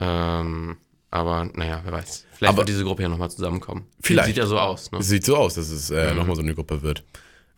Ähm, 0.00 0.76
Aber 1.10 1.44
naja, 1.54 1.80
wer 1.84 1.92
weiß. 1.92 2.24
Vielleicht 2.32 2.48
Aber- 2.48 2.58
wird 2.58 2.68
diese 2.70 2.82
Gruppe 2.82 3.02
ja 3.04 3.08
nochmal 3.08 3.30
zusammenkommen. 3.30 3.86
Vielleicht. 4.00 4.26
Sieht 4.28 4.36
ja 4.38 4.46
so 4.46 4.58
aus, 4.58 4.90
ne? 4.90 5.00
Sieht 5.00 5.24
so 5.24 5.36
aus, 5.36 5.54
dass 5.54 5.68
es 5.70 5.90
äh, 5.90 6.10
Mhm. 6.10 6.16
nochmal 6.16 6.34
so 6.34 6.42
eine 6.42 6.54
Gruppe 6.56 6.82
wird. 6.82 7.04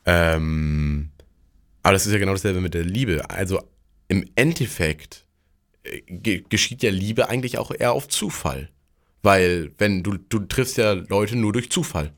Ähm, 0.04 1.10
aber 1.82 1.94
das 1.94 2.04
ist 2.06 2.12
ja 2.12 2.18
genau 2.18 2.32
dasselbe 2.32 2.60
mit 2.60 2.74
der 2.74 2.84
Liebe. 2.84 3.30
Also 3.30 3.62
im 4.08 4.28
Endeffekt 4.34 5.24
äh, 5.84 6.00
ge 6.06 6.44
geschieht 6.48 6.82
ja 6.82 6.90
Liebe 6.90 7.28
eigentlich 7.30 7.56
auch 7.58 7.70
eher 7.70 7.92
auf 7.92 8.08
Zufall. 8.08 8.68
Weil, 9.26 9.72
wenn 9.78 10.02
du, 10.04 10.16
du 10.16 10.38
triffst 10.40 10.76
ja 10.76 10.92
Leute 10.92 11.34
nur 11.36 11.52
durch 11.52 11.68
Zufall. 11.70 12.12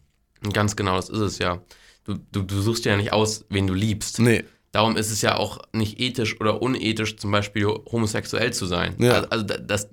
Ganz 0.53 0.77
genau, 0.77 0.97
das 0.97 1.09
ist 1.09 1.21
es 1.21 1.39
ja. 1.39 1.63
Du, 2.05 2.15
du, 2.33 2.43
du 2.43 2.61
suchst 2.61 2.85
ja 2.85 2.97
nicht 2.99 3.13
aus, 3.15 3.45
wen 3.49 3.67
du 3.67 3.73
liebst. 3.75 4.19
Nee. 4.19 4.45
Darum 4.73 4.97
ist 4.97 5.11
es 5.11 5.23
ja 5.23 5.37
auch 5.37 5.59
nicht 5.73 5.99
ethisch 6.01 6.39
oder 6.41 6.61
unethisch, 6.61 7.17
zum 7.17 7.31
Beispiel 7.31 7.67
homosexuell 7.67 8.53
zu 8.53 8.67
sein. 8.67 8.95
Ja. 8.99 9.13
Also, 9.15 9.29
also 9.31 9.45
da- 9.47 9.57
das 9.59 9.89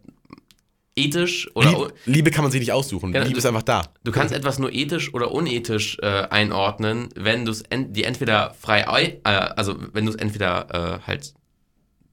ethisch 0.97 1.49
oder 1.56 1.71
Lieb, 1.71 1.93
Liebe 2.06 2.32
kann 2.32 2.43
man 2.43 2.51
sich 2.51 2.60
nicht 2.60 2.71
aussuchen. 2.73 3.13
Ja, 3.13 3.21
Liebe 3.21 3.34
du- 3.34 3.38
ist 3.39 3.45
einfach 3.45 3.63
da. 3.63 3.84
du 4.04 4.12
kannst 4.12 4.34
etwas 4.34 4.60
nur 4.60 4.71
ethisch 4.73 5.13
oder 5.13 5.32
unethisch 5.32 5.97
äh, 6.01 6.06
einordnen, 6.30 7.10
wenn 7.15 7.45
du 7.45 7.51
es 7.51 7.62
en 7.63 7.91
die 7.93 8.04
entweder 8.04 8.54
frei, 8.60 8.88
ei- 8.89 9.19
äh, 9.23 9.30
also 9.30 9.75
wenn 9.93 10.06
du 10.06 10.12
es 10.12 10.17
entweder 10.17 10.99
äh, 11.01 11.08
halt 11.08 11.34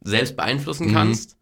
selbst 0.04 0.36
beeinflussen 0.36 0.88
Mhm. 0.88 0.92
kannst 0.94 1.36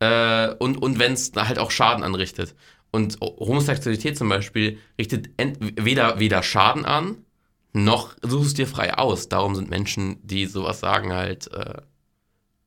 äh, 0.00 0.48
und, 0.58 0.80
und 0.80 0.98
wenn 0.98 1.12
es 1.12 1.32
halt 1.36 1.58
auch 1.58 1.70
Schaden 1.70 2.02
anrichtet. 2.02 2.54
Und 2.94 3.18
Homosexualität 3.20 4.16
zum 4.16 4.28
Beispiel 4.28 4.78
richtet 4.98 5.30
weder, 5.58 6.20
weder 6.20 6.42
Schaden 6.44 6.84
an, 6.84 7.16
noch 7.72 8.14
suchst 8.22 8.46
es 8.46 8.54
dir 8.54 8.66
frei 8.68 8.94
aus. 8.96 9.28
Darum 9.28 9.56
sind 9.56 9.68
Menschen, 9.68 10.24
die 10.24 10.46
sowas 10.46 10.78
sagen, 10.78 11.12
halt 11.12 11.52
äh, 11.52 11.82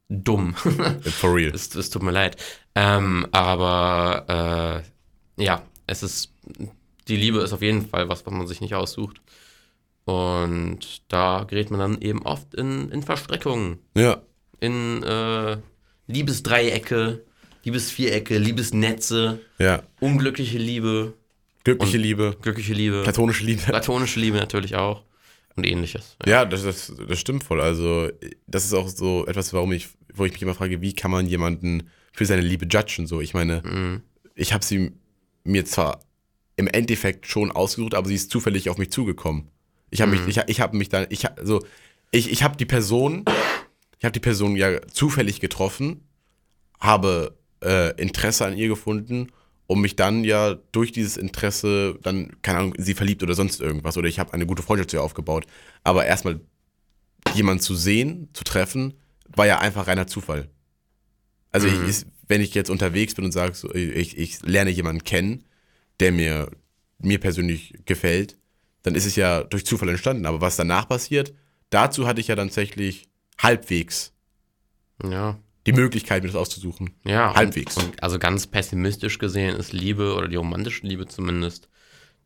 dumm. 0.09 0.53
For 0.55 1.33
real. 1.33 1.51
Es, 1.55 1.73
es 1.75 1.89
tut 1.89 2.03
mir 2.03 2.11
leid. 2.11 2.35
Ähm, 2.75 3.25
aber 3.31 4.83
äh, 5.37 5.43
ja, 5.43 5.61
es 5.87 6.03
ist. 6.03 6.33
Die 7.07 7.15
Liebe 7.15 7.39
ist 7.39 7.53
auf 7.53 7.61
jeden 7.61 7.87
Fall 7.87 8.09
was, 8.09 8.25
was 8.25 8.33
man 8.33 8.47
sich 8.47 8.59
nicht 8.59 8.75
aussucht. 8.75 9.21
Und 10.03 11.03
da 11.07 11.45
gerät 11.47 11.71
man 11.71 11.79
dann 11.79 12.01
eben 12.01 12.23
oft 12.23 12.53
in, 12.53 12.89
in 12.91 13.01
Verstrickungen, 13.01 13.79
Ja. 13.95 14.21
in 14.59 15.03
äh, 15.03 15.57
Liebesdreiecke, 16.07 17.23
Liebesvierecke, 17.71 18.37
Liebesnetze, 18.37 19.39
Ja. 19.59 19.83
unglückliche 19.99 20.57
Liebe, 20.57 21.13
Glückliche 21.65 21.97
Liebe, 21.97 22.37
glückliche 22.41 22.73
Liebe, 22.73 23.03
platonische 23.03 23.43
Liebe. 23.43 23.61
platonische 23.61 24.21
Liebe 24.21 24.37
natürlich 24.37 24.75
auch 24.75 25.03
und 25.57 25.65
ähnliches. 25.65 26.15
Ja, 26.25 26.45
das, 26.45 26.63
das, 26.63 26.93
das 27.09 27.19
stimmt 27.19 27.43
voll. 27.43 27.59
Also, 27.59 28.09
das 28.47 28.63
ist 28.63 28.73
auch 28.73 28.87
so 28.87 29.25
etwas, 29.27 29.51
warum 29.51 29.73
ich, 29.73 29.89
wo 30.13 30.23
ich 30.23 30.31
mich 30.31 30.41
immer 30.41 30.53
frage, 30.53 30.79
wie 30.81 30.93
kann 30.93 31.11
man 31.11 31.27
jemanden 31.27 31.89
für 32.13 32.25
seine 32.25 32.41
Liebe 32.41 32.65
judgen? 32.71 33.05
So, 33.05 33.19
ich 33.19 33.33
meine, 33.33 33.61
Mhm. 33.65 34.01
ich 34.33 34.53
habe 34.53 34.63
sie 34.63 34.93
mir 35.43 35.65
zwar 35.65 35.99
im 36.55 36.67
Endeffekt 36.67 37.27
schon 37.27 37.51
ausgesucht, 37.51 37.95
aber 37.95 38.07
sie 38.07 38.15
ist 38.15 38.31
zufällig 38.31 38.69
auf 38.69 38.77
mich 38.77 38.89
zugekommen. 38.91 39.49
Ich 39.89 39.99
habe 39.99 40.15
Mhm. 40.15 40.25
mich, 40.25 40.37
ich, 40.37 40.43
ich 40.47 40.61
habe 40.61 40.77
mich 40.77 40.87
dann, 40.87 41.07
ich 41.09 41.25
so, 41.43 41.61
ich, 42.11 42.31
ich 42.31 42.43
habe 42.43 42.55
die 42.55 42.65
Person, 42.65 43.25
ich 43.99 44.05
habe 44.05 44.13
die 44.13 44.21
Person 44.21 44.55
ja 44.55 44.79
zufällig 44.87 45.41
getroffen, 45.41 46.07
habe 46.79 47.35
äh, 47.63 47.99
Interesse 48.01 48.45
an 48.45 48.57
ihr 48.57 48.67
gefunden 48.67 49.31
und 49.67 49.81
mich 49.81 49.95
dann 49.95 50.23
ja 50.23 50.55
durch 50.71 50.91
dieses 50.91 51.17
Interesse 51.17 51.97
dann, 52.03 52.41
keine 52.41 52.59
Ahnung, 52.59 52.73
sie 52.77 52.93
verliebt 52.93 53.23
oder 53.23 53.35
sonst 53.35 53.59
irgendwas 53.61 53.97
oder 53.97 54.07
ich 54.07 54.19
habe 54.19 54.33
eine 54.33 54.45
gute 54.45 54.63
Freundschaft 54.63 54.91
zu 54.91 54.97
ihr 54.97 55.03
aufgebaut. 55.03 55.45
Aber 55.83 56.05
erstmal 56.05 56.39
jemanden 57.33 57.61
zu 57.61 57.75
sehen, 57.75 58.29
zu 58.33 58.43
treffen, 58.43 58.93
war 59.35 59.45
ja 59.45 59.59
einfach 59.59 59.87
reiner 59.87 60.07
Zufall. 60.07 60.49
Also 61.51 61.67
Mhm. 61.67 61.73
ich, 61.87 62.01
ich, 62.01 62.05
wenn 62.27 62.41
ich 62.41 62.53
jetzt 62.53 62.69
unterwegs 62.69 63.15
bin 63.15 63.25
und 63.25 63.31
sage, 63.31 63.53
so, 63.55 63.73
ich, 63.73 64.17
ich 64.17 64.41
lerne 64.43 64.69
jemanden 64.69 65.03
kennen, 65.03 65.43
der 65.99 66.11
mir, 66.11 66.51
mir 66.99 67.19
persönlich 67.19 67.73
gefällt, 67.85 68.37
dann 68.83 68.95
ist 68.95 69.05
es 69.05 69.15
ja 69.15 69.43
durch 69.43 69.65
Zufall 69.65 69.89
entstanden. 69.89 70.25
Aber 70.25 70.41
was 70.41 70.55
danach 70.55 70.87
passiert, 70.87 71.33
dazu 71.69 72.07
hatte 72.07 72.21
ich 72.21 72.27
ja 72.27 72.35
dann 72.35 72.47
tatsächlich 72.47 73.09
halbwegs 73.41 74.13
Ja. 75.03 75.39
Die 75.67 75.73
Möglichkeit, 75.73 76.23
mir 76.23 76.29
das 76.29 76.37
auszusuchen. 76.37 76.91
Ja, 77.03 77.35
Halbwegs. 77.35 77.77
Und, 77.77 77.85
und 77.85 78.03
also 78.03 78.17
ganz 78.17 78.47
pessimistisch 78.47 79.19
gesehen 79.19 79.55
ist 79.55 79.73
Liebe 79.73 80.15
oder 80.15 80.27
die 80.27 80.37
romantische 80.37 80.87
Liebe 80.87 81.07
zumindest 81.07 81.69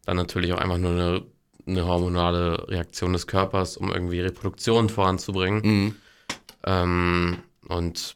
dann 0.06 0.15
natürlich 0.15 0.54
auch 0.54 0.60
einfach 0.60 0.77
nur 0.77 0.91
eine, 0.91 1.25
eine 1.67 1.86
hormonale 1.86 2.67
Reaktion 2.69 3.13
des 3.13 3.27
Körpers, 3.27 3.77
um 3.77 3.91
irgendwie 3.91 4.21
Reproduktion 4.21 4.89
voranzubringen. 4.89 5.62
Mhm. 5.63 5.95
Ähm, 6.65 7.38
und 7.67 8.15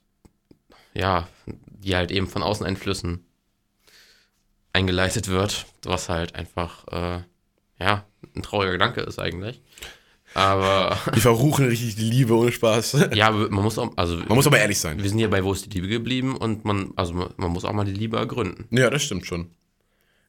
ja, 0.94 1.28
die 1.46 1.96
halt 1.96 2.12
eben 2.12 2.28
von 2.28 2.44
Außeneinflüssen 2.44 3.26
eingeleitet 4.74 5.28
wird, 5.28 5.66
was 5.84 6.08
halt 6.10 6.36
einfach, 6.36 6.88
äh, 6.88 7.24
ja, 7.80 8.06
ein 8.36 8.44
trauriger 8.44 8.74
Gedanke 8.74 9.02
ist 9.02 9.20
eigentlich. 9.20 9.62
Aber 10.36 11.00
Die 11.16 11.22
verruchen 11.22 11.66
richtig 11.68 11.96
die 11.96 12.10
Liebe 12.10 12.34
ohne 12.36 12.52
Spaß. 12.52 13.08
ja, 13.14 13.32
man 13.32 13.64
muss 13.64 13.78
auch, 13.80 13.92
also 13.96 14.18
Man 14.18 14.36
muss 14.36 14.46
aber 14.46 14.60
ehrlich 14.60 14.78
sein. 14.78 15.02
wir 15.02 15.10
sind 15.10 15.18
hier 15.18 15.30
bei 15.30 15.44
Wo 15.44 15.54
ist 15.54 15.66
die 15.66 15.70
Liebe 15.70 15.88
geblieben 15.88 16.36
und 16.36 16.66
man, 16.66 16.92
also 16.98 17.14
man, 17.14 17.30
man 17.38 17.52
muss 17.52 17.64
auch 17.66 17.72
mal 17.74 17.86
die 17.86 17.94
Liebe 17.94 18.18
ergründen. 18.18 18.66
Ja, 18.70 18.90
das 18.90 19.04
stimmt 19.04 19.26
schon. 19.26 19.50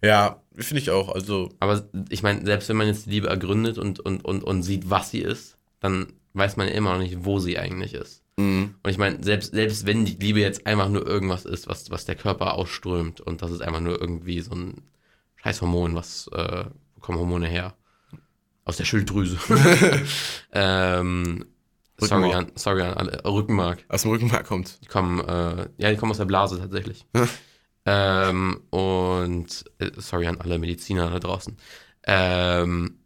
Ja, 0.02 0.40
finde 0.54 0.80
ich 0.80 0.90
auch. 0.90 1.12
Also, 1.12 1.50
Aber 1.58 1.88
ich 2.08 2.22
meine, 2.22 2.44
selbst 2.46 2.68
wenn 2.68 2.76
man 2.76 2.86
jetzt 2.86 3.06
die 3.06 3.10
Liebe 3.10 3.28
ergründet 3.28 3.78
und, 3.78 3.98
und, 3.98 4.24
und, 4.24 4.44
und 4.44 4.62
sieht, 4.62 4.88
was 4.88 5.10
sie 5.10 5.20
ist, 5.20 5.56
dann 5.80 6.12
weiß 6.34 6.56
man 6.56 6.68
ja 6.68 6.74
immer 6.74 6.92
noch 6.92 7.00
nicht, 7.00 7.24
wo 7.24 7.40
sie 7.40 7.58
eigentlich 7.58 7.94
ist. 7.94 8.22
mhm. 8.36 8.74
Und 8.84 8.90
ich 8.90 8.98
meine, 8.98 9.24
selbst, 9.24 9.52
selbst 9.54 9.86
wenn 9.86 10.04
die 10.04 10.16
Liebe 10.20 10.38
jetzt 10.40 10.66
einfach 10.66 10.88
nur 10.88 11.04
irgendwas 11.04 11.44
ist, 11.46 11.66
was, 11.66 11.90
was 11.90 12.04
der 12.04 12.14
Körper 12.14 12.54
ausströmt 12.54 13.20
und 13.20 13.42
das 13.42 13.50
ist 13.50 13.62
einfach 13.62 13.80
nur 13.80 14.00
irgendwie 14.00 14.40
so 14.40 14.52
ein 14.54 14.82
scheiß 15.42 15.62
Hormon, 15.62 15.94
was, 15.96 16.28
äh, 16.32 16.64
wo 16.94 17.00
kommen 17.00 17.18
Hormone 17.18 17.48
her? 17.48 17.74
Aus 18.66 18.76
der 18.76 18.84
Schilddrüse. 18.84 19.38
ähm, 20.52 21.46
sorry, 21.98 22.34
an, 22.34 22.52
sorry 22.56 22.82
an 22.82 22.92
alle, 22.94 23.24
Rückenmark. 23.24 23.84
aus 23.88 24.02
dem 24.02 24.10
Rückenmark 24.10 24.46
kommt. 24.46 24.82
Die 24.82 24.86
kommen, 24.88 25.20
äh, 25.20 25.68
ja, 25.78 25.90
die 25.90 25.96
kommen 25.96 26.10
aus 26.12 26.18
der 26.18 26.24
Blase 26.26 26.58
tatsächlich. 26.58 27.06
ähm, 27.86 28.60
und 28.70 29.64
äh, 29.78 29.90
sorry 29.96 30.26
an 30.26 30.40
alle 30.40 30.58
Mediziner 30.58 31.08
da 31.10 31.18
draußen. 31.18 31.56
Ähm, 32.02 32.98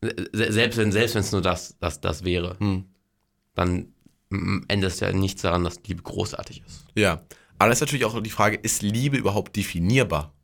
se- 0.00 0.52
selbst 0.52 0.76
wenn 0.76 0.92
selbst 0.92 1.16
es 1.16 1.32
nur 1.32 1.42
das, 1.42 1.76
das, 1.80 2.00
das 2.00 2.22
wäre, 2.24 2.56
Hm. 2.60 2.84
dann 3.54 3.88
ändert 4.68 4.92
es 4.92 5.00
ja 5.00 5.12
nichts 5.12 5.42
daran, 5.42 5.64
dass 5.64 5.82
Liebe 5.86 6.02
großartig 6.02 6.62
ist. 6.66 6.84
Ja. 6.94 7.22
Aber 7.58 7.70
das 7.70 7.78
ist 7.78 7.82
natürlich 7.82 8.04
auch 8.04 8.20
die 8.22 8.28
Frage, 8.30 8.56
ist 8.56 8.82
Liebe 8.82 9.16
überhaupt 9.16 9.56
definierbar? 9.56 10.34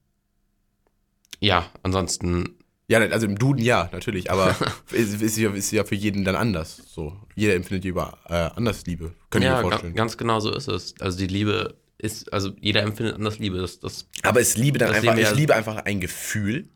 Ja, 1.40 1.66
ansonsten, 1.82 2.56
Ja, 2.92 2.98
also 3.00 3.26
im 3.26 3.38
Duden 3.38 3.64
ja, 3.64 3.88
natürlich, 3.90 4.30
aber 4.30 4.54
ist, 4.90 5.22
ist, 5.22 5.38
ja, 5.38 5.50
ist 5.50 5.70
ja 5.72 5.82
für 5.84 5.94
jeden 5.94 6.24
dann 6.24 6.36
anders. 6.36 6.76
So. 6.88 7.16
Jeder 7.34 7.54
empfindet 7.54 7.86
über 7.86 8.18
äh, 8.28 8.34
anders 8.54 8.84
Liebe. 8.84 9.14
Könnte 9.30 9.48
ich 9.48 9.50
ja, 9.50 9.56
mir 9.56 9.62
vorstellen. 9.62 9.94
ganz 9.94 10.18
genau 10.18 10.40
so 10.40 10.54
ist 10.54 10.68
es. 10.68 10.94
Also 11.00 11.16
die 11.16 11.26
Liebe 11.26 11.74
ist, 11.96 12.30
also 12.34 12.52
jeder 12.60 12.82
empfindet 12.82 13.14
anders 13.14 13.38
Liebe. 13.38 13.56
Das, 13.56 13.80
das 13.80 14.06
aber 14.22 14.40
ist 14.40 14.58
Liebe 14.58 14.76
dann 14.76 14.92
einfach, 14.92 15.16
ist 15.16 15.22
ja- 15.22 15.32
Liebe 15.32 15.54
einfach 15.54 15.76
ein 15.86 16.00
Gefühl? 16.00 16.68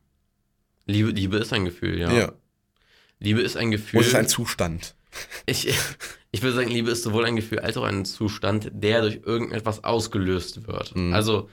Liebe, 0.86 1.10
Liebe 1.10 1.36
ist 1.36 1.52
ein 1.52 1.66
Gefühl, 1.66 1.98
ja. 1.98 2.32
Liebe 3.18 3.42
ist 3.42 3.58
ein 3.58 3.70
Gefühl. 3.70 4.00
Ist 4.00 4.08
es 4.08 4.14
ein 4.14 4.28
Zustand? 4.28 4.94
Ich, 5.46 5.72
ich 6.30 6.42
würde 6.42 6.56
sagen, 6.56 6.68
Liebe 6.68 6.90
ist 6.90 7.02
sowohl 7.02 7.24
ein 7.24 7.36
Gefühl 7.36 7.60
als 7.60 7.78
auch 7.78 7.84
ein 7.84 8.04
Zustand, 8.04 8.70
der 8.74 9.00
durch 9.00 9.20
irgendetwas 9.24 9.82
ausgelöst 9.82 10.66
wird. 10.66 10.94
Mhm. 10.94 11.14
Also, 11.14 11.48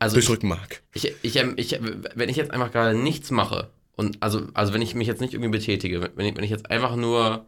also 0.00 0.16
ich, 0.16 0.28
Rückenmark. 0.28 0.82
ich, 0.92 1.14
ich, 1.22 1.36
ich, 1.36 1.80
wenn 2.16 2.28
ich 2.28 2.34
jetzt 2.36 2.50
einfach 2.50 2.72
gerade 2.72 2.98
nichts 2.98 3.30
mache 3.30 3.70
und 3.96 4.22
also, 4.22 4.48
also 4.54 4.72
wenn 4.72 4.82
ich 4.82 4.94
mich 4.94 5.08
jetzt 5.08 5.20
nicht 5.20 5.32
irgendwie 5.32 5.50
betätige, 5.50 6.10
wenn 6.14 6.26
ich, 6.26 6.36
wenn 6.36 6.44
ich 6.44 6.50
jetzt 6.50 6.70
einfach 6.70 6.96
nur, 6.96 7.46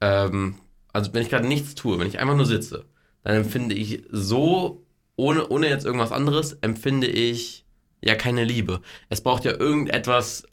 ähm, 0.00 0.56
also 0.92 1.12
wenn 1.12 1.22
ich 1.22 1.30
gerade 1.30 1.48
nichts 1.48 1.74
tue, 1.74 1.98
wenn 1.98 2.06
ich 2.06 2.18
einfach 2.18 2.36
nur 2.36 2.46
sitze, 2.46 2.84
dann 3.22 3.36
empfinde 3.36 3.74
ich 3.74 4.02
so, 4.10 4.86
ohne, 5.16 5.48
ohne 5.48 5.68
jetzt 5.68 5.86
irgendwas 5.86 6.12
anderes, 6.12 6.58
empfinde 6.60 7.06
ich 7.06 7.64
ja 8.02 8.14
keine 8.14 8.44
Liebe. 8.44 8.82
Es 9.08 9.22
braucht 9.22 9.44
ja 9.44 9.52
irgendetwas 9.52 10.46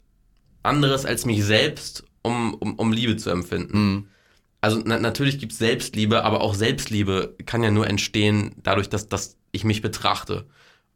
anderes 0.62 1.04
als 1.04 1.26
mich 1.26 1.44
selbst, 1.44 2.04
um, 2.22 2.54
um, 2.54 2.74
um 2.76 2.92
Liebe 2.92 3.16
zu 3.16 3.30
empfinden. 3.30 3.94
Mhm. 3.94 4.08
Also 4.62 4.80
na, 4.84 4.98
natürlich 4.98 5.38
gibt 5.40 5.52
es 5.52 5.58
Selbstliebe, 5.58 6.24
aber 6.24 6.40
auch 6.40 6.54
Selbstliebe 6.54 7.36
kann 7.46 7.62
ja 7.64 7.70
nur 7.70 7.88
entstehen 7.88 8.54
dadurch, 8.62 8.88
dass, 8.88 9.08
dass 9.08 9.36
ich 9.50 9.64
mich 9.64 9.82
betrachte 9.82 10.46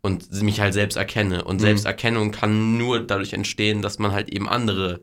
und 0.07 0.31
mich 0.41 0.61
halt 0.61 0.73
selbst 0.73 0.95
erkenne. 0.97 1.43
Und 1.43 1.57
Mhm. 1.57 1.63
Selbsterkennung 1.63 2.31
kann 2.31 2.79
nur 2.79 3.01
dadurch 3.01 3.33
entstehen, 3.33 3.83
dass 3.83 3.99
man 3.99 4.13
halt 4.13 4.29
eben 4.29 4.49
andere, 4.49 5.01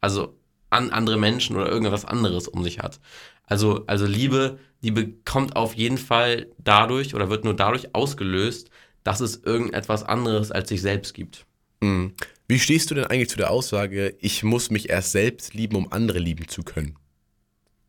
also 0.00 0.38
an 0.70 0.90
andere 0.90 1.18
Menschen 1.18 1.56
oder 1.56 1.68
irgendwas 1.68 2.04
anderes 2.04 2.46
um 2.46 2.62
sich 2.62 2.78
hat. 2.78 3.00
Also, 3.46 3.84
also 3.88 4.06
Liebe, 4.06 4.60
Liebe 4.80 5.12
kommt 5.24 5.56
auf 5.56 5.74
jeden 5.74 5.98
Fall 5.98 6.46
dadurch 6.58 7.16
oder 7.16 7.30
wird 7.30 7.42
nur 7.44 7.56
dadurch 7.56 7.96
ausgelöst, 7.96 8.70
dass 9.02 9.18
es 9.18 9.42
irgendetwas 9.42 10.04
anderes 10.04 10.52
als 10.52 10.68
sich 10.68 10.80
selbst 10.82 11.14
gibt. 11.14 11.46
Mhm. 11.80 12.14
Wie 12.46 12.60
stehst 12.60 12.92
du 12.92 12.94
denn 12.94 13.06
eigentlich 13.06 13.30
zu 13.30 13.36
der 13.36 13.50
Aussage, 13.50 14.14
ich 14.20 14.44
muss 14.44 14.70
mich 14.70 14.88
erst 14.88 15.10
selbst 15.10 15.54
lieben, 15.54 15.74
um 15.74 15.90
andere 15.90 16.20
lieben 16.20 16.46
zu 16.46 16.62
können? 16.62 16.94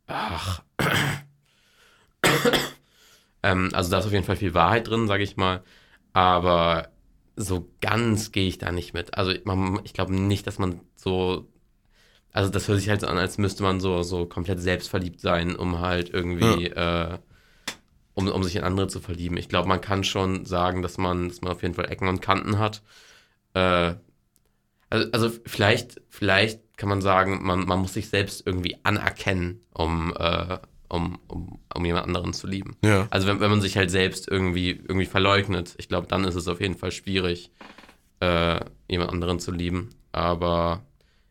Ach. 0.07 0.63
ähm, 3.43 3.69
also 3.71 3.91
da 3.91 3.99
ist 3.99 4.05
auf 4.07 4.11
jeden 4.11 4.25
Fall 4.25 4.37
viel 4.37 4.55
Wahrheit 4.55 4.87
drin, 4.87 5.05
sage 5.07 5.21
ich 5.21 5.37
mal. 5.37 5.63
Aber 6.15 6.87
so 7.35 7.69
ganz 7.81 8.31
gehe 8.31 8.47
ich 8.47 8.57
da 8.57 8.71
nicht 8.71 8.93
mit. 8.93 9.17
Also 9.17 9.33
man, 9.43 9.81
ich 9.83 9.91
glaube 9.91 10.15
nicht, 10.15 10.47
dass 10.47 10.59
man 10.59 10.79
so, 10.95 11.51
also 12.31 12.49
das 12.49 12.69
hört 12.69 12.79
sich 12.79 12.87
halt 12.87 13.01
so 13.01 13.07
an, 13.07 13.17
als 13.17 13.37
müsste 13.37 13.63
man 13.63 13.81
so, 13.81 14.01
so 14.01 14.25
komplett 14.25 14.61
selbstverliebt 14.61 15.19
sein, 15.19 15.57
um 15.57 15.79
halt 15.79 16.09
irgendwie, 16.13 16.69
ja. 16.69 17.15
äh, 17.15 17.17
um, 18.13 18.29
um 18.29 18.43
sich 18.45 18.55
in 18.55 18.63
andere 18.63 18.87
zu 18.87 19.01
verlieben. 19.01 19.35
Ich 19.35 19.49
glaube, 19.49 19.67
man 19.67 19.81
kann 19.81 20.05
schon 20.05 20.45
sagen, 20.45 20.81
dass 20.81 20.97
man, 20.97 21.27
dass 21.27 21.41
man 21.41 21.51
auf 21.51 21.63
jeden 21.63 21.73
Fall 21.73 21.91
Ecken 21.91 22.07
und 22.07 22.21
Kanten 22.21 22.59
hat. 22.59 22.81
Äh, 23.53 23.95
also, 24.89 25.11
also 25.11 25.29
vielleicht, 25.45 26.01
vielleicht 26.07 26.77
kann 26.77 26.87
man 26.87 27.01
sagen, 27.01 27.43
man, 27.43 27.65
man 27.65 27.79
muss 27.79 27.93
sich 27.93 28.07
selbst 28.07 28.47
irgendwie 28.47 28.77
anerkennen, 28.83 29.65
um, 29.73 30.13
äh, 30.17 30.59
um, 30.89 31.19
um, 31.27 31.59
um 31.73 31.85
jemand 31.85 32.05
anderen 32.05 32.33
zu 32.33 32.47
lieben. 32.47 32.75
Ja. 32.83 33.07
Also 33.09 33.27
wenn, 33.27 33.39
wenn 33.39 33.49
man 33.49 33.61
sich 33.61 33.77
halt 33.77 33.91
selbst 33.91 34.27
irgendwie, 34.29 34.71
irgendwie 34.71 35.05
verleugnet, 35.05 35.75
ich 35.77 35.87
glaube, 35.87 36.07
dann 36.07 36.23
ist 36.23 36.35
es 36.35 36.47
auf 36.47 36.61
jeden 36.61 36.75
Fall 36.75 36.91
schwierig, 36.91 37.51
äh, 38.19 38.59
jemand 38.87 39.11
anderen 39.11 39.39
zu 39.39 39.51
lieben. 39.51 39.89
Aber 40.11 40.85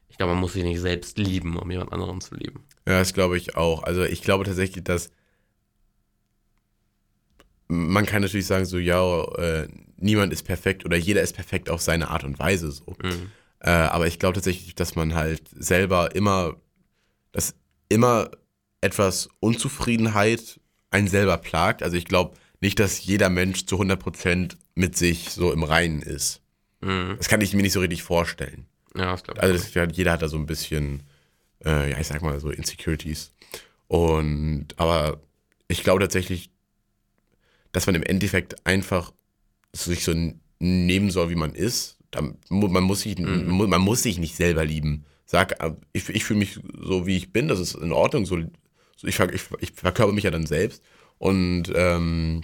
ich 0.08 0.16
glaube, 0.16 0.32
man 0.32 0.40
muss 0.40 0.52
sich 0.52 0.64
nicht 0.64 0.80
selbst 0.80 1.18
lieben, 1.18 1.56
um 1.56 1.70
jemand 1.70 1.92
anderen 1.92 2.20
zu 2.20 2.34
lieben. 2.34 2.64
Ja, 2.86 2.98
das 2.98 3.14
glaube 3.14 3.36
ich 3.36 3.56
auch. 3.56 3.82
Also 3.82 4.04
ich 4.04 4.22
glaube 4.22 4.44
tatsächlich, 4.44 4.84
dass 4.84 5.10
man 7.68 8.06
kann 8.06 8.22
natürlich 8.22 8.46
sagen, 8.46 8.66
so, 8.66 8.78
ja, 8.78 9.24
äh, 9.34 9.68
niemand 9.96 10.32
ist 10.32 10.42
perfekt 10.42 10.84
oder 10.84 10.96
jeder 10.96 11.22
ist 11.22 11.34
perfekt 11.34 11.70
auf 11.70 11.80
seine 11.80 12.08
Art 12.08 12.24
und 12.24 12.38
Weise 12.38 12.70
so. 12.70 12.96
Mhm. 13.02 13.30
Äh, 13.60 13.70
aber 13.70 14.06
ich 14.06 14.18
glaube 14.18 14.34
tatsächlich, 14.34 14.74
dass 14.74 14.94
man 14.94 15.14
halt 15.14 15.42
selber 15.48 16.14
immer, 16.14 16.56
dass 17.32 17.54
immer 17.88 18.30
etwas 18.84 19.28
Unzufriedenheit 19.40 20.60
einen 20.90 21.08
selber 21.08 21.38
plagt. 21.38 21.82
Also 21.82 21.96
ich 21.96 22.04
glaube 22.04 22.36
nicht, 22.60 22.78
dass 22.78 23.04
jeder 23.04 23.30
Mensch 23.30 23.66
zu 23.66 23.80
100% 23.80 24.56
mit 24.74 24.96
sich 24.96 25.30
so 25.30 25.52
im 25.52 25.62
Reinen 25.62 26.02
ist. 26.02 26.40
Mhm. 26.80 27.14
Das 27.16 27.28
kann 27.28 27.40
ich 27.40 27.52
mir 27.54 27.62
nicht 27.62 27.72
so 27.72 27.80
richtig 27.80 28.02
vorstellen. 28.02 28.66
Ja, 28.96 29.12
das 29.12 29.24
glaube 29.24 29.38
ich. 29.38 29.42
Also 29.42 29.56
das, 29.56 29.96
jeder 29.96 30.12
hat 30.12 30.22
da 30.22 30.28
so 30.28 30.36
ein 30.36 30.46
bisschen, 30.46 31.02
äh, 31.64 31.90
ja, 31.90 31.98
ich 31.98 32.06
sag 32.06 32.22
mal 32.22 32.38
so 32.40 32.50
Insecurities. 32.50 33.32
Und, 33.88 34.68
aber 34.76 35.20
ich 35.68 35.82
glaube 35.82 36.00
tatsächlich, 36.00 36.50
dass 37.72 37.86
man 37.86 37.96
im 37.96 38.02
Endeffekt 38.02 38.66
einfach 38.66 39.12
sich 39.72 40.04
so 40.04 40.14
nehmen 40.58 41.10
soll, 41.10 41.30
wie 41.30 41.34
man 41.34 41.54
ist. 41.54 41.98
Man 42.48 42.84
muss 42.84 43.00
sich, 43.00 43.18
mhm. 43.18 43.68
man 43.68 43.80
muss 43.80 44.02
sich 44.02 44.18
nicht 44.18 44.36
selber 44.36 44.64
lieben. 44.64 45.04
Sag, 45.26 45.60
äh, 45.62 45.72
ich, 45.92 46.08
ich 46.10 46.24
fühle 46.24 46.38
mich 46.38 46.60
so, 46.80 47.06
wie 47.06 47.16
ich 47.16 47.32
bin, 47.32 47.48
das 47.48 47.58
ist 47.58 47.74
in 47.74 47.92
Ordnung. 47.92 48.26
So 48.26 48.38
ich, 49.02 49.18
ich, 49.18 49.42
ich 49.60 49.72
verkörper 49.72 50.12
mich 50.12 50.24
ja 50.24 50.30
dann 50.30 50.46
selbst. 50.46 50.82
Und 51.18 51.72
ähm, 51.74 52.42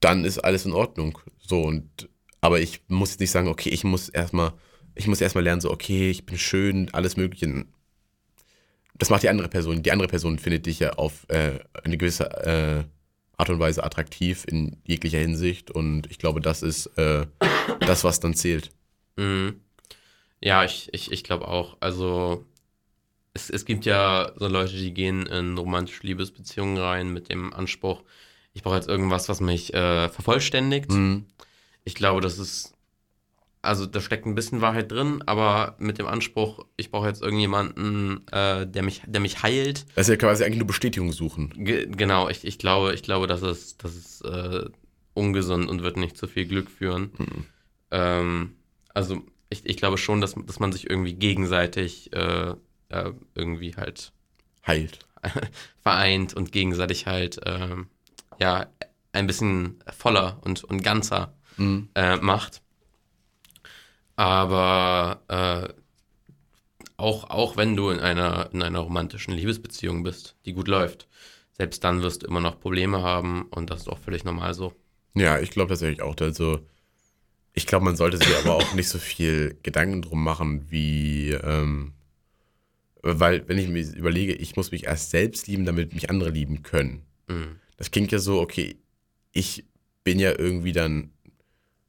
dann 0.00 0.24
ist 0.24 0.38
alles 0.38 0.66
in 0.66 0.72
Ordnung. 0.72 1.18
So, 1.38 1.62
und 1.62 2.08
aber 2.40 2.60
ich 2.60 2.82
muss 2.88 3.10
jetzt 3.10 3.20
nicht 3.20 3.30
sagen, 3.30 3.48
okay, 3.48 3.70
ich 3.70 3.84
muss 3.84 4.10
erstmal, 4.10 4.52
ich 4.94 5.06
muss 5.06 5.20
erstmal 5.20 5.44
lernen, 5.44 5.62
so, 5.62 5.70
okay, 5.70 6.10
ich 6.10 6.26
bin 6.26 6.36
schön, 6.36 6.92
alles 6.92 7.16
Mögliche. 7.16 7.64
Das 8.96 9.08
macht 9.08 9.22
die 9.22 9.30
andere 9.30 9.48
Person. 9.48 9.82
Die 9.82 9.92
andere 9.92 10.08
Person 10.08 10.38
findet 10.38 10.66
dich 10.66 10.78
ja 10.80 10.92
auf 10.92 11.26
äh, 11.28 11.58
eine 11.82 11.96
gewisse 11.96 12.24
äh, 12.44 12.84
Art 13.36 13.50
und 13.50 13.58
Weise 13.58 13.82
attraktiv 13.82 14.44
in 14.46 14.76
jeglicher 14.84 15.18
Hinsicht 15.18 15.70
und 15.70 16.10
ich 16.10 16.18
glaube, 16.18 16.40
das 16.40 16.62
ist 16.62 16.86
äh, 16.98 17.26
das, 17.80 18.04
was 18.04 18.20
dann 18.20 18.34
zählt. 18.34 18.70
Mhm. 19.16 19.60
Ja, 20.40 20.64
ich, 20.64 20.90
ich, 20.92 21.10
ich 21.10 21.24
glaube 21.24 21.48
auch. 21.48 21.78
Also 21.80 22.44
es, 23.34 23.50
es 23.50 23.64
gibt 23.64 23.84
ja 23.84 24.32
so 24.36 24.48
Leute, 24.48 24.76
die 24.76 24.94
gehen 24.94 25.26
in 25.26 25.58
romantische 25.58 26.06
Liebesbeziehungen 26.06 26.78
rein 26.78 27.12
mit 27.12 27.28
dem 27.28 27.52
Anspruch, 27.52 28.02
ich 28.54 28.62
brauche 28.62 28.76
jetzt 28.76 28.88
irgendwas, 28.88 29.28
was 29.28 29.40
mich 29.40 29.74
äh, 29.74 30.08
vervollständigt. 30.08 30.90
Mhm. 30.90 31.26
Ich 31.84 31.96
glaube, 31.96 32.20
das 32.20 32.38
ist 32.38 32.74
also 33.64 33.86
da 33.86 34.00
steckt 34.00 34.26
ein 34.26 34.34
bisschen 34.34 34.60
Wahrheit 34.60 34.92
drin, 34.92 35.22
aber 35.26 35.74
mit 35.78 35.98
dem 35.98 36.06
Anspruch, 36.06 36.66
ich 36.76 36.90
brauche 36.90 37.08
jetzt 37.08 37.22
irgendjemanden, 37.22 38.26
äh, 38.30 38.66
der, 38.66 38.82
mich, 38.82 39.02
der 39.06 39.20
mich 39.20 39.42
heilt. 39.42 39.86
Also 39.96 40.12
ja 40.12 40.18
quasi 40.18 40.44
eigentlich 40.44 40.58
nur 40.58 40.66
Bestätigung 40.66 41.12
suchen. 41.12 41.52
Ge 41.56 41.86
genau, 41.90 42.28
ich, 42.28 42.44
ich 42.44 42.58
glaube, 42.58 42.94
ich 42.94 43.02
glaube, 43.02 43.26
das 43.26 43.42
ist, 43.42 43.82
das 43.82 43.96
ist 43.96 44.22
äh, 44.22 44.66
ungesund 45.14 45.68
und 45.68 45.82
wird 45.82 45.96
nicht 45.96 46.16
zu 46.16 46.26
viel 46.26 46.46
Glück 46.46 46.70
führen. 46.70 47.12
Mhm. 47.16 47.46
Ähm, 47.90 48.52
also 48.92 49.22
ich, 49.48 49.64
ich 49.64 49.76
glaube 49.76 49.98
schon, 49.98 50.20
dass, 50.20 50.34
dass 50.46 50.60
man 50.60 50.72
sich 50.72 50.88
irgendwie 50.90 51.14
gegenseitig 51.14 52.10
äh, 52.88 53.10
irgendwie 53.34 53.76
halt 53.76 54.12
heilt. 54.66 55.06
vereint 55.82 56.34
und 56.34 56.52
gegenseitig 56.52 57.06
halt 57.06 57.40
ähm, 57.44 57.88
ja 58.38 58.66
ein 59.12 59.26
bisschen 59.26 59.78
voller 59.96 60.38
und, 60.42 60.64
und 60.64 60.82
ganzer 60.82 61.34
mhm. 61.56 61.88
Äh, 61.94 62.16
macht. 62.16 62.62
Aber 64.16 65.22
äh, 65.28 65.72
auch, 66.96 67.30
auch 67.30 67.56
wenn 67.56 67.76
du 67.76 67.90
in 67.90 68.00
einer, 68.00 68.50
in 68.52 68.62
einer 68.62 68.80
romantischen 68.80 69.34
Liebesbeziehung 69.34 70.02
bist, 70.02 70.36
die 70.44 70.52
gut 70.52 70.68
läuft, 70.68 71.08
selbst 71.52 71.82
dann 71.84 72.02
wirst 72.02 72.22
du 72.22 72.26
immer 72.26 72.40
noch 72.40 72.60
Probleme 72.60 73.02
haben 73.02 73.46
und 73.50 73.70
das 73.70 73.82
ist 73.82 73.88
auch 73.88 73.98
völlig 73.98 74.24
normal 74.24 74.54
so. 74.54 74.72
Ja, 75.14 75.38
ich 75.38 75.50
glaube 75.50 75.70
tatsächlich 75.70 76.02
auch. 76.02 76.16
Also, 76.20 76.60
ich 77.52 77.66
glaube, 77.66 77.84
man 77.84 77.96
sollte 77.96 78.18
sich 78.18 78.36
aber 78.36 78.54
auch 78.54 78.72
nicht 78.74 78.88
so 78.88 78.98
viel 78.98 79.58
Gedanken 79.62 80.02
drum 80.02 80.22
machen, 80.22 80.70
wie, 80.70 81.30
ähm, 81.30 81.92
weil, 83.04 83.46
wenn 83.48 83.58
ich 83.58 83.68
mir 83.68 83.82
überlege, 83.94 84.32
ich 84.32 84.56
muss 84.56 84.72
mich 84.72 84.84
erst 84.84 85.10
selbst 85.10 85.46
lieben, 85.46 85.66
damit 85.66 85.92
mich 85.92 86.08
andere 86.08 86.30
lieben 86.30 86.62
können. 86.62 87.02
Mhm. 87.28 87.56
Das 87.76 87.90
klingt 87.90 88.12
ja 88.12 88.18
so, 88.18 88.40
okay, 88.40 88.76
ich 89.32 89.64
bin 90.04 90.18
ja 90.18 90.38
irgendwie 90.38 90.72
dann 90.72 91.10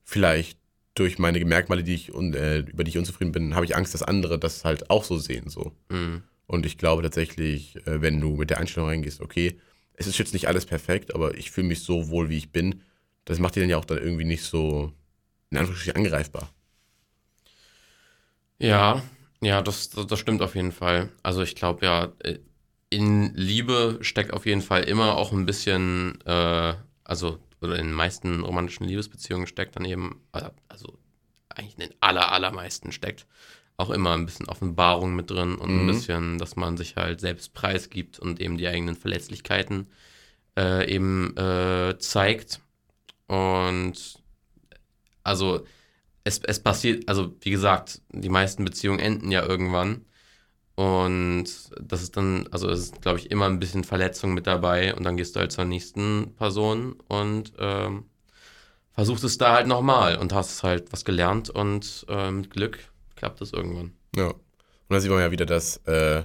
vielleicht 0.04 0.58
durch 0.94 1.18
meine 1.18 1.44
Merkmale, 1.44 1.84
die 1.84 1.96
ich 1.96 2.14
äh, 2.14 2.60
über 2.60 2.84
die 2.84 2.90
ich 2.90 2.98
unzufrieden 2.98 3.32
bin, 3.32 3.56
habe 3.56 3.66
ich 3.66 3.76
Angst, 3.76 3.94
dass 3.94 4.04
andere 4.04 4.40
das 4.40 4.66
halt 4.66 4.90
auch 4.90 5.04
so 5.04 5.18
sehen. 5.18 5.50
So. 5.50 5.72
Mhm. 5.90 6.24
Und 6.48 6.66
ich 6.66 6.78
glaube 6.78 7.02
tatsächlich, 7.02 7.76
äh, 7.88 8.02
wenn 8.02 8.20
du 8.20 8.36
mit 8.36 8.50
der 8.50 8.60
Einstellung 8.60 8.90
reingehst, 8.90 9.22
okay, 9.22 9.58
es 9.94 10.08
ist 10.08 10.18
jetzt 10.18 10.34
nicht 10.34 10.48
alles 10.48 10.66
perfekt, 10.66 11.16
aber 11.16 11.36
ich 11.38 11.52
fühle 11.52 11.68
mich 11.68 11.82
so 11.82 12.10
wohl, 12.10 12.30
wie 12.30 12.38
ich 12.38 12.52
bin, 12.52 12.82
das 13.24 13.40
macht 13.40 13.56
dir 13.56 13.62
dann 13.62 13.70
ja 13.70 13.78
auch 13.78 13.86
dann 13.86 13.98
irgendwie 13.98 14.26
nicht 14.26 14.44
so 14.44 14.92
in 15.50 15.58
Anführungsstrichen 15.58 15.96
angreifbar. 15.96 16.50
Ja, 18.60 19.04
ja, 19.42 19.62
das, 19.62 19.90
das 19.90 20.20
stimmt 20.20 20.42
auf 20.42 20.56
jeden 20.56 20.72
Fall. 20.72 21.10
Also 21.24 21.42
ich 21.42 21.56
glaube 21.56 21.86
ja, 21.86 22.14
äh, 22.20 22.40
in 22.90 23.34
Liebe 23.34 23.98
steckt 24.02 24.34
auf 24.34 24.46
jeden 24.46 24.62
Fall 24.62 24.84
immer 24.84 25.18
auch 25.18 25.32
ein 25.32 25.46
bisschen, 25.46 26.20
äh, 26.26 26.74
also 27.04 27.40
oder 27.62 27.78
in 27.78 27.88
den 27.88 27.94
meisten 27.94 28.42
romantischen 28.42 28.88
Liebesbeziehungen 28.88 29.48
steckt 29.48 29.76
dann 29.76 29.86
eben, 29.86 30.22
äh, 30.34 30.50
also 30.68 30.98
eigentlich 31.50 31.76
in 31.76 31.90
den 31.90 31.96
aller, 32.00 32.32
allermeisten 32.32 32.92
steckt 32.92 33.26
auch 33.78 33.90
immer 33.90 34.14
ein 34.14 34.26
bisschen 34.26 34.48
Offenbarung 34.48 35.16
mit 35.16 35.30
drin 35.30 35.56
und 35.56 35.70
mhm. 35.70 35.82
ein 35.82 35.88
bisschen, 35.88 36.38
dass 36.38 36.56
man 36.56 36.78
sich 36.78 36.96
halt 36.96 37.20
selbst 37.20 37.54
preisgibt 37.54 38.20
und 38.20 38.40
eben 38.40 38.58
die 38.58 38.68
eigenen 38.68 38.96
Verletzlichkeiten 38.96 39.88
äh, 40.58 40.90
eben 40.90 41.36
äh, 41.36 41.98
zeigt. 42.00 42.62
Und 43.28 44.22
also 45.24 45.66
es, 46.26 46.40
es 46.40 46.60
passiert, 46.60 47.08
also 47.08 47.34
wie 47.42 47.52
gesagt, 47.52 48.02
die 48.12 48.30
meisten 48.30 48.66
Beziehungen 48.66 49.00
enden 49.00 49.32
ja 49.32 49.46
irgendwann. 49.46 50.06
Und 50.76 51.46
das 51.80 52.02
ist 52.02 52.18
dann, 52.18 52.48
also 52.52 52.70
es 52.70 52.80
ist, 52.80 53.02
glaube 53.02 53.20
ich, 53.20 53.32
immer 53.32 53.46
ein 53.46 53.60
bisschen 53.60 53.86
Verletzung 53.86 54.34
mit 54.34 54.46
dabei 54.46 54.94
und 54.94 55.04
dann 55.04 55.16
gehst 55.16 55.36
du 55.36 55.40
halt 55.40 55.54
zur 55.54 55.64
nächsten 55.64 56.36
Person 56.36 56.98
und 57.08 57.54
ähm, 57.60 58.06
versuchst 58.92 59.24
es 59.24 59.38
da 59.38 59.54
halt 59.54 59.68
nochmal 59.68 60.18
und 60.18 60.34
hast 60.34 60.64
halt 60.64 60.92
was 60.92 61.06
gelernt 61.06 61.50
und 61.50 62.06
äh, 62.10 62.32
mit 62.32 62.50
Glück 62.50 62.80
klappt 63.16 63.40
es 63.40 63.54
irgendwann. 63.54 63.94
Ja. 64.18 64.28
Und 64.28 64.38
da 64.90 65.00
sieht 65.00 65.12
man 65.12 65.22
ja 65.22 65.32
wieder, 65.32 65.46
dass 65.46 65.78
äh, 65.86 66.24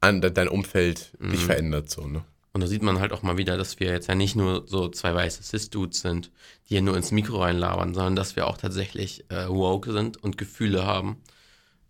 an, 0.00 0.20
dein 0.20 0.48
Umfeld 0.48 1.12
mhm. 1.18 1.32
dich 1.32 1.44
verändert 1.44 1.90
so, 1.90 2.06
ne? 2.06 2.24
Und 2.52 2.60
da 2.60 2.66
sieht 2.66 2.82
man 2.82 3.00
halt 3.00 3.12
auch 3.12 3.22
mal 3.22 3.38
wieder, 3.38 3.56
dass 3.56 3.80
wir 3.80 3.90
jetzt 3.90 4.08
ja 4.08 4.14
nicht 4.14 4.36
nur 4.36 4.64
so 4.66 4.88
zwei 4.88 5.14
weiße 5.14 5.42
Cis-Dudes 5.42 6.00
sind, 6.00 6.30
die 6.68 6.74
hier 6.74 6.82
nur 6.82 6.96
ins 6.96 7.10
Mikro 7.10 7.40
reinlabern, 7.42 7.94
sondern 7.94 8.14
dass 8.14 8.36
wir 8.36 8.46
auch 8.46 8.58
tatsächlich 8.58 9.24
äh, 9.30 9.48
woke 9.48 9.92
sind 9.92 10.22
und 10.22 10.36
Gefühle 10.36 10.84
haben 10.84 11.16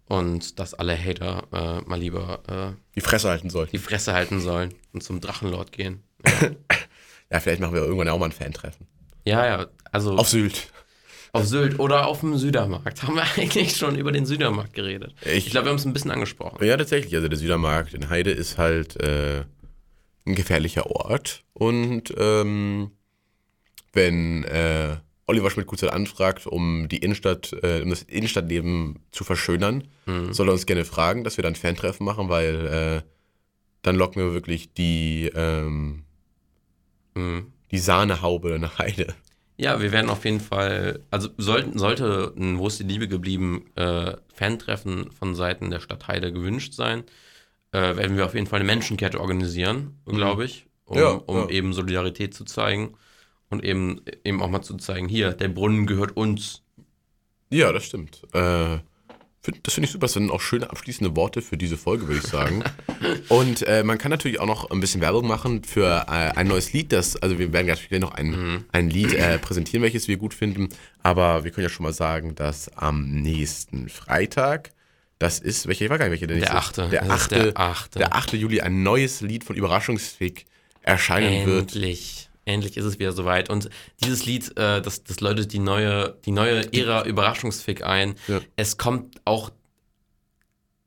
und 0.07 0.61
dass 0.61 0.75
alle 0.75 0.97
Hater 0.97 1.49
äh, 1.53 1.89
mal 1.89 1.99
lieber 1.99 2.43
äh, 2.47 2.77
die 2.95 3.01
Fresse 3.01 3.29
halten 3.29 3.51
sollen. 3.51 3.69
Die 3.73 3.79
Fresse 3.79 4.13
halten 4.13 4.41
sollen 4.41 4.75
und 4.93 5.03
zum 5.03 5.21
Drachenlord 5.21 5.73
gehen. 5.73 6.03
Ja, 6.25 6.51
ja 7.31 7.41
vielleicht 7.41 7.61
machen 7.61 7.75
wir 7.75 7.83
irgendwann 7.83 8.09
auch 8.09 8.19
mal 8.19 8.27
ein 8.27 8.33
Fan-Treffen. 8.33 8.87
Ja, 9.25 9.47
ja, 9.47 9.67
also. 9.91 10.17
Auf 10.17 10.29
Sylt. 10.29 10.69
Auf 11.33 11.47
Sylt 11.47 11.79
oder 11.79 12.07
auf 12.07 12.21
dem 12.21 12.37
Südermarkt. 12.37 13.03
Haben 13.03 13.17
wir 13.17 13.25
eigentlich 13.37 13.77
schon 13.77 13.97
über 13.97 14.13
den 14.13 14.27
Südermarkt 14.27 14.75
geredet? 14.75 15.15
Ich, 15.23 15.47
ich 15.47 15.51
glaube, 15.51 15.67
wir 15.67 15.71
haben 15.71 15.79
es 15.79 15.87
ein 15.87 15.95
bisschen 15.95 16.11
angesprochen. 16.11 16.63
Ja, 16.65 16.77
tatsächlich. 16.77 17.15
Also 17.15 17.29
der 17.29 17.39
Südermarkt 17.39 17.95
in 17.95 18.11
Heide 18.11 18.31
ist 18.31 18.59
halt 18.59 19.01
äh, 19.03 19.45
ein 20.27 20.35
gefährlicher 20.35 20.87
Ort. 20.91 21.43
Und 21.53 22.15
ähm, 22.17 22.93
wenn 23.93 24.45
äh, 24.45 24.97
Oliver 25.27 25.51
Schmidt-Kutzel 25.51 25.91
anfragt, 25.91 26.47
um 26.47 26.89
die 26.89 26.99
Innenstadt, 26.99 27.53
äh, 27.63 27.83
um 27.83 27.91
das 27.91 28.03
Innenstadtleben 28.03 29.01
zu 29.13 29.25
verschönern, 29.25 29.89
mhm. 30.07 30.33
soll 30.33 30.49
er 30.49 30.53
uns 30.53 30.67
gerne 30.67 30.85
fragen, 30.85 31.25
dass 31.25 31.37
wir 31.37 31.43
dann 31.43 31.55
Fantreffen 31.55 32.05
machen, 32.05 32.29
weil 32.29 32.67
äh, 32.67 33.09
dann 33.83 33.97
locken 33.97 34.23
wir 34.23 34.33
wirklich 34.33 34.73
die, 34.73 35.31
ähm, 35.35 36.05
mhm. 37.15 37.53
die 37.71 37.79
Sahnehaube 37.79 38.59
nach 38.59 38.79
Heide. 38.79 39.15
Ja, 39.57 39.81
wir 39.81 39.93
werden 39.93 40.11
auf 40.11 40.25
jeden 40.25 40.41
Fall, 40.41 41.01
also 41.11 41.29
sollten, 41.37 41.79
sollte 41.79 42.33
ein 42.37 42.59
Wo 42.59 42.67
ist 42.67 42.81
die 42.81 42.85
Liebe 42.85 43.07
geblieben 43.07 43.67
äh, 43.77 44.17
Fan-Treffen 44.35 45.13
von 45.13 45.35
Seiten 45.35 45.71
der 45.71 45.81
Stadt 45.81 46.09
Heide 46.09 46.33
gewünscht 46.33 46.73
sein, 46.73 47.05
äh, 47.73 47.97
werden 47.97 48.17
wir 48.17 48.27
auf 48.27 48.35
jeden 48.35 48.47
Fall 48.47 48.61
eine 48.61 48.67
Menschenkette 48.67 49.21
organisieren, 49.21 49.99
glaube 50.07 50.45
ich, 50.45 50.67
um, 50.85 50.99
Ja, 50.99 51.11
um 51.11 51.37
ja. 51.37 51.49
eben 51.49 51.73
Solidarität 51.73 52.35
zu 52.35 52.45
zeigen 52.45 52.95
und 53.51 53.65
eben, 53.65 54.01
eben 54.25 54.43
auch 54.43 54.49
mal 54.49 54.63
zu 54.63 54.77
zeigen, 54.77 55.09
hier, 55.09 55.33
der 55.33 55.49
Brunnen 55.49 55.87
gehört 55.87 56.17
uns. 56.17 56.63
Ja, 57.51 57.73
das 57.73 57.85
stimmt. 57.85 58.23
Äh, 58.33 58.79
find, 59.43 59.61
das 59.63 59.75
finde 59.75 59.87
ich 59.87 59.93
super. 59.93 60.07
Das 60.07 60.15
sind 60.15 60.31
auch 60.31 60.41
schöne 60.41 60.71
abschließende 60.71 61.15
Worte 61.17 61.43
für 61.43 61.57
diese 61.59 61.77
Folge, 61.77 62.09
würde 62.09 62.21
ich 62.21 62.27
sagen. 62.27 62.65
Und 63.29 63.67
äh, 63.67 63.83
man 63.85 63.99
kann 63.99 64.11
natürlich 64.11 64.41
auch 64.41 64.47
noch 64.47 64.71
ein 64.71 64.81
bisschen 64.81 65.03
Werbung 65.03 65.27
machen 65.27 65.65
für 65.65 66.07
äh, 66.09 66.37
ein 66.37 66.49
neues 66.49 66.73
Lied. 66.73 66.93
Das, 66.93 67.17
also 67.17 67.39
wir 67.39 67.53
werden 67.53 67.67
gleich 67.67 67.91
noch 68.01 68.13
ein, 68.13 68.65
ein 68.73 68.89
Lied 68.89 69.13
äh, 69.13 69.39
präsentieren, 69.39 69.83
welches 69.83 70.09
wir 70.09 70.17
gut 70.17 70.33
finden. 70.33 70.71
Aber 71.03 71.45
wir 71.45 71.51
können 71.51 71.65
ja 71.65 71.71
schon 71.71 71.85
mal 71.85 71.93
sagen, 71.93 72.35
dass 72.35 72.71
am 72.77 73.11
nächsten 73.11 73.89
Freitag, 73.91 74.73
das 75.23 75.39
ist, 75.39 75.67
welcher, 75.69 75.85
ich 75.87 75.91
weiß 75.91 75.99
gar 75.99 76.09
nicht, 76.09 76.21
welcher 76.21 76.27
der 76.27 76.37
nächste 76.37 76.53
Der 76.53 76.61
ist. 76.61 76.67
achte. 76.69 76.89
Der 76.89 77.01
Das 77.05 77.09
ist 77.09 77.23
8. 77.25 77.31
der 77.33 77.59
achte. 77.59 77.99
der 78.01 78.15
8. 78.15 78.33
Juli 78.35 78.61
ein 78.61 78.83
neues 78.83 79.21
Lied 79.21 79.45
von 79.45 79.57
Überraschungsfick 79.57 80.45
erscheinen 80.83 81.47
wird. 81.47 81.61
Endlich. 81.75 82.29
Endlich 82.45 82.77
ist 82.77 82.85
es 82.85 82.99
wieder 82.99 83.13
soweit. 83.13 83.49
Und 83.51 83.71
dieses 84.03 84.27
Lied, 84.27 84.51
äh, 84.59 84.83
das, 84.83 85.05
das 85.05 85.21
läutet 85.21 85.53
die 85.53 85.61
neue, 85.61 86.17
die 86.25 86.33
neue 86.33 86.73
Ära 86.73 87.05
Überraschungsfick 87.07 87.85
ein. 87.85 88.17
Ja. 88.27 88.41
Es 88.57 88.77
kommt 88.79 89.21
auch. 89.25 89.51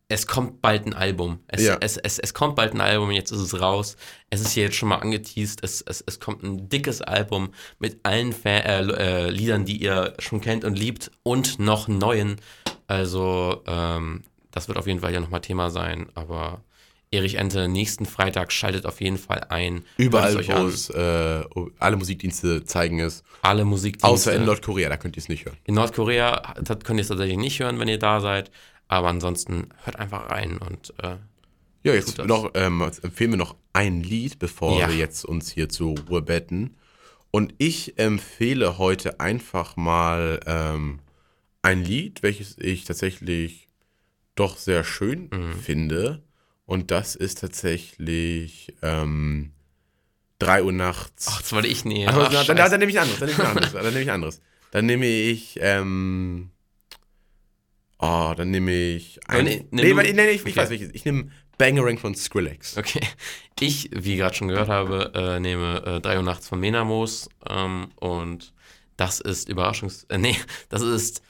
Es 0.07 0.27
kommt 0.27 0.61
bald 0.61 0.85
ein 0.85 0.93
Album. 0.93 1.39
Es, 1.47 1.63
Ja. 1.63 1.77
es, 1.81 1.97
es, 1.97 2.19
es 2.19 2.33
kommt 2.35 2.55
bald 2.55 2.73
ein 2.73 2.81
Album, 2.81 3.09
jetzt 3.09 3.31
ist 3.31 3.39
es 3.39 3.59
raus. 3.59 3.97
Es 4.29 4.41
ist 4.41 4.51
hier 4.51 4.65
jetzt 4.65 4.75
schon 4.75 4.89
mal 4.89 4.97
angeteased. 4.97 5.63
Es, 5.63 5.81
es, 5.81 6.03
es 6.05 6.19
kommt 6.19 6.43
ein 6.43 6.69
dickes 6.69 7.01
Album 7.01 7.49
mit 7.79 7.99
allen 8.03 8.31
Fa 8.31 8.49
äh, 8.49 8.81
äh, 8.81 9.29
Liedern, 9.31 9.65
die 9.65 9.77
ihr 9.77 10.13
schon 10.19 10.41
kennt 10.41 10.63
und 10.63 10.77
liebt 10.77 11.09
und 11.23 11.57
noch 11.59 11.87
neuen. 11.87 12.35
Also, 12.87 13.63
ähm, 13.65 14.21
das 14.51 14.67
wird 14.67 14.77
auf 14.77 14.85
jeden 14.85 14.99
Fall 14.99 15.11
ja 15.13 15.19
nochmal 15.19 15.41
Thema 15.41 15.71
sein. 15.71 16.07
Aber 16.13 16.61
Erich 17.11 17.35
Ente, 17.35 17.67
nächsten 17.67 18.05
Freitag 18.05 18.51
schaltet 18.51 18.85
auf 18.85 19.01
jeden 19.01 19.17
Fall 19.17 19.45
ein. 19.49 19.83
Überall, 19.97 20.35
wo 20.35 20.67
es, 20.67 20.89
äh, 20.89 21.43
alle 21.79 21.95
Musikdienste 21.97 22.63
zeigen 22.63 22.99
es. 22.99 23.23
Alle 23.41 23.65
Musikdienste. 23.65 24.07
Außer 24.07 24.33
in 24.35 24.45
Nordkorea, 24.45 24.89
da 24.89 24.97
könnt 24.97 25.15
ihr 25.17 25.21
es 25.21 25.29
nicht 25.29 25.45
hören. 25.45 25.57
In 25.63 25.75
Nordkorea 25.75 26.53
das 26.61 26.79
könnt 26.83 26.99
ihr 26.99 27.03
es 27.03 27.07
tatsächlich 27.07 27.37
nicht 27.37 27.59
hören, 27.59 27.79
wenn 27.79 27.87
ihr 27.87 27.99
da 27.99 28.21
seid. 28.21 28.51
Aber 28.87 29.07
ansonsten 29.09 29.69
hört 29.83 29.97
einfach 29.97 30.29
rein 30.29 30.57
und 30.57 30.93
äh, 31.01 31.17
Ja, 31.83 31.93
jetzt 31.93 32.17
noch, 32.19 32.51
ähm, 32.55 32.81
empfehlen 32.81 33.31
wir 33.31 33.37
noch 33.37 33.55
ein 33.73 34.01
Lied, 34.01 34.39
bevor 34.39 34.79
Ja. 34.79 34.87
wir 34.89 34.95
jetzt 34.95 35.25
uns 35.25 35.51
hier 35.51 35.69
zur 35.69 35.97
Ruhe 35.97 36.21
betten. 36.21 36.75
Und 37.31 37.53
ich 37.57 37.97
empfehle 37.99 38.77
heute 38.77 39.19
einfach 39.19 39.75
mal 39.75 40.39
ähm, 40.45 40.99
ein 41.61 41.83
Lied, 41.83 42.23
welches 42.23 42.57
ich 42.57 42.85
tatsächlich 42.85 43.67
doch 44.35 44.57
sehr 44.57 44.83
schön 44.83 45.29
Mhm. 45.33 45.53
finde. 45.59 46.23
Und 46.65 46.91
das 46.91 47.15
ist 47.15 47.39
tatsächlich 47.41 48.73
ähm, 48.81 49.51
3 50.39 50.63
Uhr 50.63 50.71
nachts. 50.71 51.27
ach, 51.29 51.41
das 51.41 51.51
wollte 51.53 51.67
ich 51.67 51.85
nehmen. 51.85 52.09
Ach, 52.09 52.15
Ach, 52.17 52.31
dann, 52.45 52.57
scheiße. 52.57 52.69
dann 52.71 52.79
nehme 52.79 52.91
ich 52.91 52.99
anderes. 52.99 53.19
Dann 53.19 53.29
nehme 53.29 53.41
ich 53.43 53.47
anderes. 53.49 53.71
Dann 53.73 53.83
nehme 53.93 54.01
ich 54.01 54.11
anderes. 54.11 54.41
Dann 54.71 54.85
nehme 54.87 55.05
ich. 55.05 55.57
Ähm, 55.61 56.49
oh, 58.05 58.33
dann 58.35 58.51
nehme 58.51 58.71
ich. 58.71 59.19
Ein, 59.27 59.45
Nee, 59.45 59.65
nee, 59.71 59.83
nimm 59.83 59.97
nee, 59.97 60.07
du- 60.11 60.13
nee, 60.13 60.29
ich, 60.29 60.35
ich 60.41 60.41
okay. 60.51 60.55
weiß 60.57 60.69
welches. 60.69 60.89
Ich 60.93 61.05
nehme 61.05 61.29
Bangerang 61.57 61.97
von 61.97 62.15
Skrillex. 62.15 62.77
Okay. 62.77 63.01
Ich, 63.59 63.89
wie 63.93 64.17
gerade 64.17 64.35
schon 64.35 64.49
gehört 64.49 64.67
habe, 64.69 65.11
äh, 65.15 65.39
nehme 65.39 65.81
äh, 65.85 66.01
3 66.01 66.17
Uhr 66.17 66.23
nachts 66.23 66.49
von 66.49 66.59
Menamos. 66.59 67.29
Ähm, 67.49 67.89
und 67.95 68.53
das 68.97 69.21
ist 69.21 69.47
Überraschungs... 69.49 70.03
Äh, 70.09 70.17
nee, 70.17 70.35
das 70.69 70.81
ist... 70.81 71.21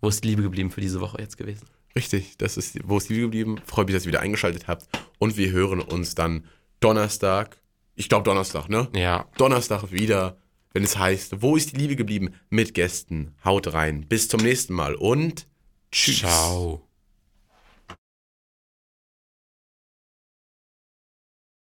Wo 0.00 0.08
ist 0.08 0.22
die 0.24 0.28
Liebe 0.28 0.42
geblieben 0.42 0.70
für 0.70 0.80
diese 0.80 1.00
Woche 1.00 1.20
jetzt 1.20 1.36
gewesen? 1.36 1.66
Richtig, 1.96 2.36
das 2.38 2.56
ist, 2.56 2.78
wo 2.84 2.98
ist 2.98 3.08
die 3.08 3.14
Liebe 3.14 3.26
geblieben? 3.26 3.56
Freue 3.66 3.84
mich, 3.84 3.94
dass 3.94 4.04
ihr 4.04 4.08
wieder 4.08 4.20
eingeschaltet 4.20 4.68
habt. 4.68 4.86
Und 5.18 5.36
wir 5.36 5.50
hören 5.50 5.80
uns 5.80 6.14
dann 6.14 6.44
Donnerstag. 6.80 7.58
Ich 7.96 8.08
glaube 8.08 8.22
Donnerstag, 8.24 8.68
ne? 8.68 8.88
Ja, 8.94 9.26
Donnerstag 9.36 9.90
wieder, 9.90 10.36
wenn 10.72 10.84
es 10.84 10.98
heißt, 10.98 11.42
wo 11.42 11.56
ist 11.56 11.72
die 11.72 11.76
Liebe 11.76 11.96
geblieben? 11.96 12.34
Mit 12.50 12.74
Gästen. 12.74 13.34
Haut 13.44 13.72
rein. 13.72 14.06
Bis 14.08 14.28
zum 14.28 14.40
nächsten 14.40 14.74
Mal 14.74 14.94
und 14.94 15.46
tschüss. 15.90 16.18
ciao. 16.18 16.87